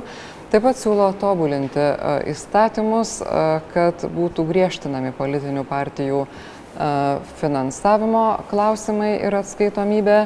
[0.52, 1.84] Taip pat siūlo tobulinti
[2.28, 3.18] įstatymus,
[3.72, 6.26] kad būtų griežtinami politinių partijų
[7.40, 10.18] finansavimo klausimai ir atskaitomybė.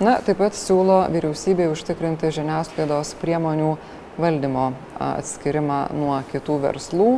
[0.00, 3.74] Na, taip pat siūlo vyriausybei užtikrinti žiniasklaidos priemonių
[4.20, 4.70] valdymo
[5.00, 7.10] atskirimą nuo kitų verslų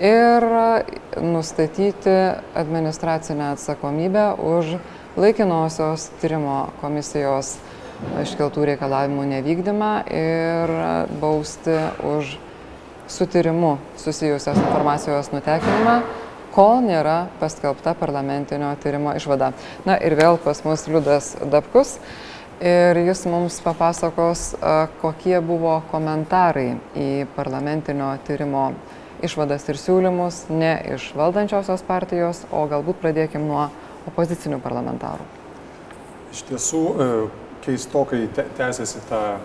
[0.00, 0.46] ir
[1.20, 2.16] nustatyti
[2.56, 4.78] administracinę atsakomybę už
[5.20, 7.58] laikinosios tyrimo komisijos
[8.22, 10.72] iškeltų reikalavimų nevykdymą ir
[11.20, 12.36] bausti už
[13.10, 15.96] su tyrimu susijusios informacijos nutekinimą,
[16.54, 19.52] kol nėra paskelbta parlamentinio tyrimo išvada.
[19.86, 21.96] Na ir vėl pas mus Liudas Dabkus
[22.62, 24.54] ir jis mums papasakos,
[25.02, 28.70] kokie buvo komentarai į parlamentinio tyrimo
[29.24, 33.68] išvadas ir siūlymus ne iš valdančiosios partijos, o galbūt pradėkim nuo
[34.08, 35.26] opozicinių parlamentarų.
[36.30, 36.82] Iš tiesų,
[37.70, 38.28] keistokai
[38.58, 39.38] tęsiasi ta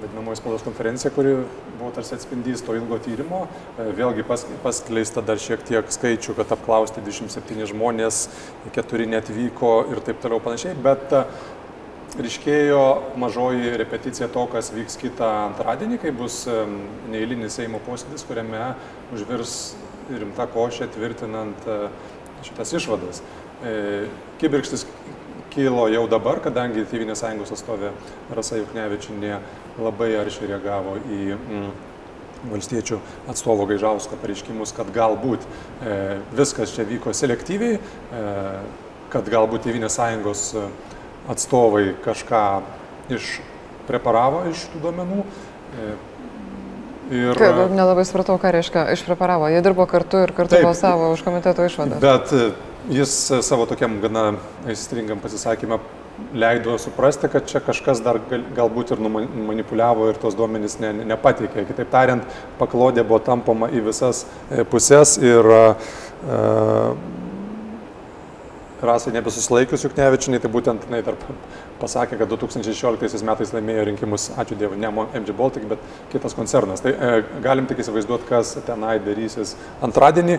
[0.00, 1.34] vadinamoji spaudos konferencija, kuri
[1.78, 3.44] buvo tarsi atspindys to ilgo tyrimo.
[3.78, 8.22] Vėlgi pas, paskleista dar šiek tiek skaičių, kad apklausti 27 žmonės,
[8.76, 11.12] 4 netvyko ir taip toliau panašiai, bet
[12.22, 12.82] ryškėjo
[13.20, 16.42] mažoji repeticija to, kas vyks kitą antradienį, kai bus
[17.12, 18.74] neįlinis Seimo posėdis, kuriame
[19.16, 19.56] užvirs
[20.12, 21.78] rimta košė tvirtinant e,
[22.44, 23.22] šitas išvadas.
[23.62, 23.72] E,
[24.42, 24.84] kibirkštis
[25.54, 27.92] kilo jau dabar, kadangi Tyvinės sąjungos atstovė
[28.32, 29.38] Rasa Juknevičinė
[29.82, 31.66] labai aršiai reagavo į mm,
[32.52, 32.98] valstiečių
[33.30, 35.98] atstovo Gaižausko pareiškimus, kad galbūt e,
[36.36, 38.22] viskas čia vyko selektyviai, e,
[39.12, 40.64] kad galbūt Tyvinės sąjungos e,
[41.32, 42.42] atstovai kažką
[43.12, 45.22] išpreparavo iš tų duomenų.
[45.22, 45.92] E,
[47.12, 47.44] ir...
[47.76, 49.52] Nelabai supratau, ką reiškia išpreparavo.
[49.52, 52.00] Jie dirbo kartu ir kartu Taip, balsavo už komiteto išvadą.
[52.02, 52.32] Bet
[52.90, 54.32] jis savo tokiam gana
[54.66, 55.78] aistringam pasisakymą
[56.34, 61.64] leido suprasti, kad čia kažkas dar gal, galbūt ir manipuliavo ir tos duomenys ne, nepateikė.
[61.68, 66.94] Kitaip tariant, paklodė buvo tampoma į visas e, pusės ir uh,
[68.82, 71.22] rasai nebesusilaikius Juknevičinai, tai būtent jinai tarp
[71.80, 75.82] pasakė, kad 2016 metais laimėjo rinkimus, ačiū Dievui, ne MG Baltic, bet
[76.12, 76.82] kitas koncernas.
[76.84, 79.56] Tai e, galim tik įsivaizduoti, kas tenai darysis
[79.86, 80.38] antradienį.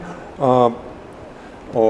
[1.74, 1.86] O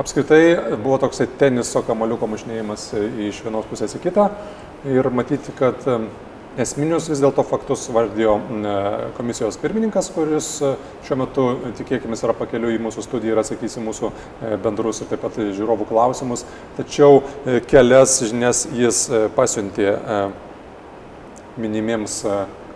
[0.00, 2.90] apskritai buvo toksai teniso kamaliuko mušnėjimas
[3.28, 4.28] iš vienos pusės į kitą
[4.90, 5.84] ir matyti, kad
[6.54, 8.74] Esminius vis dėlto faktus vardijo e,
[9.16, 10.68] komisijos pirmininkas, kuris e,
[11.02, 11.46] šiuo metu,
[11.80, 15.40] tikėkime, yra pakeliu į mūsų studiją ir atsakys į mūsų e, bendrus ir taip pat
[15.42, 16.44] žiūrovų klausimus.
[16.78, 17.24] Tačiau
[17.66, 19.02] kelias žinias jis
[19.34, 19.96] pasiuntė
[21.58, 22.20] minimiems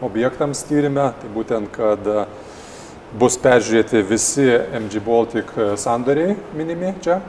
[0.02, 2.10] objektams tyrimę, tai būtent, kad
[3.16, 4.48] bus peržiūrėti visi
[4.80, 7.20] MG Baltic sandoriai minimi čia,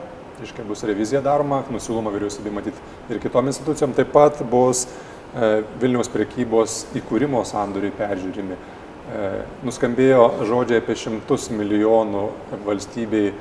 [0.44, 4.88] iškai bus revizija daroma, nusiūloma vyriausybė matyti ir kitom institucijom, taip pat bus
[5.30, 8.56] E, Vilniaus prekybos įkūrimo sandoriai peržiūrimi.
[8.58, 9.26] E,
[9.66, 12.24] nuskambėjo žodžiai apie šimtus milijonų
[12.66, 13.34] valstybei e,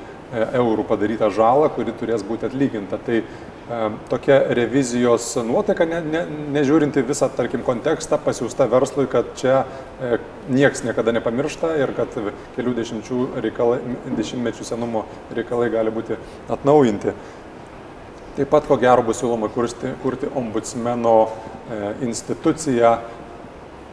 [0.59, 2.99] eurų padarytą žalą, kuri turės būti atlyginta.
[3.01, 3.23] Tai
[4.09, 6.23] tokia revizijos nuotaika, ne, ne,
[6.55, 9.59] nežiūrinti visą, tarkim, kontekstą, pasiūsta verslui, kad čia
[10.49, 12.17] nieks niekada nepamiršta ir kad
[12.55, 12.73] kelių
[13.45, 13.77] reikalai,
[14.17, 15.05] dešimtmečių senumo
[15.37, 16.17] reikalai gali būti
[16.49, 17.13] atnaujinti.
[18.39, 22.93] Taip pat, ko gero, bus siūloma kurti, kurti ombudsmeno e, instituciją,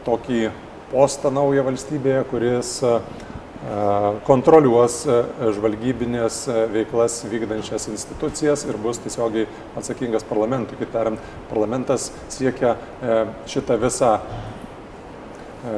[0.06, 0.42] tokį
[0.92, 2.92] postą naują valstybėje, kuris e,
[4.26, 5.16] kontroliuos e,
[5.56, 9.48] žvalgybinės veiklas vykdančias institucijas ir bus tiesiogiai
[9.78, 10.76] atsakingas parlamentui.
[10.76, 12.76] Kitaip tariant, parlamentas siekia
[13.50, 14.12] šitą visą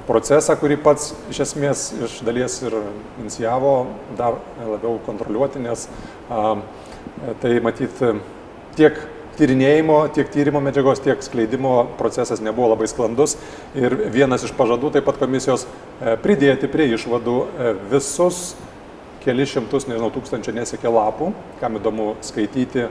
[0.08, 2.76] procesą, kurį pats iš esmės iš dalies ir
[3.22, 3.74] inicijavo,
[4.18, 5.86] dar labiau kontroliuoti, nes
[6.28, 6.58] a,
[7.40, 8.12] tai matyti
[8.76, 8.98] tiek
[9.38, 13.36] tyrinėjimo, tiek tyrimo medžiagos, tiek skleidimo procesas nebuvo labai sklandus.
[13.78, 18.56] Ir vienas iš pažadų taip pat komisijos e, pridėti prie išvadų e, visus
[19.22, 22.86] keli šimtus, nežinau, tūkstančių nesiekė lapų, kam įdomu skaityti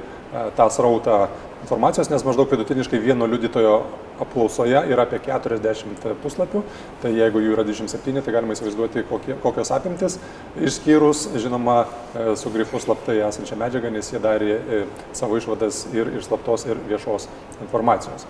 [0.57, 1.27] tą srautą
[1.61, 3.77] informacijos, nes maždaug vidutiniškai vieno liudytojo
[4.22, 6.64] apklausoje yra apie 40 puslapių,
[7.01, 10.18] tai jeigu jų yra 27, tai galima įsivaizduoti kokie, kokios apimtis,
[10.57, 11.84] išskyrus, žinoma,
[12.14, 14.81] e, su grifu slaptai esančią medžiagą, nes jie darė e,
[15.18, 17.30] savo išvadas ir iš slaptos, ir viešos
[17.61, 18.27] informacijos.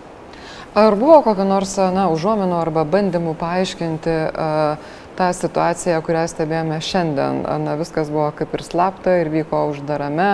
[0.77, 7.39] Ar buvo kokio nors na, užuomenų arba bandymų paaiškinti uh, tą situaciją, kurią stebėjome šiandien?
[7.63, 10.27] Na, viskas buvo kaip ir slapta ir vyko uždarame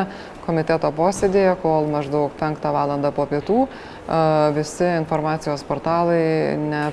[0.46, 2.94] komiteto posėdėje, kol maždaug 5 val.
[3.16, 3.68] po pietų
[4.56, 6.92] visi informacijos portalai ne,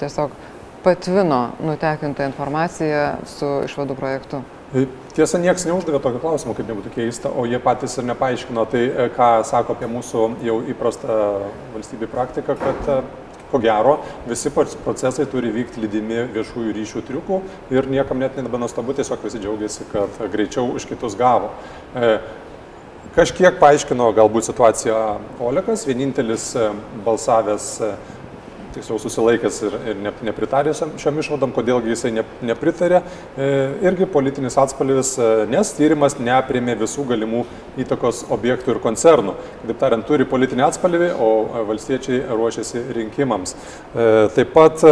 [0.00, 0.30] tiesiog
[0.84, 4.42] patvino nutekintą informaciją su išvadų projektu.
[5.14, 9.28] Tiesa, niekas neuždavė tokio klausimo, kaip nebūtų keista, o jie patys ir nepaaiškino, tai ką
[9.46, 11.18] sako apie mūsų jau įprastą
[11.76, 13.04] valstybį praktiką, kad
[13.54, 17.38] ko gero visi procesai turi vykti lydimi viešųjų ryšių triukų
[17.76, 21.52] ir niekam net nebenuostabu, tiesiog visi džiaugiasi, kad greičiau už kitus gavo.
[23.14, 24.94] Kažkiek paaiškino galbūt situaciją
[25.46, 26.64] Olekas, vienintelis e,
[27.06, 27.90] balsavęs e,
[28.74, 33.04] tiksliau susilaikęs ir, ir ne, nepritarė šiom išvadom, kodėlgi jisai ne, nepritarė,
[33.38, 33.52] e,
[33.86, 35.12] irgi politinis atspalvis,
[35.46, 37.46] nes tyrimas neaprimė visų galimų
[37.86, 39.38] įtakos objektų ir koncernų.
[39.62, 41.32] Kitaip tariant, turi politinį atspalvį, o
[41.70, 43.54] valstiečiai ruošiasi rinkimams.
[44.34, 44.82] Taip pat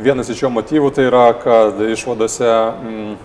[0.00, 3.18] vienas iš jo motyvų tai yra, kad išvadose mm,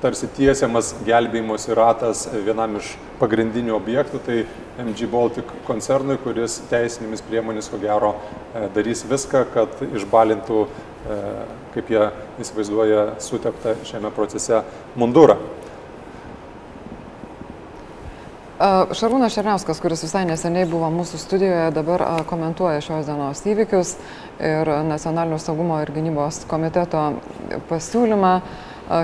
[0.00, 4.38] tarsi tiesiamas gelbėjimosi ratas vienam iš pagrindinių objektų, tai
[4.80, 8.14] MG Baltic koncernui, kuris teisinėmis priemonės, ko gero,
[8.54, 11.18] e, darys viską, kad išbalintų, e,
[11.74, 12.04] kaip jie
[12.40, 14.62] įsivaizduoja, suteptą šiame procese
[14.96, 15.36] mundurą.
[18.60, 23.94] Šarūnas Šerniauskas, kuris visai neseniai buvo mūsų studijoje, dabar komentuoja šios dienos įvykius
[24.36, 27.06] ir Nacionalinio saugumo ir gynybos komiteto
[27.70, 28.34] pasiūlymą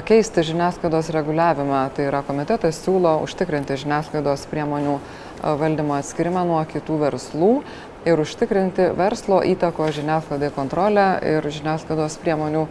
[0.07, 1.83] keisti žiniasklaidos reguliavimą.
[1.95, 4.97] Tai yra komitetas siūlo užtikrinti žiniasklaidos priemonių
[5.61, 7.53] valdymo atskirimą nuo kitų verslų
[8.07, 12.67] ir užtikrinti verslo įtako žiniasklaidai kontrolę ir žiniasklaidos priemonių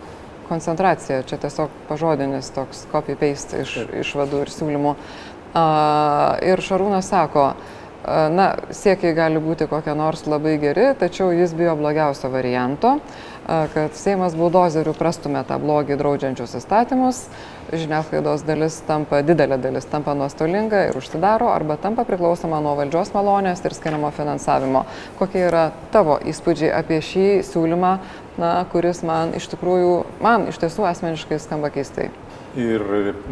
[0.49, 1.23] koncentraciją.
[1.29, 4.93] Čia tiesiog pažodinis toks copy-paste iš išvadų ir siūlymų.
[6.45, 7.47] Ir Šarūnas sako,
[8.35, 12.97] na, siekiai gali būti kokie nors labai geri, tačiau jis bijo blogiausio varianto
[13.45, 17.19] kad Seimas buldozerių prastumė tą blogį draudžiančius įstatymus,
[17.69, 23.61] žiniasklaidos dalis tampa, didelė dalis tampa nuostolinga ir užsidaro, arba tampa priklausoma nuo valdžios malonės
[23.65, 24.85] ir skiriamo finansavimo.
[25.19, 27.95] Kokie yra tavo įspūdžiai apie šį siūlymą,
[28.41, 32.09] na, kuris man iš tikrųjų, man iš tiesų asmeniškai skamba keistai?
[32.55, 32.81] Ir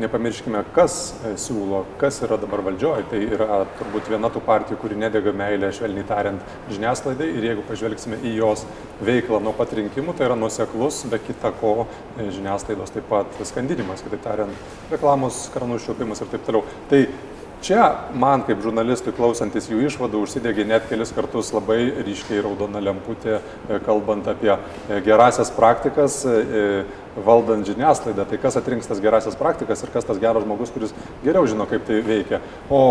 [0.02, 3.06] nepamirškime, kas e, siūlo, kas yra dabar valdžioje.
[3.08, 7.30] Tai yra turbūt viena tų partijų, kuri nedega meilę, švelniai tariant, žiniasklaidai.
[7.38, 8.66] Ir jeigu pažvelgsime į jos
[9.00, 11.88] veiklą nuo pat rinkimų, tai yra nuseklus, be kita ko,
[12.18, 16.68] e, žiniasklaidos taip pat skandinimas, kitaip tariant, reklamos, kranų šiopimas ir taip toliau.
[16.91, 17.06] Tai
[17.64, 23.38] Čia man kaip žurnalistui klausantis jų išvadų užsidegė net kelis kartus labai ryškiai raudona lemputė,
[23.40, 24.52] e, kalbant apie
[25.06, 26.19] gerasias praktikas
[27.23, 30.91] valdant žiniasklaidą, tai kas atrinks tas gerasias praktikas ir kas tas geras žmogus, kuris
[31.23, 32.41] geriau žino, kaip tai veikia.
[32.68, 32.81] O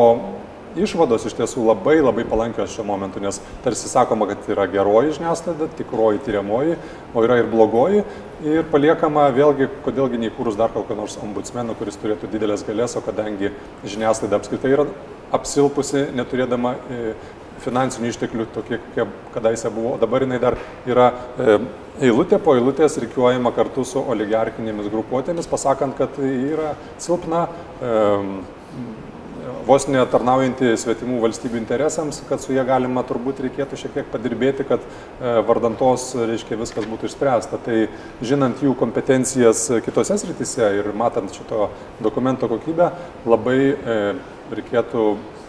[0.78, 5.70] išvados iš tiesų labai labai palankios šiuo momentu, nes tarsi sakoma, kad yra geroji žiniasklaida,
[5.78, 6.78] tikroji tyriamoji,
[7.14, 8.04] o yra ir blogoji.
[8.42, 13.52] Ir paliekama vėlgi, kodėlgi neįkūrus dar kokio nors ombudsmeno, kuris turėtų didelės galės, o kadangi
[13.86, 14.88] žiniasklaida apskritai yra
[15.32, 17.14] apsilpusi, neturėdama e,
[17.62, 20.56] finansinių išteklių tokie, kokie kadaise buvo, dabar jinai dar
[20.88, 21.58] yra e,
[22.08, 27.46] eilutė po eilutės reikiuojama kartu su oligarkinėmis grupuotėmis, pasakant, kad yra silpna,
[27.78, 27.94] e,
[29.66, 34.84] vos netarnaujanti svetimų valstybių interesams, kad su jie galima turbūt reikėtų šiek tiek padirbėti, kad
[34.84, 37.60] e, vardantos, reiškia, viskas būtų išspręsta.
[37.62, 37.78] Tai
[38.24, 41.70] žinant jų kompetencijas kitose srityse ir matant šito
[42.02, 42.90] dokumento kokybę,
[43.28, 44.00] labai e,
[44.52, 45.06] reikėtų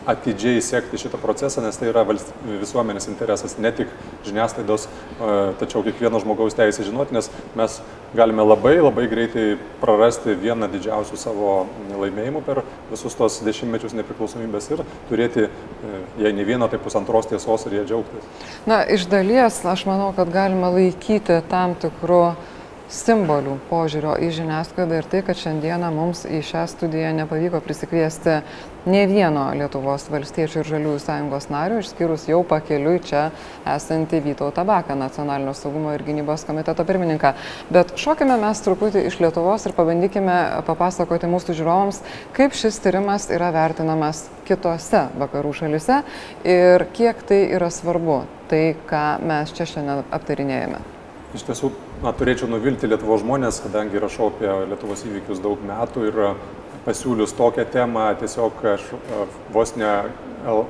[0.09, 3.91] atidžiai sekti šitą procesą, nes tai yra visuomenės interesas, ne tik
[4.27, 4.88] žiniasklaidos,
[5.61, 7.80] tačiau kiekvieno žmogaus teisė žinoti, nes mes
[8.15, 9.45] galime labai labai greitai
[9.81, 11.53] prarasti vieną didžiausių savo
[11.97, 12.61] laimėjimų per
[12.91, 17.85] visus tos dešimtmečius nepriklausomybės ir turėti, e, jei ne vieną, tai pusantros tiesos ir jie
[17.91, 18.49] džiaugtis.
[18.69, 22.23] Na, iš dalies aš manau, kad galima laikyti tam tikrų
[22.93, 28.41] simbolių požiūrio į žiniasklaidą ir tai, kad šiandieną mums į šią studiją nepavyko prisikviesti
[28.85, 33.23] ne vieno Lietuvos valstiečių ir žaliųjų sąjungos narių, išskyrus jau pakeliui čia
[33.69, 37.34] esantį Vytautą Baką, nacionalinio saugumo ir gynybos komiteto pirmininką.
[37.73, 40.38] Bet šokime mes truputį iš Lietuvos ir pabandykime
[40.68, 42.01] papasakoti mūsų žiūrovams,
[42.35, 46.01] kaip šis tyrimas yra vertinamas kitose vakarų šalise
[46.43, 50.84] ir kiek tai yra svarbu, tai ką mes čia šiandien aptarinėjame.
[51.34, 51.72] Iš tiesų,
[52.03, 56.19] na, turėčiau nuvilti Lietuvos žmonės, kadangi rašau apie Lietuvos įvykius daug metų ir
[56.85, 58.88] pasiūlius tokią temą, tiesiog aš
[59.53, 59.91] vos ne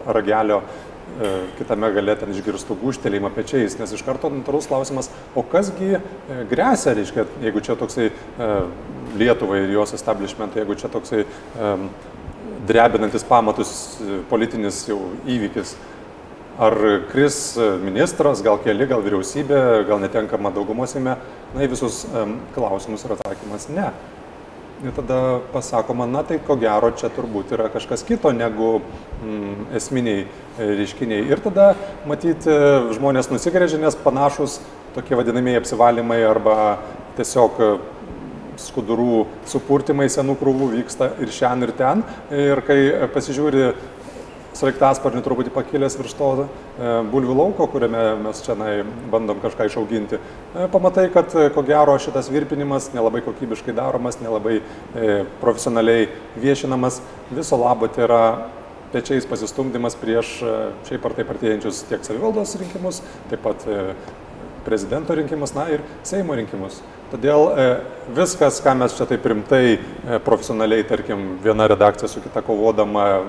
[0.06, 5.96] ragelio e, kitame gale ten išgirstų guštelėjimą pečiais, nes iš karto natūrus klausimas, o kasgi
[5.98, 6.02] e,
[6.50, 8.52] grėsia, reiškia, jeigu čia toksai e,
[9.14, 11.20] Lietuvai ir jos establishmentui, jeigu čia toksai
[12.66, 13.74] drebinantis pamatus
[14.32, 14.96] politinis jau
[15.30, 15.76] įvykis.
[16.58, 16.74] Ar
[17.12, 17.38] kris
[17.84, 21.14] ministras, gal keli, gal vyriausybė, gal netenkama daugumosime,
[21.54, 22.08] na į visus
[22.58, 23.92] klausimus yra atsakymas ne.
[24.84, 28.82] Ir tada pasakoma, na tai ko gero čia turbūt yra kažkas kito negu
[29.24, 31.24] mm, esminiai e, reiškiniai.
[31.32, 31.70] Ir tada
[32.10, 32.58] matyti e,
[32.98, 34.58] žmonės nusigrėžė, nes panašus
[34.92, 36.58] tokie vadinamieji apsivalymai arba
[37.16, 37.64] tiesiog
[38.60, 42.04] skudurų supurtimai senų krūvų vyksta ir šiandien, ir ten.
[42.36, 42.78] Ir kai
[43.14, 43.72] pasižiūri
[44.58, 46.48] sraigtasparnį truputį pakilęs virš to e,
[47.12, 48.56] bulvių lauko, kuriame mes čia
[49.12, 54.60] bandom kažką išauginti, e, pamatai, kad e, ko gero šitas virpinimas nelabai kokybiškai daromas, nelabai
[55.42, 56.10] profesionaliai
[56.40, 57.02] viešinamas,
[57.34, 58.24] viso labo tai yra
[58.94, 60.36] pečiais pasistumdymas prieš
[60.88, 63.02] šiaip ar taip artėjančius tiek savivaldos rinkimus,
[63.32, 63.66] taip pat
[64.64, 66.78] prezidento rinkimus, na ir Seimo rinkimus.
[67.12, 67.50] Todėl
[68.16, 69.80] viskas, ką mes čia taip rimtai,
[70.26, 73.26] profesionaliai, tarkim, viena redakcija su kita kovodama,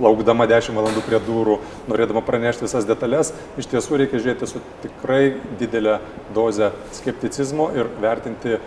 [0.00, 1.58] laukdama 10 valandų prie durų,
[1.90, 5.98] norėdama pranešti visas detalės, iš tiesų reikia žiūrėti su tikrai didelė
[6.36, 8.58] doze skepticizmo ir vertinti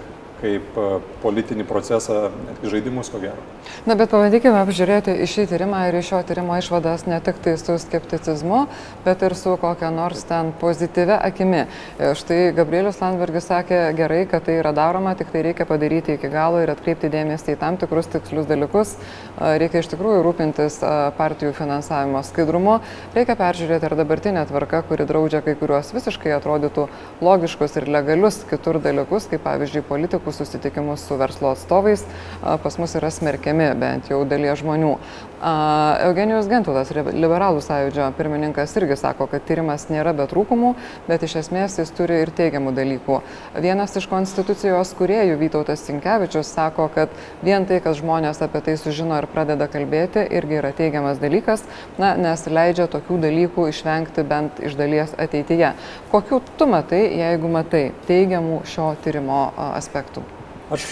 [0.42, 0.88] kaip e,
[1.24, 3.42] politinį procesą, netgi žaidimus, ko gero.
[3.88, 7.56] Na, bet pabandykime apžiūrėti į šį tyrimą ir iš šio tyrimo išvadas ne tik tai
[7.60, 8.62] su skepticizmu,
[9.06, 11.66] bet ir su kokia nors ten pozityvia akimi.
[11.66, 16.32] E, štai Gabrielius Landsbergis sakė gerai, kad tai yra daroma, tik tai reikia padaryti iki
[16.32, 18.96] galo ir atkreipti dėmesį į tam tikrus tikslius dalykus.
[18.96, 20.80] E, reikia iš tikrųjų rūpintis
[21.18, 22.80] partijų finansavimo skaidrumu,
[23.18, 26.88] reikia peržiūrėti ar dabartinė tvarka, kuri draudžia kai kuriuos visiškai atrodytų
[27.26, 32.04] logiškus ir legalius kitur dalykus, kaip pavyzdžiui politikų susitikimus su verslo atstovais
[32.42, 34.96] pas mus yra smerkiami bent jau dalies žmonių.
[35.38, 40.72] Eugenijus Gentulas, liberalų sąjūdžio pirmininkas, irgi sako, kad tyrimas nėra be trūkumų,
[41.06, 43.20] bet iš esmės jis turi ir teigiamų dalykų.
[43.62, 47.14] Vienas iš konstitucijos kuriejų Vytautas Sinkevičius sako, kad
[47.46, 51.68] vien tai, kad žmonės apie tai sužino ir pradeda kalbėti, irgi yra teigiamas dalykas,
[52.02, 55.76] na, nes leidžia tokių dalykų išvengti bent iš dalies ateityje.
[56.10, 60.26] Kokių tu matai, jeigu matai teigiamų šio tyrimo aspektų?
[60.74, 60.90] Aš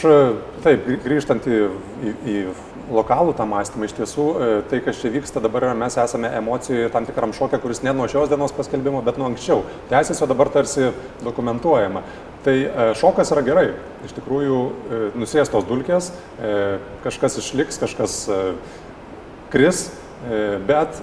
[0.63, 1.65] taip, grįžtant į,
[2.05, 2.37] į, į
[2.93, 4.25] lokalų tą mąstymą, iš tiesų
[4.69, 8.29] tai, kas čia vyksta dabar, mes esame emocijoje tam tikram šokė, kuris ne nuo šios
[8.29, 9.63] dienos paskelbimo, bet nuo anksčiau.
[9.89, 10.91] Tęsiasi, o dabar tarsi
[11.25, 12.05] dokumentuojama.
[12.45, 12.55] Tai
[12.99, 13.67] šokas yra gerai.
[14.05, 14.59] Iš tikrųjų,
[15.17, 16.11] nusėstos dulkės,
[17.05, 18.17] kažkas išliks, kažkas
[19.53, 19.87] kris,
[20.69, 21.01] bet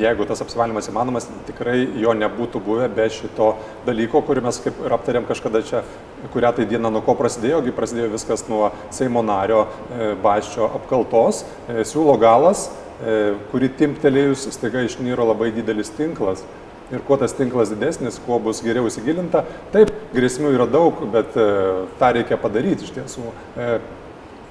[0.00, 3.52] jeigu tas apsivalymas įmanomas, tikrai jo nebūtų buvę be šito
[3.86, 5.82] dalyko, kurį mes kaip ir aptarėm kažkada čia,
[6.34, 11.44] kurią tai dieną nuo ko prasidėjo, gi prasidėjo viskas nuo Seimo nario e, Baščio apkaltos,
[11.68, 12.66] e, siūlo galas,
[13.00, 16.44] e, kuri timptelėjus staiga išnyro labai didelis tinklas.
[16.92, 22.10] Ir kuo tas tinklas didesnis, kuo bus geriau įsigilinta, taip, grėsmių yra daug, bet tą
[22.12, 23.32] reikia padaryti iš tiesų.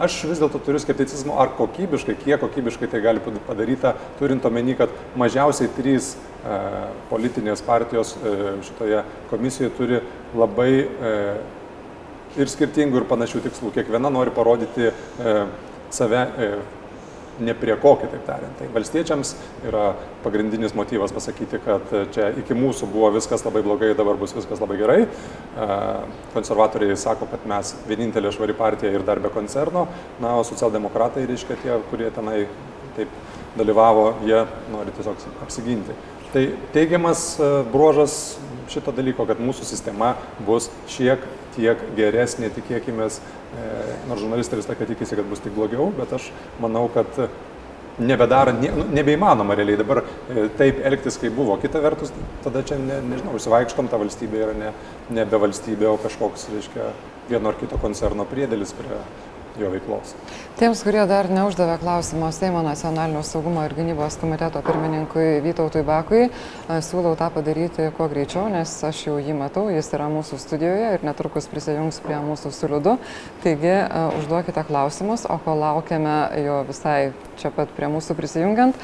[0.01, 4.93] Aš vis dėlto turiu skepticizmo, ar kokybiškai, kiek kokybiškai tai gali padaryta, turint omeny, kad
[5.19, 6.55] mažiausiai trys e,
[7.11, 9.99] politinės partijos e, šitoje komisijoje turi
[10.33, 11.13] labai e,
[12.41, 13.73] ir skirtingų ir panašių tikslų.
[13.75, 15.35] Kiekviena nori parodyti e,
[15.93, 16.49] save e,
[17.39, 18.53] ne prie ko, kitaip tariant.
[18.59, 19.33] Tai valstiečiams
[19.67, 19.93] yra
[20.23, 24.77] pagrindinis motyvas pasakyti, kad čia iki mūsų buvo viskas labai blogai, dabar bus viskas labai
[24.81, 24.99] gerai.
[26.35, 29.87] Konservatoriai sako, kad mes vienintelė švari partija ir dar be koncerno,
[30.21, 32.45] na, o socialdemokratai, reiškia tie, kurie tenai
[32.97, 33.21] taip
[33.57, 34.43] dalyvavo, jie
[34.73, 35.95] nori tiesiog apsiginti.
[36.33, 37.35] Tai teigiamas
[37.69, 38.37] bruožas
[38.73, 40.13] šito dalyko, kad mūsų sistema
[40.47, 41.23] bus šiek
[41.55, 43.07] tiek geresnė, tikėkime,
[44.09, 46.31] nors žurnalistai vis laiką tikisi, kad bus tik blogiau, bet aš
[46.63, 47.09] manau, kad
[48.01, 51.57] nebedaro, ne, nu, nebeįmanoma realiai dabar e, taip elgtis, kaip buvo.
[51.61, 52.13] Kita vertus,
[52.45, 54.71] tada čia, ne, nežinau, išsivaikštom, ta valstybė yra ne,
[55.13, 56.89] nebe valstybė, o kažkoks, reiškia,
[57.29, 58.97] vieno ar kito koncerno priedėlis prie,
[59.59, 60.15] jo veiklos.
[60.57, 66.27] Tiems, kurie dar neuždavė klausimo Seimo nacionalinio saugumo ir gynybos komiteto pirmininkui Vytautui Bakui,
[66.69, 71.05] siūlau tą padaryti kuo greičiau, nes aš jau jį matau, jis yra mūsų studijoje ir
[71.05, 72.95] netrukus prisijungs prie mūsų su liudu.
[73.43, 73.75] Taigi
[74.19, 77.11] užduokite klausimus, o kol laukiame jo visai
[77.41, 78.77] čia pat prie mūsų prisijungiant,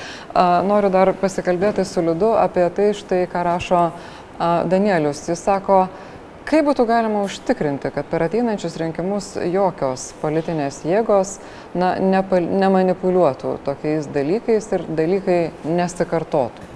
[0.70, 3.84] noriu dar pasikalbėti su liudu apie tai štai, ką rašo
[4.40, 5.26] Danielius.
[5.30, 5.88] Jis sako,
[6.48, 11.36] Kaip būtų galima užtikrinti, kad per ateinančius rinkimus jokios politinės jėgos
[11.76, 16.70] na, nepa, nemanipuliuotų tokiais dalykais ir dalykai nesikartotų?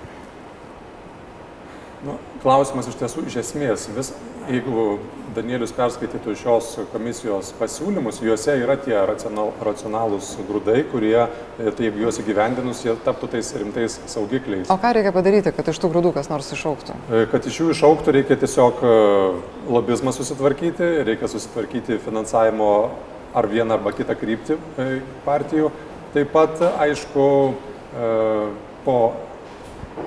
[2.04, 4.12] Nu, klausimas iš tiesų iš esmės, vis,
[4.52, 4.98] jeigu
[5.34, 11.16] Danielius perskaitytų šios komisijos pasiūlymus, juose yra tie racional, racionalūs grūdai, kurie,
[11.58, 14.70] e, tai jeigu juos įgyvendinus, jie taptų tais rimtais saugikliais.
[14.70, 16.98] O ką reikia padaryti, kad iš tų grūdų kas nors išauktų?
[17.10, 18.96] E, kad iš jų išauktų, reikia tiesiog e,
[19.74, 22.74] lobizmą susitvarkyti, reikia susitvarkyti finansavimo
[23.34, 24.60] ar vieną arba kitą kryptį
[25.26, 25.72] partijų.
[26.14, 27.24] Taip pat, aišku,
[28.86, 28.98] po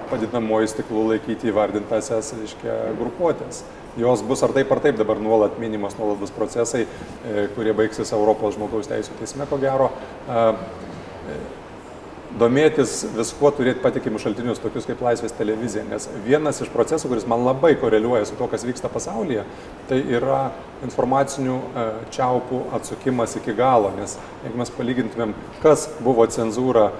[0.06, 3.64] padidinamoji stiklų laikyti įvardintasias, reiškia, grupuotės
[3.96, 8.12] jos bus ar taip ar taip dabar nuolat minimos, nuolat bus procesai, e, kurie baigsis
[8.12, 9.90] Europos žmogaus teisų teisme, ko gero.
[10.28, 10.42] E,
[12.36, 15.86] domėtis viskuo, turėti patikimus šaltinius, tokius kaip Laisvės televizija.
[15.88, 19.46] Nes vienas iš procesų, kuris man labai koreliuoja su to, kas vyksta pasaulyje,
[19.88, 20.50] tai yra
[20.84, 21.86] informacinių e,
[22.16, 23.94] čiaupų atsukimas iki galo.
[23.96, 25.32] Nes jeigu mes palygintumėm,
[25.64, 26.90] kas buvo cenzūra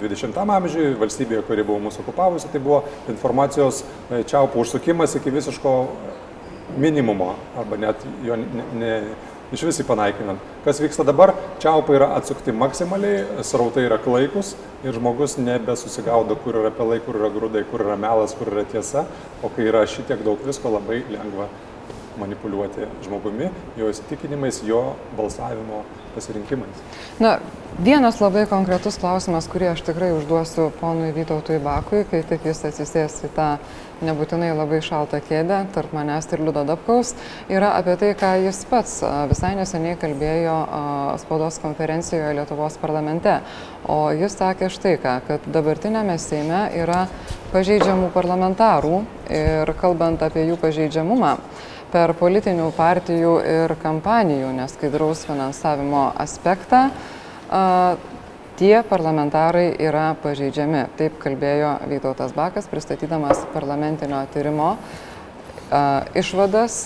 [0.00, 2.82] 20 e, amžiuje, valstybėje, kuri buvo mūsų okupavusi, tai buvo
[3.12, 5.76] informacijos e, čiaupų užsukimas iki visiško
[6.80, 8.92] minimumo, arba net jo ne, ne,
[9.54, 10.42] iš visi panaikinant.
[10.64, 11.32] Kas vyksta dabar,
[11.62, 14.54] čiaupai yra atsukti maksimaliai, srautai yra klaikus
[14.84, 19.06] ir žmogus nebesusigaudo, kur yra pelai, kur yra grūdai, kur yra melas, kur yra tiesa,
[19.42, 21.48] o kai yra šitiek daug visko, labai lengva
[22.16, 24.82] manipuliuoti žmogumi, jo įsitikinimais, jo
[25.18, 25.84] balsavimo
[26.16, 26.84] pasirinkimais.
[27.22, 27.36] Na,
[27.78, 33.20] vienas labai konkretus klausimas, kurį aš tikrai užduosiu ponui Vytautui Bakui, kai tik jis atsisės
[33.28, 33.50] į tą
[34.04, 37.14] nebūtinai labai šaltą kėdę tarp manęs ir Liudo Dabkaus,
[37.52, 38.98] yra apie tai, ką jis pats
[39.30, 40.56] visai neseniai kalbėjo
[41.22, 43.38] spaudos konferencijoje Lietuvos parlamente.
[43.88, 47.06] O jis sakė štai ką, kad dabartinėme Seime yra
[47.54, 49.00] pažeidžiamų parlamentarų
[49.32, 51.36] ir kalbant apie jų pažeidžiamumą,
[51.96, 56.90] per politinių partijų ir kampanijų neskaidraus finansavimo aspektą
[58.60, 60.82] tie parlamentarai yra pažeidžiami.
[60.98, 64.74] Taip kalbėjo Vytautas Bakas, pristatydamas parlamentinio tyrimo
[66.16, 66.78] išvadas.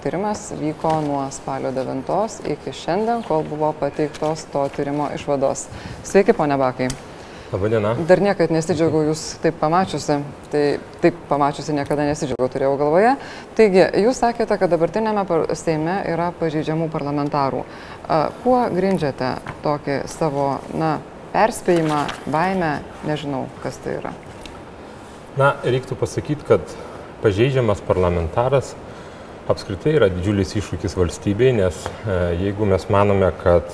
[0.00, 5.68] Tyrimas vyko nuo spalio 9 iki šiandien, kol buvo pateiktos to tyrimo išvados.
[6.00, 6.88] Sveiki, ponia Bakai.
[7.50, 7.96] Labadiena.
[8.06, 10.20] Dar niekada nesidžiaugiau jūs taip pamačiusi,
[10.52, 10.64] tai
[11.02, 13.14] taip pamačiusi niekada nesidžiaugiau, turėjau galvoje.
[13.58, 15.24] Taigi, jūs sakėte, kad dabartinėme
[15.58, 17.64] Seime yra pažeidžiamų parlamentarų.
[18.44, 19.32] Kuo grindžiate
[19.64, 21.00] tokį savo, na,
[21.34, 22.70] perspėjimą, baimę,
[23.10, 24.14] nežinau, kas tai yra?
[25.38, 26.78] Na, reiktų pasakyti, kad
[27.24, 28.76] pažeidžiamas parlamentaras
[29.50, 33.66] apskritai yra didžiulis iššūkis valstybei, nes e, jeigu mes manome, kad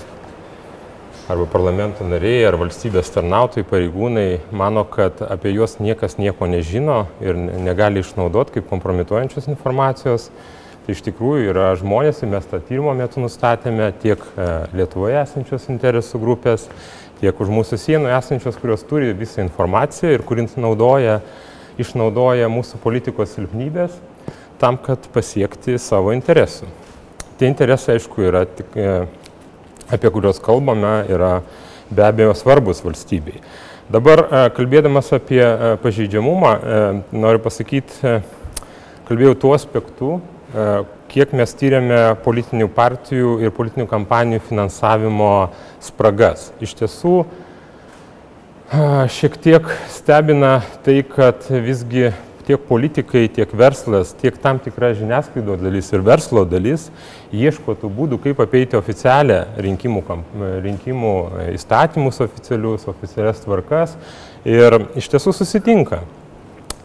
[1.29, 7.35] arba parlamento nariai ar valstybės tarnautojai, pareigūnai mano, kad apie juos niekas nieko nežino ir
[7.35, 10.29] negali išnaudoti kaip kompromituojančios informacijos.
[10.87, 14.47] Tai iš tikrųjų yra žmonės ir mes tą tyrimo metu nustatėme tiek e,
[14.79, 16.69] Lietuvoje esančios interesų grupės,
[17.19, 21.19] tiek už mūsų sienų esančios, kurios turi visą informaciją ir kurint naudoja,
[21.83, 23.99] išnaudoja mūsų politikos silpnybės
[24.63, 26.71] tam, kad pasiekti savo interesų.
[27.37, 28.93] Tie interesai, aišku, yra tik e,
[29.93, 31.41] apie kuriuos kalbame, yra
[31.91, 33.41] be abejo svarbus valstybei.
[33.87, 36.79] Dabar e, kalbėdamas apie e, pažeidžiamumą, e,
[37.15, 38.17] noriu pasakyti,
[39.07, 40.17] kalbėjau tuo aspektu,
[41.11, 45.29] kiek mes tyrėme politinių partijų ir politinių kampanijų finansavimo
[45.85, 46.49] spragas.
[46.65, 47.13] Iš tiesų,
[49.13, 50.55] šiek tiek stebina
[50.87, 52.09] tai, kad visgi
[52.47, 56.89] tiek politikai, tiek verslas, tiek tam tikra žiniasklaidos dalis ir verslo dalis
[57.35, 60.03] ieško tų būdų, kaip apeiti oficialią rinkimų,
[60.65, 61.15] rinkimų
[61.57, 63.97] įstatymus oficialius, oficialias tvarkas
[64.47, 66.05] ir iš tiesų susitinka.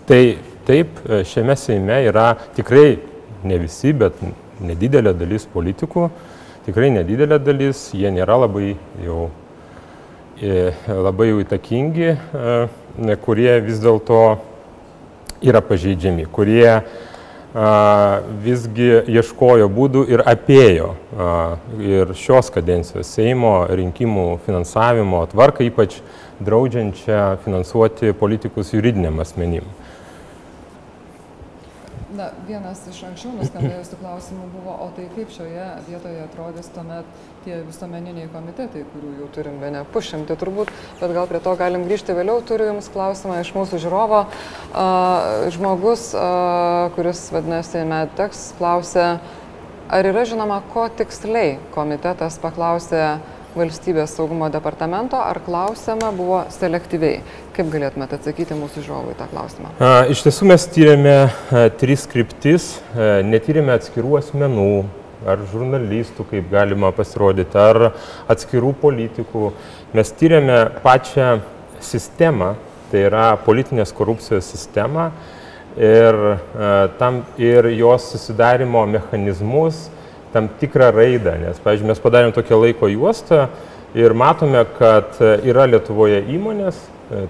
[0.09, 0.21] Tai
[0.65, 0.97] taip,
[1.29, 2.97] šiame Seime yra tikrai
[3.45, 4.17] ne visi, bet
[4.61, 6.09] nedidelė dalis politikų,
[6.65, 8.75] tikrai nedidelė dalis, jie nėra labai
[9.05, 9.29] jau,
[10.41, 14.21] e, labai jau įtakingi, e, kurie vis dėlto
[15.41, 16.81] yra pažeidžiami, kurie
[18.45, 20.93] visgi ieškojo būdų ir apėjo
[21.83, 25.97] ir šios kadencijos Seimo rinkimų finansavimo tvarką, ypač
[26.39, 29.67] draudžiančią finansuoti politikus juridiniam asmenim.
[32.11, 37.07] Na, vienas iš anksčiau nuskambėjusių klausimų buvo, o tai kaip šioje vietoje atrodys tuomet
[37.45, 41.85] tie visuomeniniai komitetai, kurių jau turim be ne pušimti turbūt, bet gal prie to galim
[41.87, 42.43] grįžti vėliau.
[42.43, 44.25] Turiu Jums klausimą iš mūsų žiūrovo.
[44.27, 49.07] Uh, žmogus, uh, kuris vadinasi Medtex, klausė,
[49.87, 53.05] ar yra žinoma, ko tiksliai komitetas paklausė
[53.55, 57.19] valstybės saugumo departamento, ar klausima buvo selektyviai?
[57.55, 59.73] Kaip galėtumėte atsakyti mūsų žiūrovui tą klausimą?
[59.79, 64.71] A, iš tiesų mes tyrėme a, tris kryptis, a, netyrėme atskirų asmenų,
[65.27, 67.91] ar žurnalistų, kaip galima pasirodyti, ar
[68.31, 69.51] atskirų politikų.
[69.93, 71.35] Mes tyrėme pačią
[71.83, 72.55] sistemą,
[72.91, 75.11] tai yra politinės korupcijos sistemą
[75.77, 76.17] ir,
[76.99, 79.85] tam, ir jos susidarimo mechanizmus,
[80.33, 83.45] tam tikrą raidą, nes, pavyzdžiui, mes padarėm tokią laiko juostą
[83.97, 86.79] ir matome, kad yra Lietuvoje įmonės,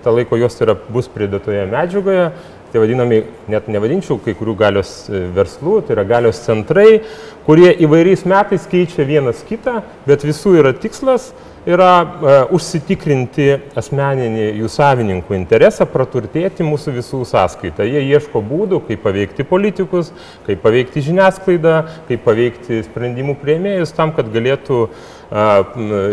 [0.04, 2.30] ta laiko juosta yra, bus pridėtoje medžiagoje,
[2.72, 3.22] tai vadinami,
[3.52, 7.02] net nevadinčiau kai kurių galios e, verslų, tai yra galios centrai,
[7.48, 11.32] kurie įvairiais metais keičia vienas kitą, bet visų yra tikslas
[11.68, 13.48] yra e, užsitikrinti
[13.78, 17.86] asmeninį jų savininkų interesą, praturtėti mūsų visų sąskaitą.
[17.86, 20.10] Jie ieško būdų, kaip paveikti politikus,
[20.48, 21.76] kaip paveikti žiniasklaidą,
[22.10, 25.46] kaip paveikti sprendimų prieimėjus tam, kad galėtų, e,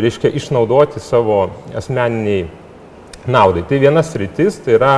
[0.04, 1.46] reiškia, išnaudoti savo
[1.76, 2.46] asmeniniai
[3.28, 3.64] naudai.
[3.68, 4.94] Tai vienas rytis, tai yra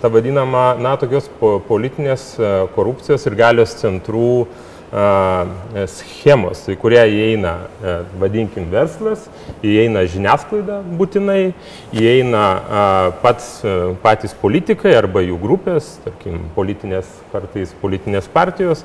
[0.00, 1.26] ta vadinama, na, tokios
[1.66, 9.28] politinės e, korupcijos ir galios centrų a, schemos, į kurią įeina, a, e, vadinkim, verslas,
[9.62, 11.52] įeina žiniasklaida būtinai,
[11.94, 12.82] įeina a,
[13.22, 18.82] pats, a, e, patys politikai arba jų grupės, tarkim, politinės, kartais politinės partijos.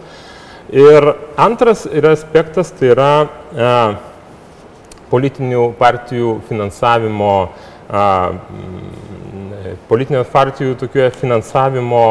[0.70, 3.74] Ir antras yra aspektas, tai yra a,
[5.10, 7.34] politinių partijų finansavimo
[7.90, 8.06] a,
[9.90, 12.06] politinės partijų tokioje finansavimo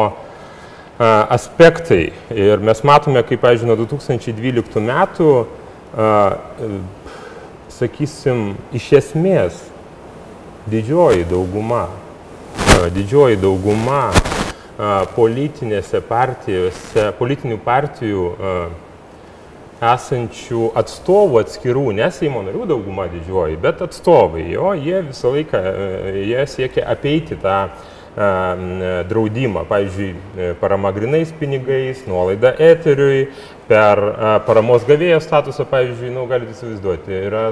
[0.99, 2.13] aspektai.
[2.31, 5.31] Ir mes matome, kaip, pavyzdžiui, nuo 2012 metų,
[7.75, 8.45] sakysim,
[8.75, 9.59] iš esmės
[10.71, 11.89] didžioji dauguma,
[12.95, 14.07] didžioji dauguma
[15.15, 18.25] politinėse partijose, politinių partijų
[19.83, 26.13] esančių atstovų atskirų, ne Seimo narių dauguma didžioji, bet atstovai, jo, jie visą laiką, e,
[26.29, 30.13] jie siekia apeiti tą e, draudimą, pavyzdžiui,
[30.61, 33.25] parama grinais pinigais, nuolaida eteriui,
[33.67, 33.99] per
[34.47, 37.49] paramos gavėjo statusą, pavyzdžiui, nu, galite įsivaizduoti, yra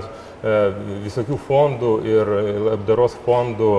[1.04, 2.32] visokių fondų ir
[2.70, 3.74] labdaros fondų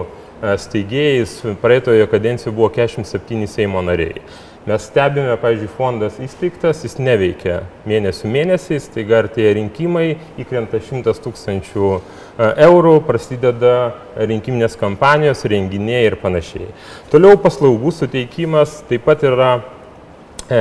[0.60, 4.20] steigėjais, praeitojo kadencijoje buvo 47 Seimo nariai.
[4.64, 11.90] Mes stebime, pavyzdžiui, fondas įsteigtas, jis neveikia mėnesių mėnesiais, tai artėja rinkimai, įkrenta 100 tūkstančių
[11.92, 12.00] e,
[12.64, 13.74] eurų, prasideda
[14.16, 16.70] rinkiminės kampanijos, renginiai ir panašiai.
[17.12, 19.52] Toliau paslaugų suteikimas taip pat yra
[20.48, 20.56] e,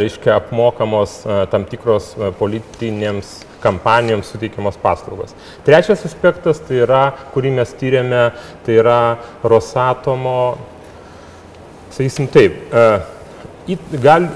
[0.00, 5.36] reiškia, apmokamos e, tam tikros politinėms kampanijoms suteikiamos paslaugos.
[5.68, 8.30] Trečias aspektas, tai yra, kurį mes tyrėme,
[8.64, 9.00] tai yra
[9.44, 10.54] Rosatomo,
[11.92, 12.72] sakysim taip,
[14.02, 14.26] gal,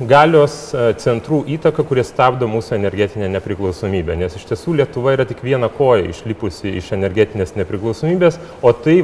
[0.00, 4.16] galios e, centrų įtaka, kurie stabdo mūsų energetinę nepriklausomybę.
[4.18, 9.02] Nes iš tiesų Lietuva yra tik viena koja išlipusi iš energetinės nepriklausomybės, o tai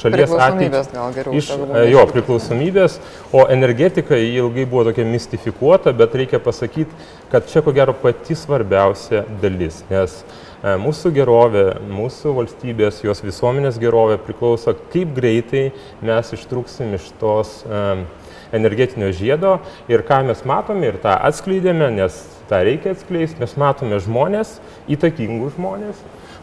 [0.00, 0.92] šalies ateitis.
[1.42, 2.98] Iš, e, jo, priklausomybės,
[3.32, 9.26] o energetika ilgai buvo tokia mistifikuota, bet reikia pasakyti, kad čia ko gero pati svarbiausia
[9.42, 9.82] dalis.
[9.92, 15.68] Nes e, mūsų gerovė, mūsų valstybės, jos visuomenės gerovė priklauso, kaip greitai
[16.00, 18.06] mes ištrūksim iš tos um,
[18.52, 19.56] energetinio žiedo
[19.90, 22.18] ir ką mes matome ir tą atskleidėme, nes
[22.50, 24.58] tą reikia atskleisti, mes matome žmonės,
[24.92, 26.02] įtakingus žmonės,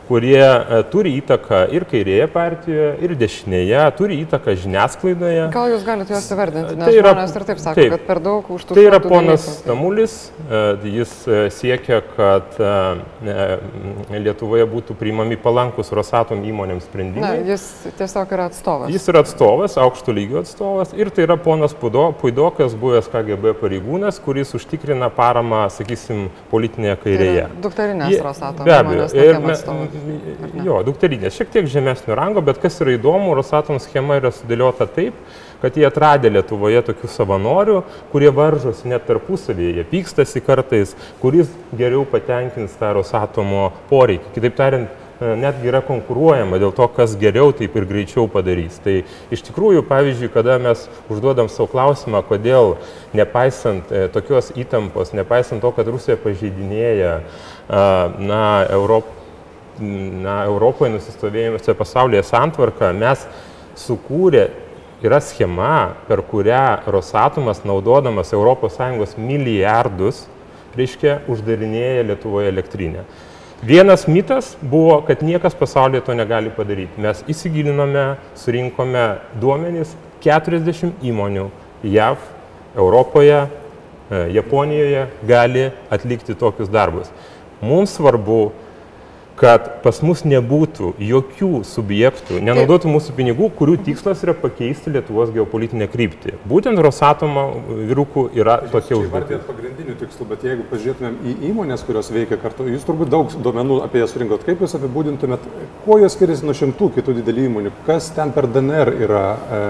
[0.09, 5.43] kurie e, turi įtaką ir kairėje partijoje, ir dešinėje, turi įtaką žiniasklaidoje.
[5.53, 8.21] Gal jūs galite juos įvardinti, nes tai yra, žmonės ir taip sako, taip, kad per
[8.25, 10.15] daug už tų Tai yra ponas Tamulis,
[10.47, 10.63] e,
[10.97, 12.57] jis e, siekia, kad
[14.09, 17.29] Lietuvoje būtų priimami palankus Rosatom įmonėms sprendimai.
[17.43, 17.67] Na, jis
[17.99, 18.89] tiesiog yra atstovas.
[18.93, 24.55] Jis yra atstovas, aukšto lygio atstovas ir tai yra ponas Puidokas, buvęs KGB pareigūnas, kuris
[24.57, 27.45] užtikrina paramą, sakysim, politinėje kairėje.
[27.53, 28.65] Tai dukterinės Rosatom.
[28.67, 29.07] Be abejo.
[30.65, 35.17] Jo, dukterinės, šiek tiek žemesnio rango, bet kas yra įdomu, Rosatom schema yra sudėliota taip,
[35.61, 37.81] kad jie atradė Lietuvoje tokių savanorių,
[38.13, 44.33] kurie varžosi net tarpusavėje, jie pykstasi kartais, kuris geriau patenkins tą Rosatomo poreikį.
[44.37, 48.79] Kitaip tariant, e, netgi yra konkuruojama dėl to, kas geriau taip ir greičiau padarys.
[48.83, 49.01] Tai
[49.35, 52.77] iš tikrųjų, pavyzdžiui, kada mes užduodam savo klausimą, kodėl
[53.17, 57.19] nepaisant e, tokios įtampos, nepaisant to, kad Rusija pažeidinėja
[57.69, 59.18] na, Europą,
[59.79, 63.25] na, Europoje nusistovėjusią pasaulyje santvarką mes
[63.79, 64.49] sukūrė,
[65.05, 70.27] yra schema, per kurią Rosatomas, naudodamas ES milijardus,
[70.75, 73.05] reiškia, uždarinėja Lietuvoje elektrinę.
[73.63, 77.01] Vienas mitas buvo, kad niekas pasaulyje to negali padaryti.
[77.01, 81.49] Mes įsigilinome, surinkome duomenys 40 įmonių
[81.83, 82.21] JAV,
[82.75, 83.41] Europoje,
[84.11, 87.11] e, Japonijoje gali atlikti tokius darbus.
[87.61, 88.51] Mums svarbu
[89.39, 95.87] kad pas mus nebūtų jokių subjektų, nenaudotų mūsų pinigų, kurių tikslas yra pakeisti Lietuvos geopolitinę
[95.91, 96.35] kryptį.
[96.49, 99.45] Būtent Rosatomo vyrukų yra tokia užduotis.
[99.47, 104.03] pagrindinių tikslų, bet jeigu pažiūrėtumėm į įmonės, kurios veikia kartu, jūs turbūt daug duomenų apie
[104.03, 105.47] jas surinkot, kaip jūs apibūdintumėt,
[105.85, 109.61] kuo jos skiriasi nuo šimtų kitų didelių įmonių, kas ten per DNR yra, e,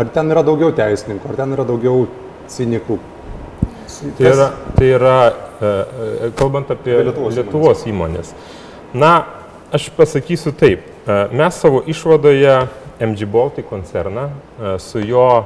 [0.00, 2.06] ar ten yra daugiau teisininkų, ar ten yra daugiau
[2.48, 2.96] cinikų.
[4.16, 8.32] Tai yra, tai yra e, e, kalbant apie Lietuvos, Lietuvos įmonės.
[8.32, 8.57] įmonės
[8.92, 9.24] Na,
[9.72, 10.80] aš pasakysiu taip.
[10.80, 12.68] E, mes savo išvadoje
[13.00, 15.44] MG Baltic koncerną e, su jo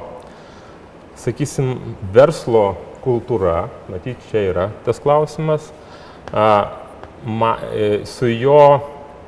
[1.19, 1.75] sakysim,
[2.13, 5.67] verslo kultūra, matyt, čia yra tas klausimas,
[6.31, 8.79] ma, e, su jo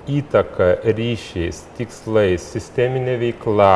[0.08, 3.76] įtaka, ryšiais, tikslais, sisteminė veikla,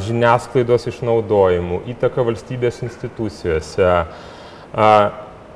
[0.00, 3.88] žiniasklaidos išnaudojimu, įtaka valstybės institucijose.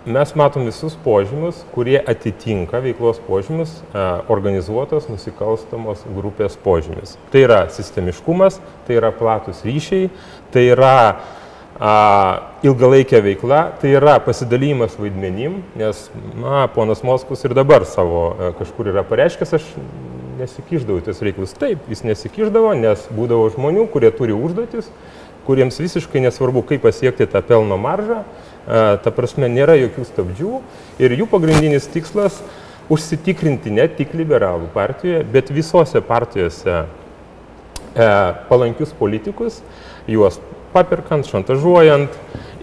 [0.06, 3.74] Mes matom visus požymius, kurie atitinka veiklos požymius
[4.32, 7.18] organizuotos nusikalstamos grupės požymis.
[7.28, 8.56] Tai yra sistemiškumas,
[8.86, 10.08] tai yra platus ryšiai,
[10.54, 10.94] tai yra
[11.76, 11.92] a,
[12.64, 18.88] ilgalaikė veikla, tai yra pasidalymas vaidmenim, nes, na, ponas Moskus ir dabar savo a, kažkur
[18.94, 19.68] yra pareiškęs, aš
[20.40, 21.52] nesikiždavau į tas reikalus.
[21.60, 24.88] Taip, jis nesikiždavo, nes būdavo žmonių, kurie turi užduotis,
[25.44, 28.22] kuriems visiškai nesvarbu, kaip pasiekti tą pelno maržą,
[28.70, 30.58] ta prasme, nėra jokių stabdžių
[31.02, 32.38] ir jų pagrindinis tikslas
[32.90, 36.86] užsitikrinti ne tik liberalų partijoje, bet visose partijose e,
[38.50, 39.60] palankius politikus,
[40.10, 40.40] juos
[40.74, 42.14] paperkant, šantažuojant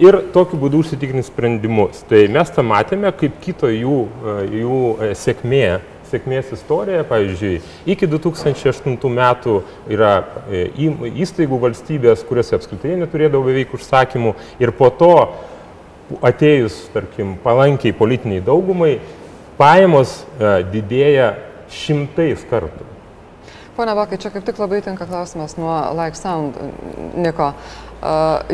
[0.04, 2.04] ir tokiu būdu užsitikrinti sprendimus.
[2.08, 5.68] Tai mes tą matėme kaip kito jų, e, jų e, sėkmė
[6.08, 7.58] sėkmės istorija, pavyzdžiui,
[7.92, 9.58] iki 2008 metų
[9.92, 10.14] yra
[10.48, 10.62] e,
[11.24, 14.32] įstaigų valstybės, kuriuose apskritai neturėdavo beveik užsakymų
[14.64, 15.12] ir po to
[16.22, 18.98] atėjus, tarkim, palankiai politiniai daugumai,
[19.58, 20.22] pajamos
[20.74, 21.34] didėja
[21.74, 22.86] šimtais kartų.
[23.78, 26.56] Pone Bakai, čia kaip tik labai tinka klausimas nuo Like Sound,
[27.14, 27.52] Niko.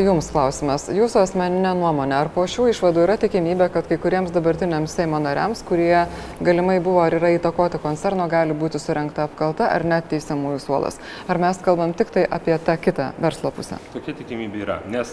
[0.00, 0.86] Jums klausimas.
[0.88, 5.60] Jūsų asmeninė nuomonė, ar po šių išvadų yra tikimybė, kad kai kuriems dabartiniams Seimo nariams,
[5.68, 6.06] kurie
[6.40, 10.96] galimai buvo ar yra įtakoti koncerno, gali būti surinkta apkalta ar net teisiamųjų suolas?
[11.28, 13.76] Ar mes kalbam tik tai apie tą kitą verslo pusę?
[13.92, 15.12] Tokia tikimybė yra, nes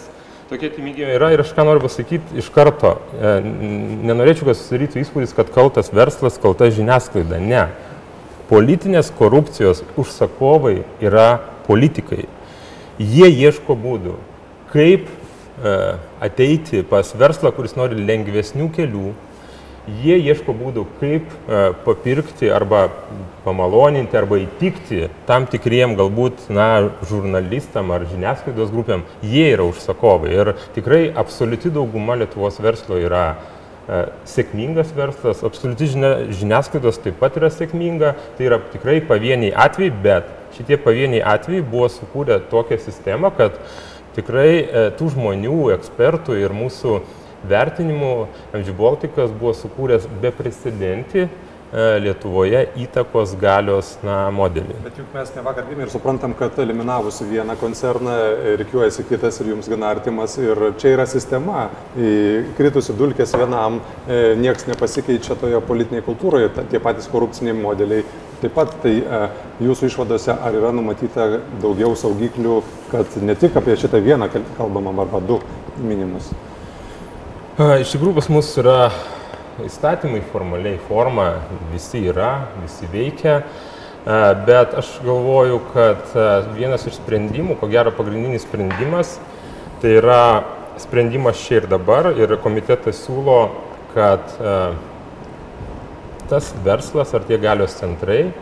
[0.52, 2.98] tokia tikimybė yra ir aš ką noriu pasakyti iš karto.
[3.16, 3.32] E,
[4.08, 7.40] nenorėčiau, kad susidarytų įspūdis, kad kaltas verslas, kalta žiniasklaida.
[7.40, 7.66] Ne.
[8.52, 12.26] Politinės korupcijos užsakovai yra politikai
[13.00, 14.16] jie ieško būdų,
[14.72, 15.74] kaip e,
[16.22, 19.12] ateiti pas verslą, kuris nori lengvesnių kelių,
[19.86, 22.84] jie ieško būdų, kaip e, papirkti arba
[23.42, 30.30] pamaloninti arba įtikti tam tikriem galbūt na, žurnalistam ar žiniasklaidos grupėm, jie yra užsakovai.
[30.36, 37.40] Ir tikrai absoliuti dauguma Lietuvos verslo yra e, sėkmingas verslas, absoliuti žinia, žiniasklaidos taip pat
[37.40, 43.32] yra sėkminga, tai yra tikrai pavieniai atvejai, bet šitie pavieniai atvejai buvo sukūrę tokią sistemą,
[43.34, 43.58] kad
[44.14, 47.00] tikrai e, tų žmonių, ekspertų ir mūsų
[47.48, 48.12] vertinimų
[48.58, 51.28] MG Baltikas buvo sukūręs beprecedentį
[51.72, 54.74] E, Lietuvoje įtakos galios na, modelį.
[54.84, 58.16] Bet juk mes ne vakar gimė ir suprantam, kad eliminavusi vieną koncerną,
[58.60, 60.36] reikiuojasi kitas ir jums gana artimas.
[60.36, 61.70] Ir čia yra sistema.
[62.58, 68.04] Kritusi dulkės vienam, e, niekas nepasikeičia toje politinėje kultūroje, tie patys korupciniai modeliai.
[68.44, 69.24] Taip pat tai e,
[69.64, 72.60] jūsų išvadose ar yra numatyta daugiau saugiklių,
[72.92, 74.28] kad ne tik apie šitą vieną
[74.58, 75.40] kalbama arba du
[75.80, 76.34] minimus?
[77.62, 78.88] Iš tikrųjų pas mus yra
[79.62, 81.26] įstatymai formaliai forma
[81.70, 83.36] visi yra, visi veikia,
[84.48, 86.16] bet aš galvoju, kad
[86.56, 89.12] vienas iš sprendimų, ko gero pagrindinis sprendimas,
[89.82, 90.22] tai yra
[90.82, 93.38] sprendimas čia ir dabar ir komitetas siūlo,
[93.92, 94.34] kad
[96.32, 98.32] tas verslas ar tie galios centrai,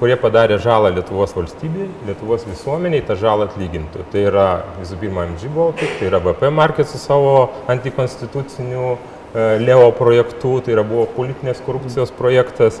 [0.00, 4.06] kurie padarė žalą Lietuvos valstybei, Lietuvos visuomeniai, tą žalą atlygintų.
[4.12, 4.48] Tai yra
[4.80, 8.96] visų pirma MG Baltic, tai yra VP Market su savo antikonstituciniu
[9.36, 12.78] E, Leo projektu, tai yra buvo politinės korupcijos projektas.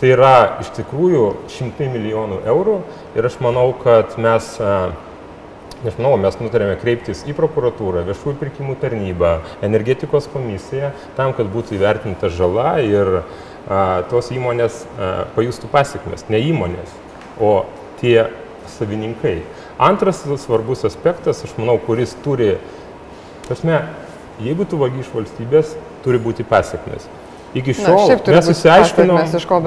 [0.00, 2.78] Tai yra iš tikrųjų šimtai milijonų eurų
[3.18, 9.34] ir aš manau, kad mes, e, manau, mes nutarėme kreiptis į prokuratūrą, viešųjų pirkimų tarnybą,
[9.68, 13.18] energetikos komisiją, tam, kad būtų įvertinta žala ir
[13.68, 16.94] a, tos įmonės a, pajustų pasiekmes, ne įmonės,
[17.40, 17.52] o
[18.00, 18.28] tie
[18.78, 19.42] savininkai.
[19.78, 22.56] Antras svarbus aspektas, aš manau, kuris turi,
[23.46, 23.82] prasme,
[24.42, 27.06] jeigu tu vagi iš valstybės, turi būti pasiekmes.
[27.56, 29.22] Iki šiol Na, mes įsiaiškinom,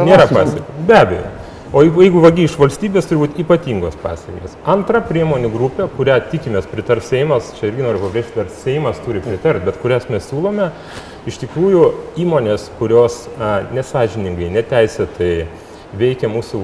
[0.06, 0.84] nėra pasiekmes.
[0.88, 1.30] Be abejo.
[1.72, 4.58] O jeigu vagi iš valstybės, turi būti ypatingos pasiekmes.
[4.68, 9.64] Antra priemonių grupė, kurią tikimės pritars Seimas, čia irgi noriu pabrėžti, ar Seimas turi pritarti,
[9.70, 10.68] bet kurias mes siūlome,
[11.32, 11.86] iš tikrųjų
[12.26, 15.32] įmonės, kurios a, nesažiningai, neteisėtai
[15.96, 16.60] veikia mūsų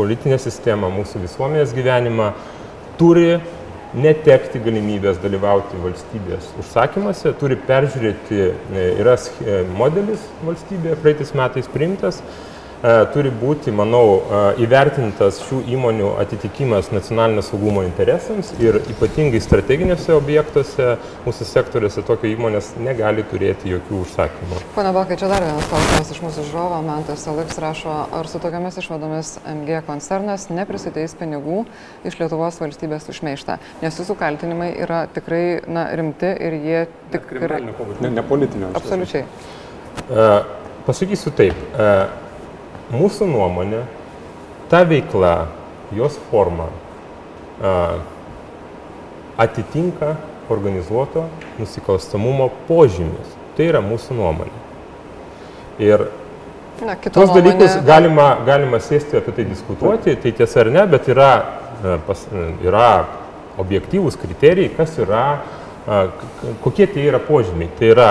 [0.00, 2.32] politinę sistemą, mūsų visuomenės gyvenimą,
[2.96, 3.42] turi
[4.00, 12.24] netekti galimybės dalyvauti valstybės užsakymuose, turi peržiūrėti, e, yra e, modelis valstybėje, praeitais metais priimtas,
[12.82, 20.92] turi būti, manau, e, įvertintas šių įmonių atitikimas nacionalinio saugumo interesams ir ypatingai strateginiuose objektuose
[21.24, 24.60] mūsų sektoriuose tokio įmonės negali turėti jokių užsakymų.
[24.76, 26.78] Pone Bakai, čia dar vienas klausimas iš mūsų žiūrovo.
[26.86, 31.64] Mantas Aliks rašo, ar su tokiamis išvadomis MG koncernas neprisiteis pinigų
[32.06, 37.60] iš Lietuvos valstybės užmeištą, nes jūsų kaltinimai yra tikrai na, rimti ir jie tikrai...
[37.98, 38.70] Ne, ne politinio.
[38.78, 39.26] Absoliučiai.
[40.08, 40.46] Uh,
[40.86, 41.58] pasakysiu taip.
[41.74, 42.27] Uh,
[42.92, 43.82] mūsų nuomonė,
[44.70, 45.48] ta veikla,
[45.96, 46.68] jos forma
[49.38, 50.16] atitinka
[50.50, 51.26] organizuoto
[51.58, 53.36] nusikalstamumo požymis.
[53.56, 54.64] Tai yra mūsų nuomonė.
[55.82, 56.08] Ir
[56.78, 56.94] Na,
[57.34, 57.86] dalykus nuomonė...
[57.86, 61.30] galima, galima sėsti apie tai diskutuoti, tai tiesa ar ne, bet yra,
[62.06, 62.22] pas,
[62.62, 62.90] yra
[63.58, 65.24] objektyvūs kriterijai, kas yra,
[66.62, 67.72] kokie tai yra požymiai.
[67.78, 68.10] Tai yra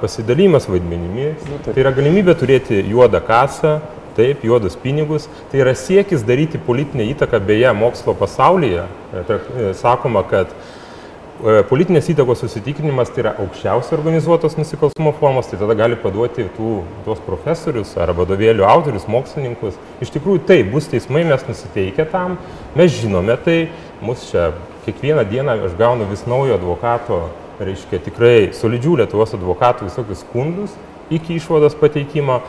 [0.00, 3.78] pasidalymas vaidmenimis, nu, tai yra galimybė turėti juodą kasą,
[4.16, 10.22] taip, juodus pinigus, tai yra siekis daryti politinę įtaką, beje, mokslo pasaulyje, e, e, sakoma,
[10.30, 16.46] kad e, politinės įtakos susitikrinimas tai yra aukščiausia organizuotos nusikalstumo formos, tai tada gali paduoti
[16.56, 16.76] tų,
[17.06, 19.78] tuos profesorius ar vadovėlių autorius, mokslininkus.
[20.04, 22.38] Iš tikrųjų, tai bus teismai, mes nusiteikę tam,
[22.78, 23.58] mes žinome tai,
[24.04, 24.52] mus čia
[24.84, 27.24] kiekvieną dieną aš gaunu vis naujo advokato
[27.60, 30.74] reiškia tikrai solidžių Lietuvos advokatų visokius skundus
[31.12, 32.40] iki išvados pateikimo,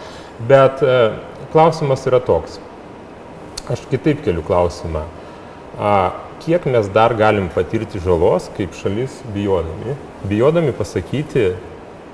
[0.49, 0.99] bet e,
[1.53, 2.59] klausimas yra toks.
[3.71, 5.01] Aš kitaip keliu klausimą.
[6.45, 9.95] Kiek mes dar galim patirti žalos kaip šalis bijodami?
[10.29, 11.49] Bijodami pasakyti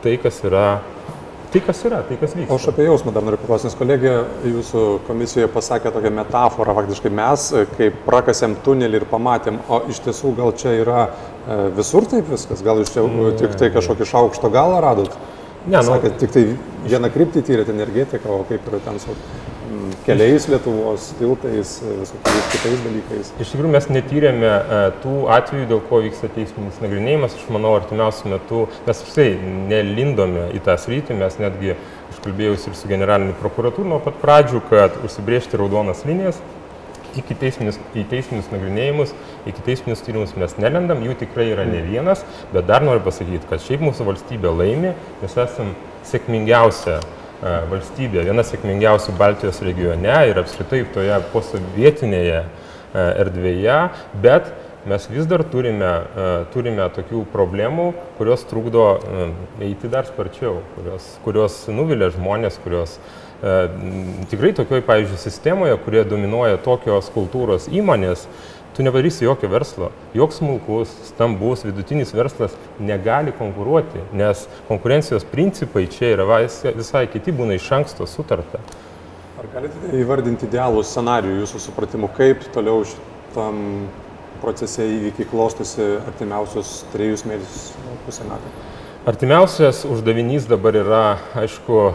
[0.02, 0.66] tai, kas yra
[1.52, 2.56] Tai kas yra, tai kas vyksta.
[2.56, 4.12] Aš apie jausmą dar noriu paklausti, nes kolegė
[4.48, 10.32] jūsų komisijoje pasakė tokią metaforą, faktiškai mes, kai prakasėm tunelį ir pamatėm, o iš tiesų
[10.38, 11.12] gal čia yra e,
[11.78, 15.16] visur taip viskas, gal iš čia mm, tik tai kažkokį šaukšto galą radot?
[15.68, 16.44] Ne, nu, Sakėt, tik tai
[16.90, 19.14] vieną kryptį tyrėt energetiką, o kaip yra ten su
[20.06, 23.32] keliais Lietuvos, tiltais, visokiais kitais dalykais.
[23.42, 27.36] Iš tikrųjų mes netyrėme e, tų atvejų, dėl ko vyksta teisminis nagrinėjimas.
[27.38, 29.28] Aš manau, artimiausiu metu mes visai
[29.70, 31.76] nelindome į tą sritį, mes netgi,
[32.10, 36.42] aš kalbėjausi ir su generaliniu prokuratūru nuo pat pradžių, kad užsibriežti raudonas linijas.
[37.20, 39.16] Iki teisminius, į teisminius nagrinėjimus,
[39.50, 40.36] iki teisminius tyrimus.
[40.40, 42.24] Mes nelendam, jų tikrai yra ne vienas,
[42.54, 45.76] bet dar noriu pasakyti, kad šiaip mūsų valstybė laimi, mes esame
[46.08, 47.10] sėkmingiausia uh,
[47.42, 53.78] E, valstybė, viena sėkmingiausių Baltijos regione ir apskritai toje posovietinėje e, erdvėje,
[54.22, 54.52] bet
[54.86, 57.88] mes vis dar turime, e, turime tokių problemų,
[58.20, 58.86] kurios trukdo
[59.58, 63.00] eiti dar sparčiau, kurios, kurios nuvilia žmonės, kurios
[64.30, 68.28] tikrai tokioj, pavyzdžiui, sistemoje, kurie dominuoja tokios kultūros įmonės,
[68.76, 69.90] tu nepadarysi jokio verslo.
[70.16, 76.28] Joks smulkus, stambus, vidutinis verslas negali konkuruoti, nes konkurencijos principai čia yra
[76.78, 78.62] visai kiti, būna iš anksto sutarta.
[79.42, 83.58] Ar galite įvardinti idealų scenarių jūsų supratimu, kaip toliau šitam
[84.42, 87.72] procese įvykiai klostosi artimiausius trejus mėnesius,
[88.06, 88.54] pusę metų?
[89.10, 91.04] Artimiausias uždavinys dabar yra,
[91.42, 91.90] aišku,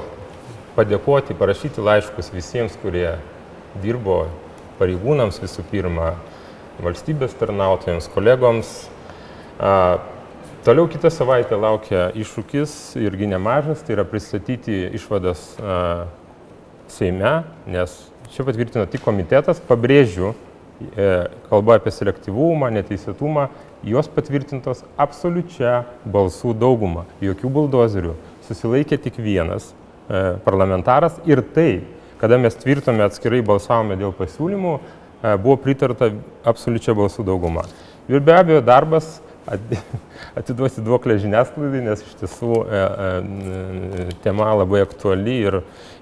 [0.76, 3.16] padėkoti, parašyti laiškus visiems, kurie
[3.82, 4.26] dirbo
[4.80, 6.14] pareigūnams visų pirma,
[6.84, 8.74] valstybės tarnautojams, kolegoms.
[9.56, 9.98] A,
[10.66, 15.80] toliau kitą savaitę laukia iššūkis irgi nemažas, tai yra pristatyti išvadas a,
[16.86, 17.94] Seime, nes
[18.30, 20.36] čia patvirtino tik komitetas, pabrėžiu,
[20.94, 21.06] e,
[21.50, 23.48] kalba apie selektyvumą, neteisėtumą,
[23.86, 28.14] jos patvirtintos absoliučia balsų dauguma, jokių buldozerių.
[28.46, 29.72] Susilaikė tik vienas
[30.44, 31.16] parlamentaras.
[31.26, 31.82] Ir tai,
[32.20, 34.76] kada mes tvirtome atskirai balsavome dėl pasiūlymų,
[35.22, 36.10] E, buvo pritarta
[36.46, 37.64] absoliučia balsų dauguma.
[38.10, 39.16] Ir be abejo darbas
[40.38, 45.60] atiduoti duoklę žiniasklaidai, nes iš tiesų e, e, tema labai aktuali ir,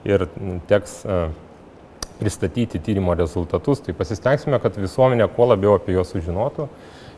[0.09, 0.27] ir
[0.71, 1.03] teks
[2.19, 6.69] pristatyti tyrimo rezultatus, tai pasistengsime, kad visuomenė kuo labiau apie juos sužinotų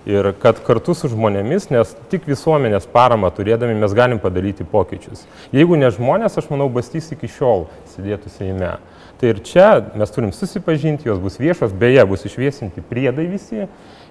[0.07, 5.25] ir kad kartu su žmonėmis, nes tik visuomenės parama turėdami mes galim padaryti pokyčius.
[5.55, 8.77] Jeigu ne žmonės, aš manau, bastys iki šiol sėdėtų Seime.
[9.21, 13.65] Tai ir čia mes turim susipažinti, jos bus viešos, beje, bus išviesinti priedai visi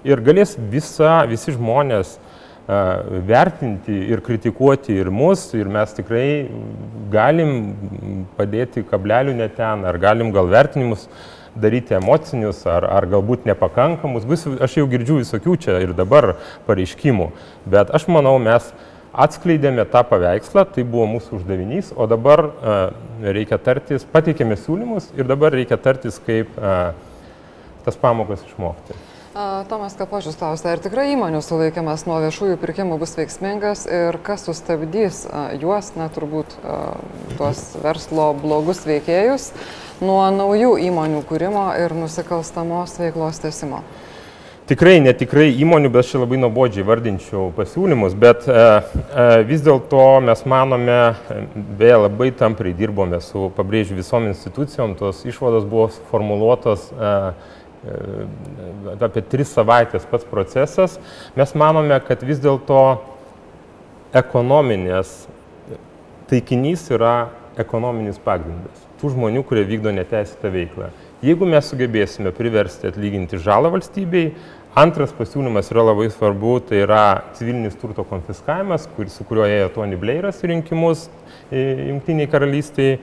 [0.06, 2.36] ir galės visa, visi žmonės uh,
[3.28, 6.50] vertinti ir kritikuoti ir mus, ir mes tikrai
[7.14, 7.76] galim
[8.38, 11.06] padėti kablelių net ten, ar galim gal vertinimus
[11.56, 14.28] daryti emocinius, ar, ar galbūt nepakankamus.
[14.30, 16.36] Vis, aš jau girdžiu visokių čia ir dabar
[16.68, 17.32] pareiškimų,
[17.72, 18.68] bet aš manau, mes
[19.16, 22.78] atskleidėme tą paveikslą, tai buvo mūsų uždavinys, o dabar uh,
[23.24, 26.92] reikia tartis, pateikėme siūlymus ir dabar reikia tartis, kaip uh,
[27.88, 28.98] tas pamokas išmokti.
[29.68, 35.26] Tomas Kapočius klausė, ar tikrai įmonių sulaikimas nuo viešųjų pirkimų bus veiksmingas ir kas sustabdys
[35.60, 36.56] juos, na turbūt
[37.36, 39.50] tuos verslo blogus veikėjus
[40.04, 43.84] nuo naujų įmonių kūrimo ir nusikalstamos veiklos tesimo?
[44.66, 50.40] Tikrai, netikrai įmonių, bet aš labai nuobodžiai vardinčiau pasiūlymus, bet e, e, vis dėlto mes
[50.50, 50.96] manome,
[51.78, 57.12] beje, labai tamprai dirbome su, pabrėžiu, visom institucijom, tos išvados buvo formuluotos e,
[57.86, 60.98] e, apie tris savaitės pats procesas.
[61.38, 62.82] Mes manome, kad vis dėlto
[64.18, 65.14] ekonominės
[66.26, 67.14] taikinys yra
[67.62, 70.90] ekonominis pagrindas tų žmonių, kurie vykdo neteisėtą veiklą.
[71.26, 74.32] Jeigu mes sugebėsime priversti atlyginti žalą valstybei,
[74.76, 77.04] antras pasiūlymas yra labai svarbu, tai yra
[77.38, 81.08] civilinis turto konfiskavimas, kur, su kuriuo ėjo Tony Blairas į rinkimus
[81.52, 82.98] Junktiniai karalystiai.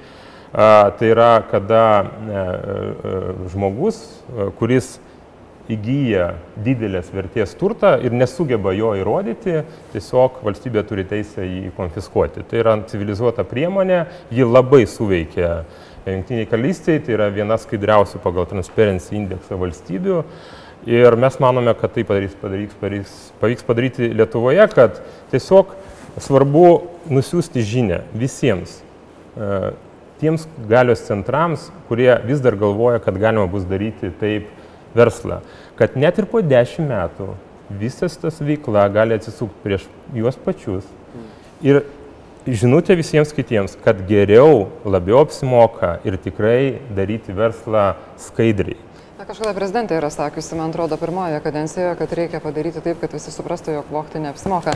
[0.53, 2.41] Tai yra, kada e,
[3.09, 3.13] e,
[3.55, 4.99] žmogus, e, kuris
[5.71, 6.33] įgyja
[6.65, 9.63] didelės vertės turtą ir nesugeba jo įrodyti,
[9.95, 12.45] tiesiog valstybė turi teisę jį konfiskuoti.
[12.49, 14.05] Tai yra civilizuota priemonė,
[14.35, 15.63] ji labai suveikia
[16.03, 20.23] Junktiniai karalystiai, tai yra viena skaidriausių pagal Transparency indeksą valstybių.
[20.91, 24.99] Ir mes manome, kad tai padarys, padarys, padarys, pavyks padaryti Lietuvoje, kad
[25.31, 25.77] tiesiog
[26.23, 26.67] svarbu
[27.13, 28.81] nusiųsti žinę visiems
[29.39, 29.71] e,
[30.19, 34.51] tiems galios centrams, kurie vis dar galvoja, kad galima bus daryti taip
[34.99, 35.39] verslą.
[35.79, 37.31] Kad net ir po dešimt metų
[37.79, 40.87] visas tas veikla gali atsisukti prieš juos pačius.
[41.63, 41.85] Ir
[42.47, 48.79] žinutė visiems kitiems, kad geriau, labiau apsimoka ir tikrai daryti verslą skaidriai.
[49.23, 53.31] Na, kažkada prezidentė yra sakiusi, man atrodo, pirmoje kadencijoje, kad reikia padaryti taip, kad visi
[53.31, 54.73] suprastų, jog vokti neapsimoka.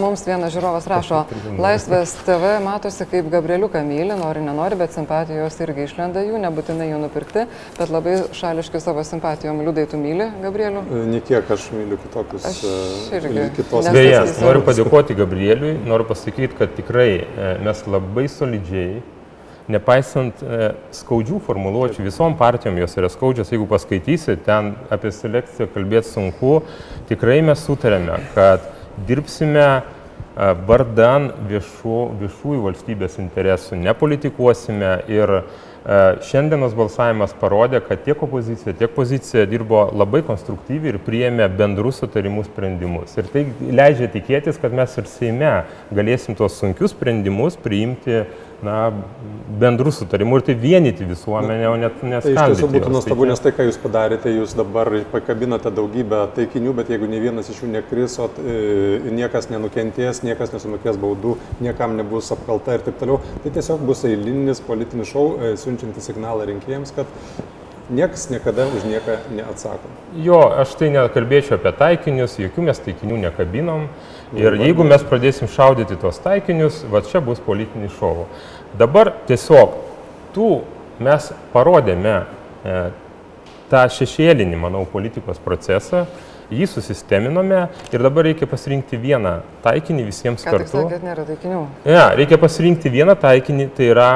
[0.00, 1.18] Mums vienas žiūrovas rašo,
[1.60, 7.02] Laisvės TV matosi, kaip Gabrieliuką myli, nori, nenori, bet simpatijos irgi išlenda jų, nebūtinai jų
[7.02, 7.44] nupirkti,
[7.76, 10.86] bet labai šališkai savo simpatijom liūdai tu myli, Gabrielių.
[10.88, 12.48] E, Niekiek aš myliu kitokius.
[12.54, 12.76] Aš e,
[13.20, 13.50] irgi.
[13.60, 19.02] Kitos Beje, noriu padėkoti Gabrieliui, noriu pasakyti, kad tikrai e, mes labai solidžiai
[19.70, 26.10] nepaisant e, skaudžių formuluočių, visom partijom jos yra skaudžios, jeigu paskaitysi, ten apie selekciją kalbėti
[26.10, 26.58] sunku,
[27.08, 28.68] tikrai mes sutarėme, kad
[29.08, 29.82] dirbsime e,
[30.68, 34.94] vardan viešų, viešųjų valstybės interesų, nepolitikuosime.
[35.08, 35.42] Ir e,
[36.28, 42.44] šiandienos balsavimas parodė, kad tiek opozicija, tiek pozicija dirbo labai konstruktyviai ir priėmė bendrus sutarimų
[42.50, 43.16] sprendimus.
[43.16, 48.26] Ir tai leidžia tikėtis, kad mes ir Seime galėsim tuos sunkius sprendimus priimti
[48.64, 48.92] na,
[49.60, 52.34] bendrų sutarimų ir tai vienyti visuomenę, o net neskaldyti.
[52.36, 56.20] Tai iš tiesų būtų nuostabu, Tai nes tai, ką jūs padarėte, jūs dabar pakabinote daugybę
[56.36, 61.38] taikinių, bet jeigu ne vienas iš jų nekris, o e, niekas nenukentės, niekas nesumokės baudų,
[61.64, 66.48] niekam nebus apkalta ir taip toliau, tai tiesiog bus eilinis politinis šau, e, siunčiantis signalą
[66.52, 67.10] rinkėjams, kad
[67.90, 69.90] Niekas niekada už nieką neatsako.
[70.16, 73.90] Jo, aš tai nekalbėčiau apie taikinius, jokių mes taikinių nekabinom.
[74.32, 78.26] Ir jeigu mes pradėsim šaudyti tuos taikinius, va čia bus politinis šovų.
[78.78, 79.76] Dabar tiesiog
[80.34, 80.50] tų
[81.04, 82.78] mes parodėme e,
[83.70, 86.04] tą šešėlinį, manau, politikos procesą,
[86.52, 90.82] jį susisteminome ir dabar reikia pasirinkti vieną taikinį visiems Ką kartu.
[90.84, 91.60] sakėt, nėra taikinių.
[91.88, 94.10] Ja, reikia pasirinkti vieną taikinį, tai yra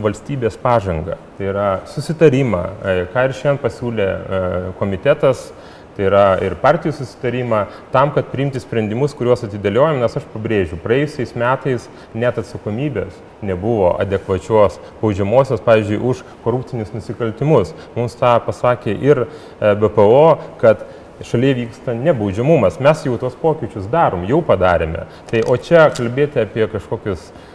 [0.00, 4.40] valstybės pažanga, tai yra susitarimą, e, ką ir šiandien pasiūlė e,
[4.78, 5.50] komitetas,
[5.96, 7.64] tai yra ir partijų susitarimą,
[7.94, 14.78] tam, kad priimti sprendimus, kuriuos atidėliojam, nes aš pabrėžiu, praėjusiais metais net atsakomybės nebuvo adekvačios
[15.00, 17.74] baudžiamosios, pavyzdžiui, už korupcinius nusikaltimus.
[17.96, 19.28] Mums tą pasakė ir e,
[19.80, 20.24] BPO,
[20.62, 20.84] kad
[21.24, 22.80] šalyje vyksta nebaudžiamumas.
[22.80, 25.06] Mes jau tuos pokyčius darom, jau padarėme.
[25.30, 27.49] Tai o čia kalbėti apie kažkokius e,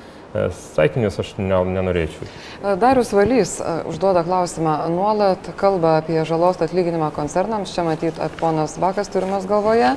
[0.76, 2.28] saikinius aš ne, nenorėčiau.
[2.82, 8.78] Darius Valys e, užduoda klausimą, nuolat kalba apie žalos atlyginimą koncernams, čia matyt, at ponas
[8.82, 9.96] Bakas turimas galvoje.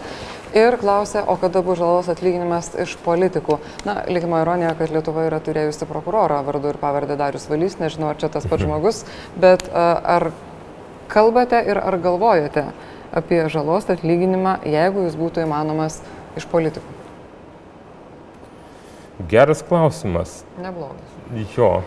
[0.57, 3.59] Ir klausia, o kada bus žalos atlyginimas iš politikų.
[3.85, 8.21] Na, likimo ironija, kad Lietuva yra turėjusi prokurorą vardu ir pavardę Darius Valys, nežinau, ar
[8.21, 9.03] čia tas pats žmogus,
[9.37, 10.31] bet e, ar
[11.13, 12.71] kalbate ir ar galvojate
[13.13, 16.01] apie žalos atlyginimą, jeigu jis būtų įmanomas
[16.37, 16.98] iš politikų?
[19.27, 20.45] Geras klausimas.
[20.63, 21.17] Neblogas.
[21.57, 21.83] Jo,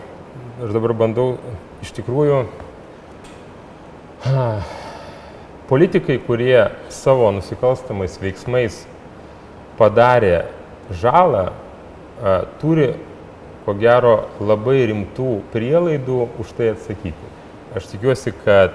[0.60, 1.38] aš dabar bandau
[1.80, 2.42] iš tikrųjų.
[5.70, 8.82] Politikai, kurie savo nusikalstamais veiksmais
[9.78, 10.44] padarė
[11.00, 11.48] žalą,
[12.60, 12.92] turi,
[13.64, 17.30] ko gero, labai rimtų prielaidų už tai atsakyti.
[17.72, 18.74] Aš tikiuosi, kad,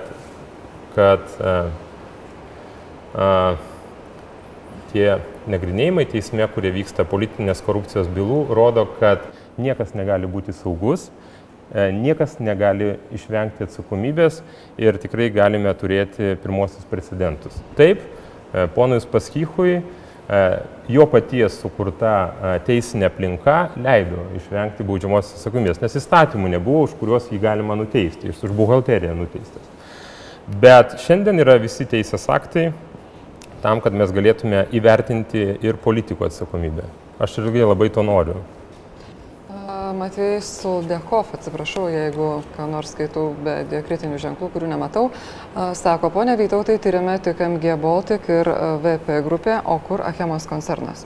[0.96, 1.56] kad a,
[3.14, 3.28] a,
[4.90, 5.20] tie
[5.52, 9.26] nagrinėjimai teisme, kurie vyksta politinės korupcijos bylų, rodo, kad
[9.61, 14.41] niekas negali būti saugus e, niekas negali išvengti atsakomybės
[14.82, 17.56] ir tikrai galime turėti pirmosius precedentus.
[17.80, 18.03] Taip,
[18.53, 19.82] e, ponui Paskichui
[20.91, 27.40] jo paties sukurta teisinė aplinka leido išvengti baudžiamosios atsakomybės, nes įstatymų nebuvo, už kuriuos jį
[27.45, 29.69] galima nuteisti, jis už buhalteriją nuteistas.
[30.48, 32.69] Bet šiandien yra visi teisės aktai
[33.64, 36.86] tam, kad mes galėtume įvertinti ir politikų atsakomybę.
[37.20, 38.38] Aš irgi labai to noriu.
[39.98, 42.28] Matvėjai Suldekov, atsiprašau, jeigu
[42.58, 45.06] ką nors skaitau be diakritinių ženklų, kurių nematau,
[45.80, 48.52] sako, ponia Vytautai, tyrime tik MG Baltic ir
[48.84, 51.06] VP grupė, o kur Achemos koncernas?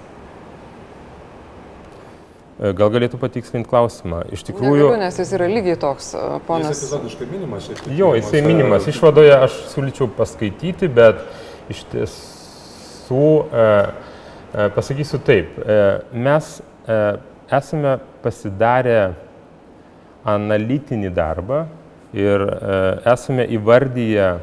[2.62, 4.26] E, gal galėtų patikslinti klausimą.
[4.34, 4.76] Iš tikrųjų.
[4.76, 6.12] Negaliu, nes jis yra lygiai toks,
[6.50, 6.76] ponas.
[6.76, 7.88] Jis epizodiškai minimas tiek.
[7.98, 8.86] Jo, jisai minimas.
[8.92, 11.24] Išvadoje aš siūlyčiau paskaityti, bet
[11.74, 11.86] iš
[13.12, 13.66] tiesų e,
[14.54, 15.58] e, pasakysiu taip.
[15.60, 16.62] E, mes
[17.52, 19.14] esame pasidarę
[20.26, 21.66] analitinį darbą
[22.14, 22.42] ir
[23.08, 24.40] esame įvardyję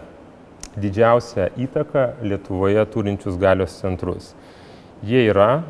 [0.78, 4.34] didžiausią įtaką Lietuvoje turinčius galios centrus.
[5.02, 5.62] Jie yra,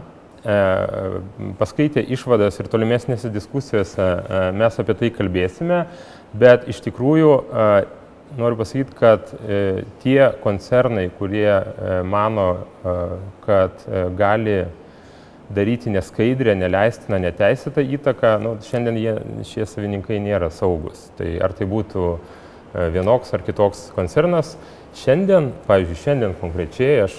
[1.58, 4.06] paskaitę išvadas ir tolimesnėse diskusijose
[4.54, 5.86] mes apie tai kalbėsime,
[6.32, 7.32] bet iš tikrųjų
[8.36, 9.30] noriu pasakyti, kad
[10.02, 11.48] tie koncernai, kurie
[12.04, 12.48] mano,
[13.46, 13.86] kad
[14.18, 14.58] gali
[15.54, 19.14] daryti neskaidrę, neleistiną, neteisėtą įtaką, nu, šiandien jie,
[19.48, 21.08] šie savininkai nėra saugus.
[21.18, 22.18] Tai ar tai būtų e,
[22.94, 24.56] vienoks ar kitoks koncernas,
[24.98, 27.16] šiandien, pavyzdžiui, šiandien konkrečiai aš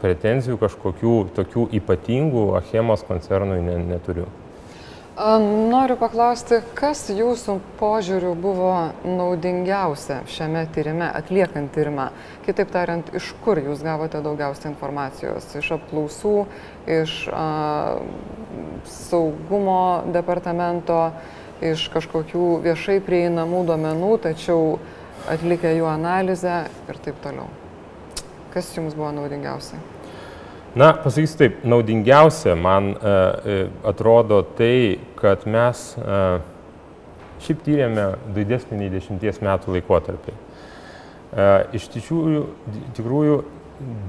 [0.00, 4.24] pretenzijų kažkokių tokių ypatingų Achemos koncernui neturiu.
[5.18, 8.70] Noriu paklausti, kas jūsų požiūriu buvo
[9.02, 12.06] naudingiausia šiame tyrime, atliekant tyrimą?
[12.46, 15.50] Kitaip tariant, iš kur jūs gavote daugiausia informacijos?
[15.58, 16.34] Iš apklausų,
[16.86, 17.98] iš a,
[18.86, 21.10] saugumo departamento,
[21.60, 24.78] iš kažkokių viešai prieinamų duomenų, tačiau
[25.28, 27.50] atlikę jų analizę ir taip toliau.
[28.54, 29.82] Kas jums buvo naudingiausia?
[30.74, 36.36] Na, pasakysiu taip, naudingiausia man uh, atrodo tai, kad mes uh,
[37.42, 38.04] šiaip tyrėme
[38.36, 40.34] didesnį nei dešimties metų laikotarpį.
[40.36, 42.44] Uh, iš tikrųjų,
[42.94, 43.40] tikrųjų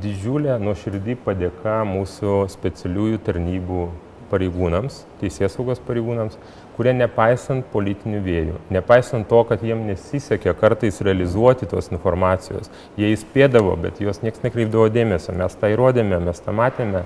[0.03, 3.87] didžiulė nuoširdį padėka mūsų specialiųjų tarnybų
[4.29, 6.37] pareigūnams, teisės saugos pareigūnams,
[6.75, 13.75] kurie nepaisant politinių vėjų, nepaisant to, kad jiem nesisekė kartais realizuoti tos informacijos, jie įspėdavo,
[13.81, 17.05] bet juos niekas nekreipdavo dėmesio, mes tą įrodėme, mes tą matėme.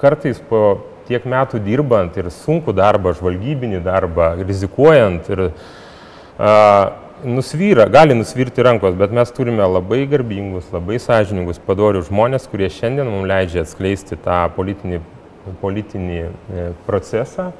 [0.00, 0.62] Kartais po
[1.08, 6.50] tiek metų dirbant ir sunku darbą, žvalgybinį darbą, rizikuojant ir a,
[7.24, 13.10] nusvyra, gali nusvirti rankos, bet mes turime labai garbingus, labai sąžiningus, padorius žmonės, kurie šiandien
[13.10, 15.00] mums leidžia atskleisti tą politinį
[15.60, 17.50] politinį e, procesą,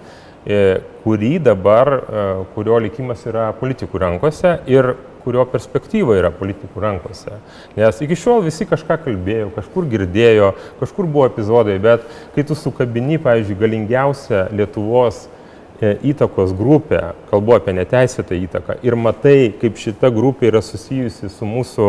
[1.04, 7.34] kurį dabar, e, kurio likimas yra politikų rankose ir kurio perspektyva yra politikų rankose.
[7.76, 13.20] Nes iki šiol visi kažką kalbėjo, kažkur girdėjo, kažkur buvo epizodai, bet kai tu sukabini,
[13.20, 15.39] pavyzdžiui, galingiausią Lietuvos E,
[15.80, 21.86] įtakos grupę, kalbu apie neteisėtą įtaką, ir matai, kaip šita grupė yra susijusi su mūsų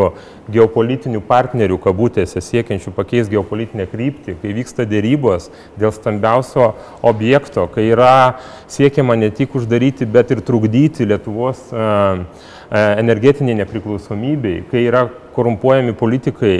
[0.52, 6.70] geopolitinių partnerių kabutėse siekiančių pakeisti geopolitinę kryptį, kai vyksta dėrybos dėl stambiausio
[7.04, 8.40] objekto, kai yra
[8.72, 15.04] siekiama ne tik uždaryti, bet ir trukdyti Lietuvos e, e, energetiniai nepriklausomybei, kai yra
[15.36, 16.56] korumpuojami politikai,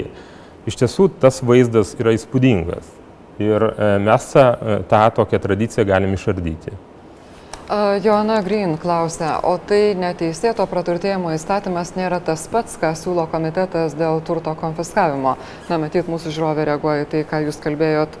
[0.69, 2.99] iš tiesų tas vaizdas yra įspūdingas.
[3.41, 3.63] Ir
[4.05, 6.77] mes tą tokią tradiciją galim išardyti.
[8.03, 14.19] Joana Green klausia, o tai neteisėto praturtėjimo įstatymas nėra tas pats, ką siūlo komitetas dėl
[14.27, 15.37] turto konfiskavimo.
[15.69, 18.17] Na, matyt, mūsų žiūrovė reaguoja į tai, ką jūs kalbėjot,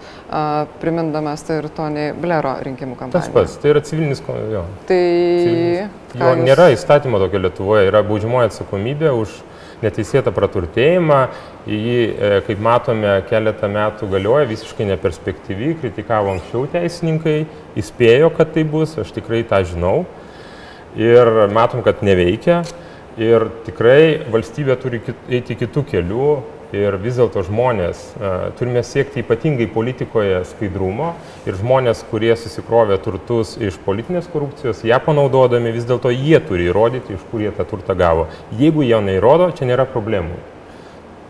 [0.81, 3.19] primindamas tai ir Tony Blero rinkimų kampaniją.
[3.19, 4.23] Tas pats, tai yra civilinis.
[4.23, 4.63] Jo.
[4.87, 5.01] Tai...
[5.03, 5.99] Civilinis.
[6.13, 6.45] Jo, jūs...
[6.47, 9.41] Nėra įstatymo tokio Lietuvoje, yra baudžiamoji atsakomybė už
[9.83, 11.19] neteisėtą praturtėjimą,
[11.67, 17.37] jį, e, kaip matome, keletą metų galioja, visiškai neperspektyvi, kritikavo anksčiau teisininkai,
[17.79, 20.05] įspėjo, kad tai bus, aš tikrai tą žinau.
[20.99, 22.61] Ir matom, kad neveikia.
[23.17, 24.99] Ir tikrai valstybė turi
[25.29, 26.29] eiti kitų kelių,
[26.73, 28.01] ir vis dėlto žmonės,
[28.57, 31.11] turime siekti ypatingai politikoje skaidrumo
[31.45, 37.13] ir žmonės, kurie susikrovė turtus iš politinės korupcijos, ją panaudodami vis dėlto jie turi įrodyti,
[37.17, 38.25] iš kur jie tą turtą gavo.
[38.57, 40.39] Jeigu jie neįrodo, čia nėra problemų.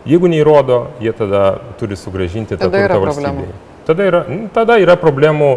[0.08, 1.44] Jeigu neįrodo, jie tada
[1.80, 3.52] turi sugražinti tą turtą valstybei.
[3.84, 4.24] Tada yra,
[4.56, 5.50] tada yra problemų,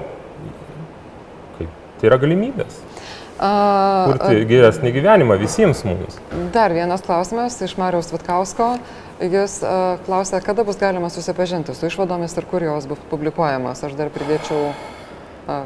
[1.58, 2.84] kaip, tai yra galimybės.
[3.38, 6.16] Kurti geresnį gyvenimą visiems mums.
[6.56, 8.72] Dar vienas klausimas iš Mariaus Vitkausko.
[9.18, 13.82] Jis uh, klausė, kada bus galima susipažinti su išvadomis ir kur jos bus publikuojamos.
[13.88, 15.64] Aš dar pridėčiau uh,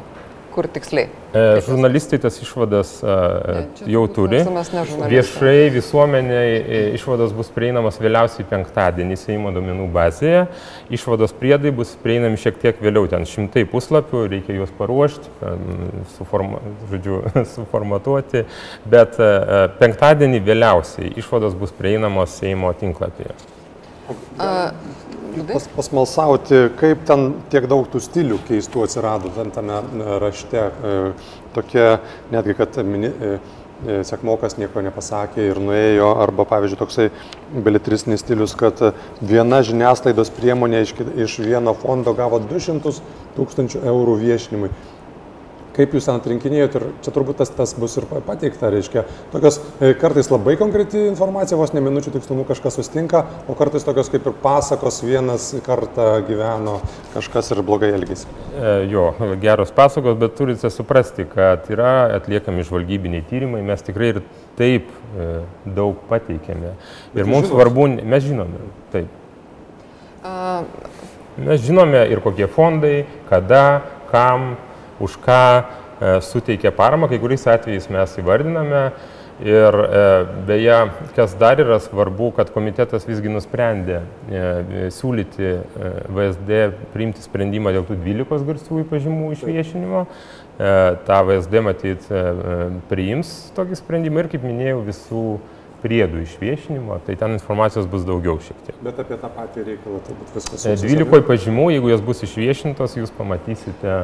[0.54, 1.08] kur tiksliai?
[1.32, 3.16] E, žurnalistai tas išvadas e,
[3.78, 4.42] čia jau turbūt turi.
[5.00, 5.08] ne.
[5.12, 10.44] Viešai visuomeniai e, išvados bus prieinamas vėliausiai penktadienį Seimo domenų bazėje.
[10.92, 15.32] Išvados priedai bus prieinami šiek tiek vėliau, ten šimtai puslapių, reikia juos paruošti,
[16.16, 16.60] suforma,
[16.90, 17.22] žodžiu,
[17.54, 18.44] suformatuoti,
[18.88, 23.34] bet e, e, penktadienį vėliausiai išvados bus prieinamos Seimo tinklapyje.
[24.38, 24.72] A?
[25.48, 30.60] Pas, pasmalsauti, kaip ten tiek daug tų stilių keistų atsirado ten tame e, rašte.
[30.60, 30.98] E,
[31.54, 31.86] Tokie,
[32.32, 33.32] netgi, kad mini, e,
[34.06, 37.08] sekmokas nieko nepasakė ir nuėjo, arba, pavyzdžiui, toksai
[37.64, 38.78] beletristinis stilius, kad
[39.24, 40.94] viena žiniasklaidos priemonė iš,
[41.24, 42.92] iš vieno fondo gavo 200
[43.38, 44.70] tūkstančių eurų viešinimui.
[45.72, 49.56] Kaip jūs ten atrinkinėjot ir čia turbūt tas, tas bus ir pa- pateikta, reiškia, tokios
[49.80, 54.26] e, kartais labai konkreti informacija, vos ne minučių tikslumu kažkas sustinka, o kartais tokios kaip
[54.28, 56.74] ir pasakos vienas kartą gyveno
[57.14, 58.28] kažkas ir blogai elgėsi.
[58.52, 59.06] E, Jo,
[59.40, 64.20] geros pasakos, bet turite suprasti, kad yra atliekami žvalgybiniai tyrimai, mes tikrai ir
[64.58, 65.30] taip e,
[65.64, 66.74] daug pateikėme.
[67.14, 67.54] Ir jūs mums žinot?
[67.56, 69.08] svarbu, mes žinome, taip.
[70.22, 70.62] A,
[71.40, 73.80] Mes žinome ir kokie fondai, kada,
[74.10, 74.50] kam,
[75.02, 78.84] už ką e, suteikia paramą, kai kuriais atvejais mes įvardiname.
[79.42, 80.02] Ir e,
[80.46, 80.76] beje,
[81.16, 85.54] kas dar yra svarbu, kad komitetas visgi nusprendė e, siūlyti
[86.12, 86.60] VSD
[86.92, 90.06] priimti sprendimą dėl tų 12 garsiųjų pažymų išviešinimo.
[90.62, 92.04] Ta VSD matyt
[92.90, 95.24] priims tokį sprendimą ir, kaip minėjau, visų
[95.82, 98.76] priedų išviešinimo, tai ten informacijos bus daugiau šiek tiek.
[98.84, 100.66] Bet apie tą patį reikalą turbūt viskas.
[100.66, 103.96] E, 12 pažymų, jeigu jos bus išviešintos, jūs pamatysite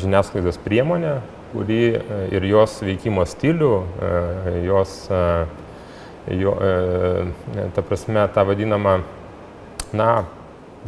[0.00, 1.20] žiniasklaidos priemonę,
[1.52, 2.00] kuri e,
[2.34, 3.72] ir jos veikimo stilių,
[4.08, 5.20] e, jos, e,
[6.40, 9.00] jo, e, ta prasme, tą vadinamą,
[9.92, 10.10] na,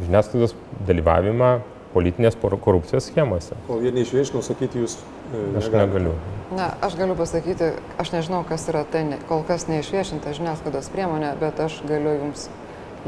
[0.00, 0.56] žiniasklaidos
[0.88, 1.52] dalyvavimą
[1.94, 3.54] politinės korupcijos schemose.
[3.68, 4.96] Kol jie neišviešino, sakyti jūs.
[5.30, 6.16] e, Aš negaliu.
[6.54, 11.60] Na, aš galiu pasakyti, aš nežinau, kas yra tai kol kas neišviešinta žiniasklaidos priemonė, bet
[11.62, 12.48] aš galiu jums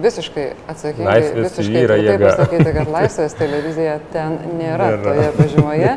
[0.02, 2.28] visiškai atsakingai, Laisvės visiškai yra jėga.
[2.30, 5.02] pasakyti, kad laisvės televizija ten nėra, Nėra.
[5.06, 5.92] toje pažymoje.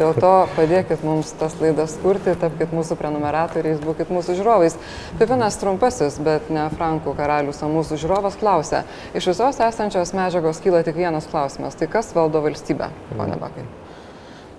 [0.00, 4.78] Dėl to padėkit mums tas laidas kurti, tapkite mūsų prenumeratoriais, būkite mūsų žiūrovais.
[5.20, 8.84] Pipinas trumpasis, bet ne Frankų karalius, o mūsų žiūrovas klausia.
[9.14, 11.74] Iš visos esančios medžiagos kyla tik vienas klausimas.
[11.76, 13.68] Tai kas valdo valstybę, pone Bakai?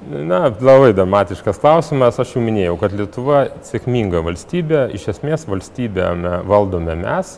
[0.04, 2.18] Na, labai dramatiškas klausimas.
[2.20, 7.38] Aš jau minėjau, kad Lietuva sėkminga valstybė, iš esmės valstybę me- valdome mes,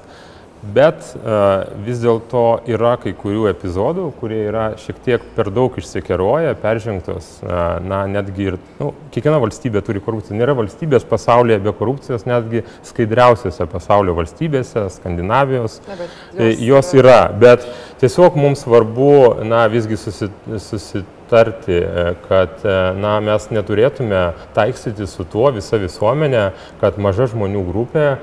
[0.76, 6.56] bet uh, vis dėlto yra kai kurių epizodų, kurie yra šiek tiek per daug išsikeroję,
[6.64, 10.38] peržengtos, uh, na, netgi ir, nu, kiekviena valstybė turi korupciją.
[10.40, 15.96] Nėra valstybės pasaulyje be korupcijos, netgi skaidriausiose pasaulio valstybėse, Skandinavijos, Na,
[16.38, 17.66] E, Jos yra, bet
[18.02, 19.12] tiesiog mums svarbu,
[19.48, 20.30] na, visgi susi,
[20.60, 24.24] susitarti, e, kad, e, na, mes neturėtume
[24.56, 26.50] taiksyti su tuo visa visuomenė,
[26.82, 28.18] kad maža žmonių grupė e,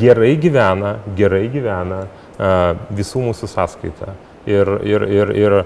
[0.00, 2.52] gerai gyvena, gerai gyvena e,
[2.98, 4.14] visų mūsų sąskaita.
[4.48, 5.58] Ir, ir, ir, ir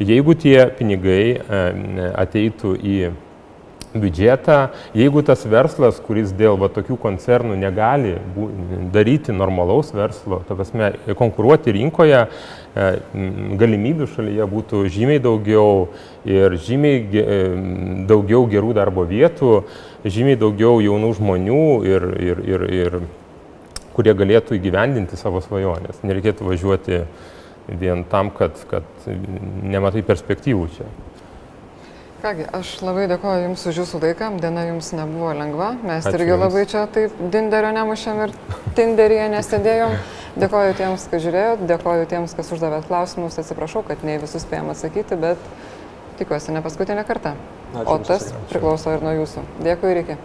[0.00, 1.60] jeigu tie pinigai e,
[2.24, 2.96] ateitų į
[3.92, 8.48] biudžetą, jeigu tas verslas, kuris dėl va, tokių koncernų negali bū,
[8.94, 12.90] daryti normalaus verslo, ta prasme, konkuruoti rinkoje, e,
[13.60, 15.90] galimybių šalyje būtų žymiai daugiau
[16.24, 17.40] ir žymiai e,
[18.08, 19.58] daugiau gerų darbo vietų,
[20.04, 23.02] žymiai daugiau jaunų žmonių ir, ir, ir, ir
[23.96, 26.02] kurie galėtų įgyvendinti savo svajonės.
[26.06, 27.04] Nereikėtų važiuoti
[27.68, 30.88] vien tam, kad, kad nematai perspektyvų čia.
[32.22, 34.28] Kągi, aš labai dėkoju Jums už Jūsų laiką.
[34.38, 35.72] Diena Jums nebuvo lengva.
[35.82, 36.42] Mes Ačiū irgi Jums.
[36.44, 38.34] labai čia taip dinderio nemušėm ir
[38.78, 39.96] tinderyje nesėdėjom.
[40.38, 43.40] Dėkoju tiems, kas žiūrėjot, dėkoju tiems, kas uždavėt klausimus.
[43.42, 45.50] Atsiprašau, kad ne visus spėjom atsakyti, bet
[46.20, 47.34] tikiuosi ne paskutinę kartą.
[47.74, 49.42] Ačiū O tas priklauso ir nuo Jūsų.
[49.66, 50.18] Dėkui ir iki.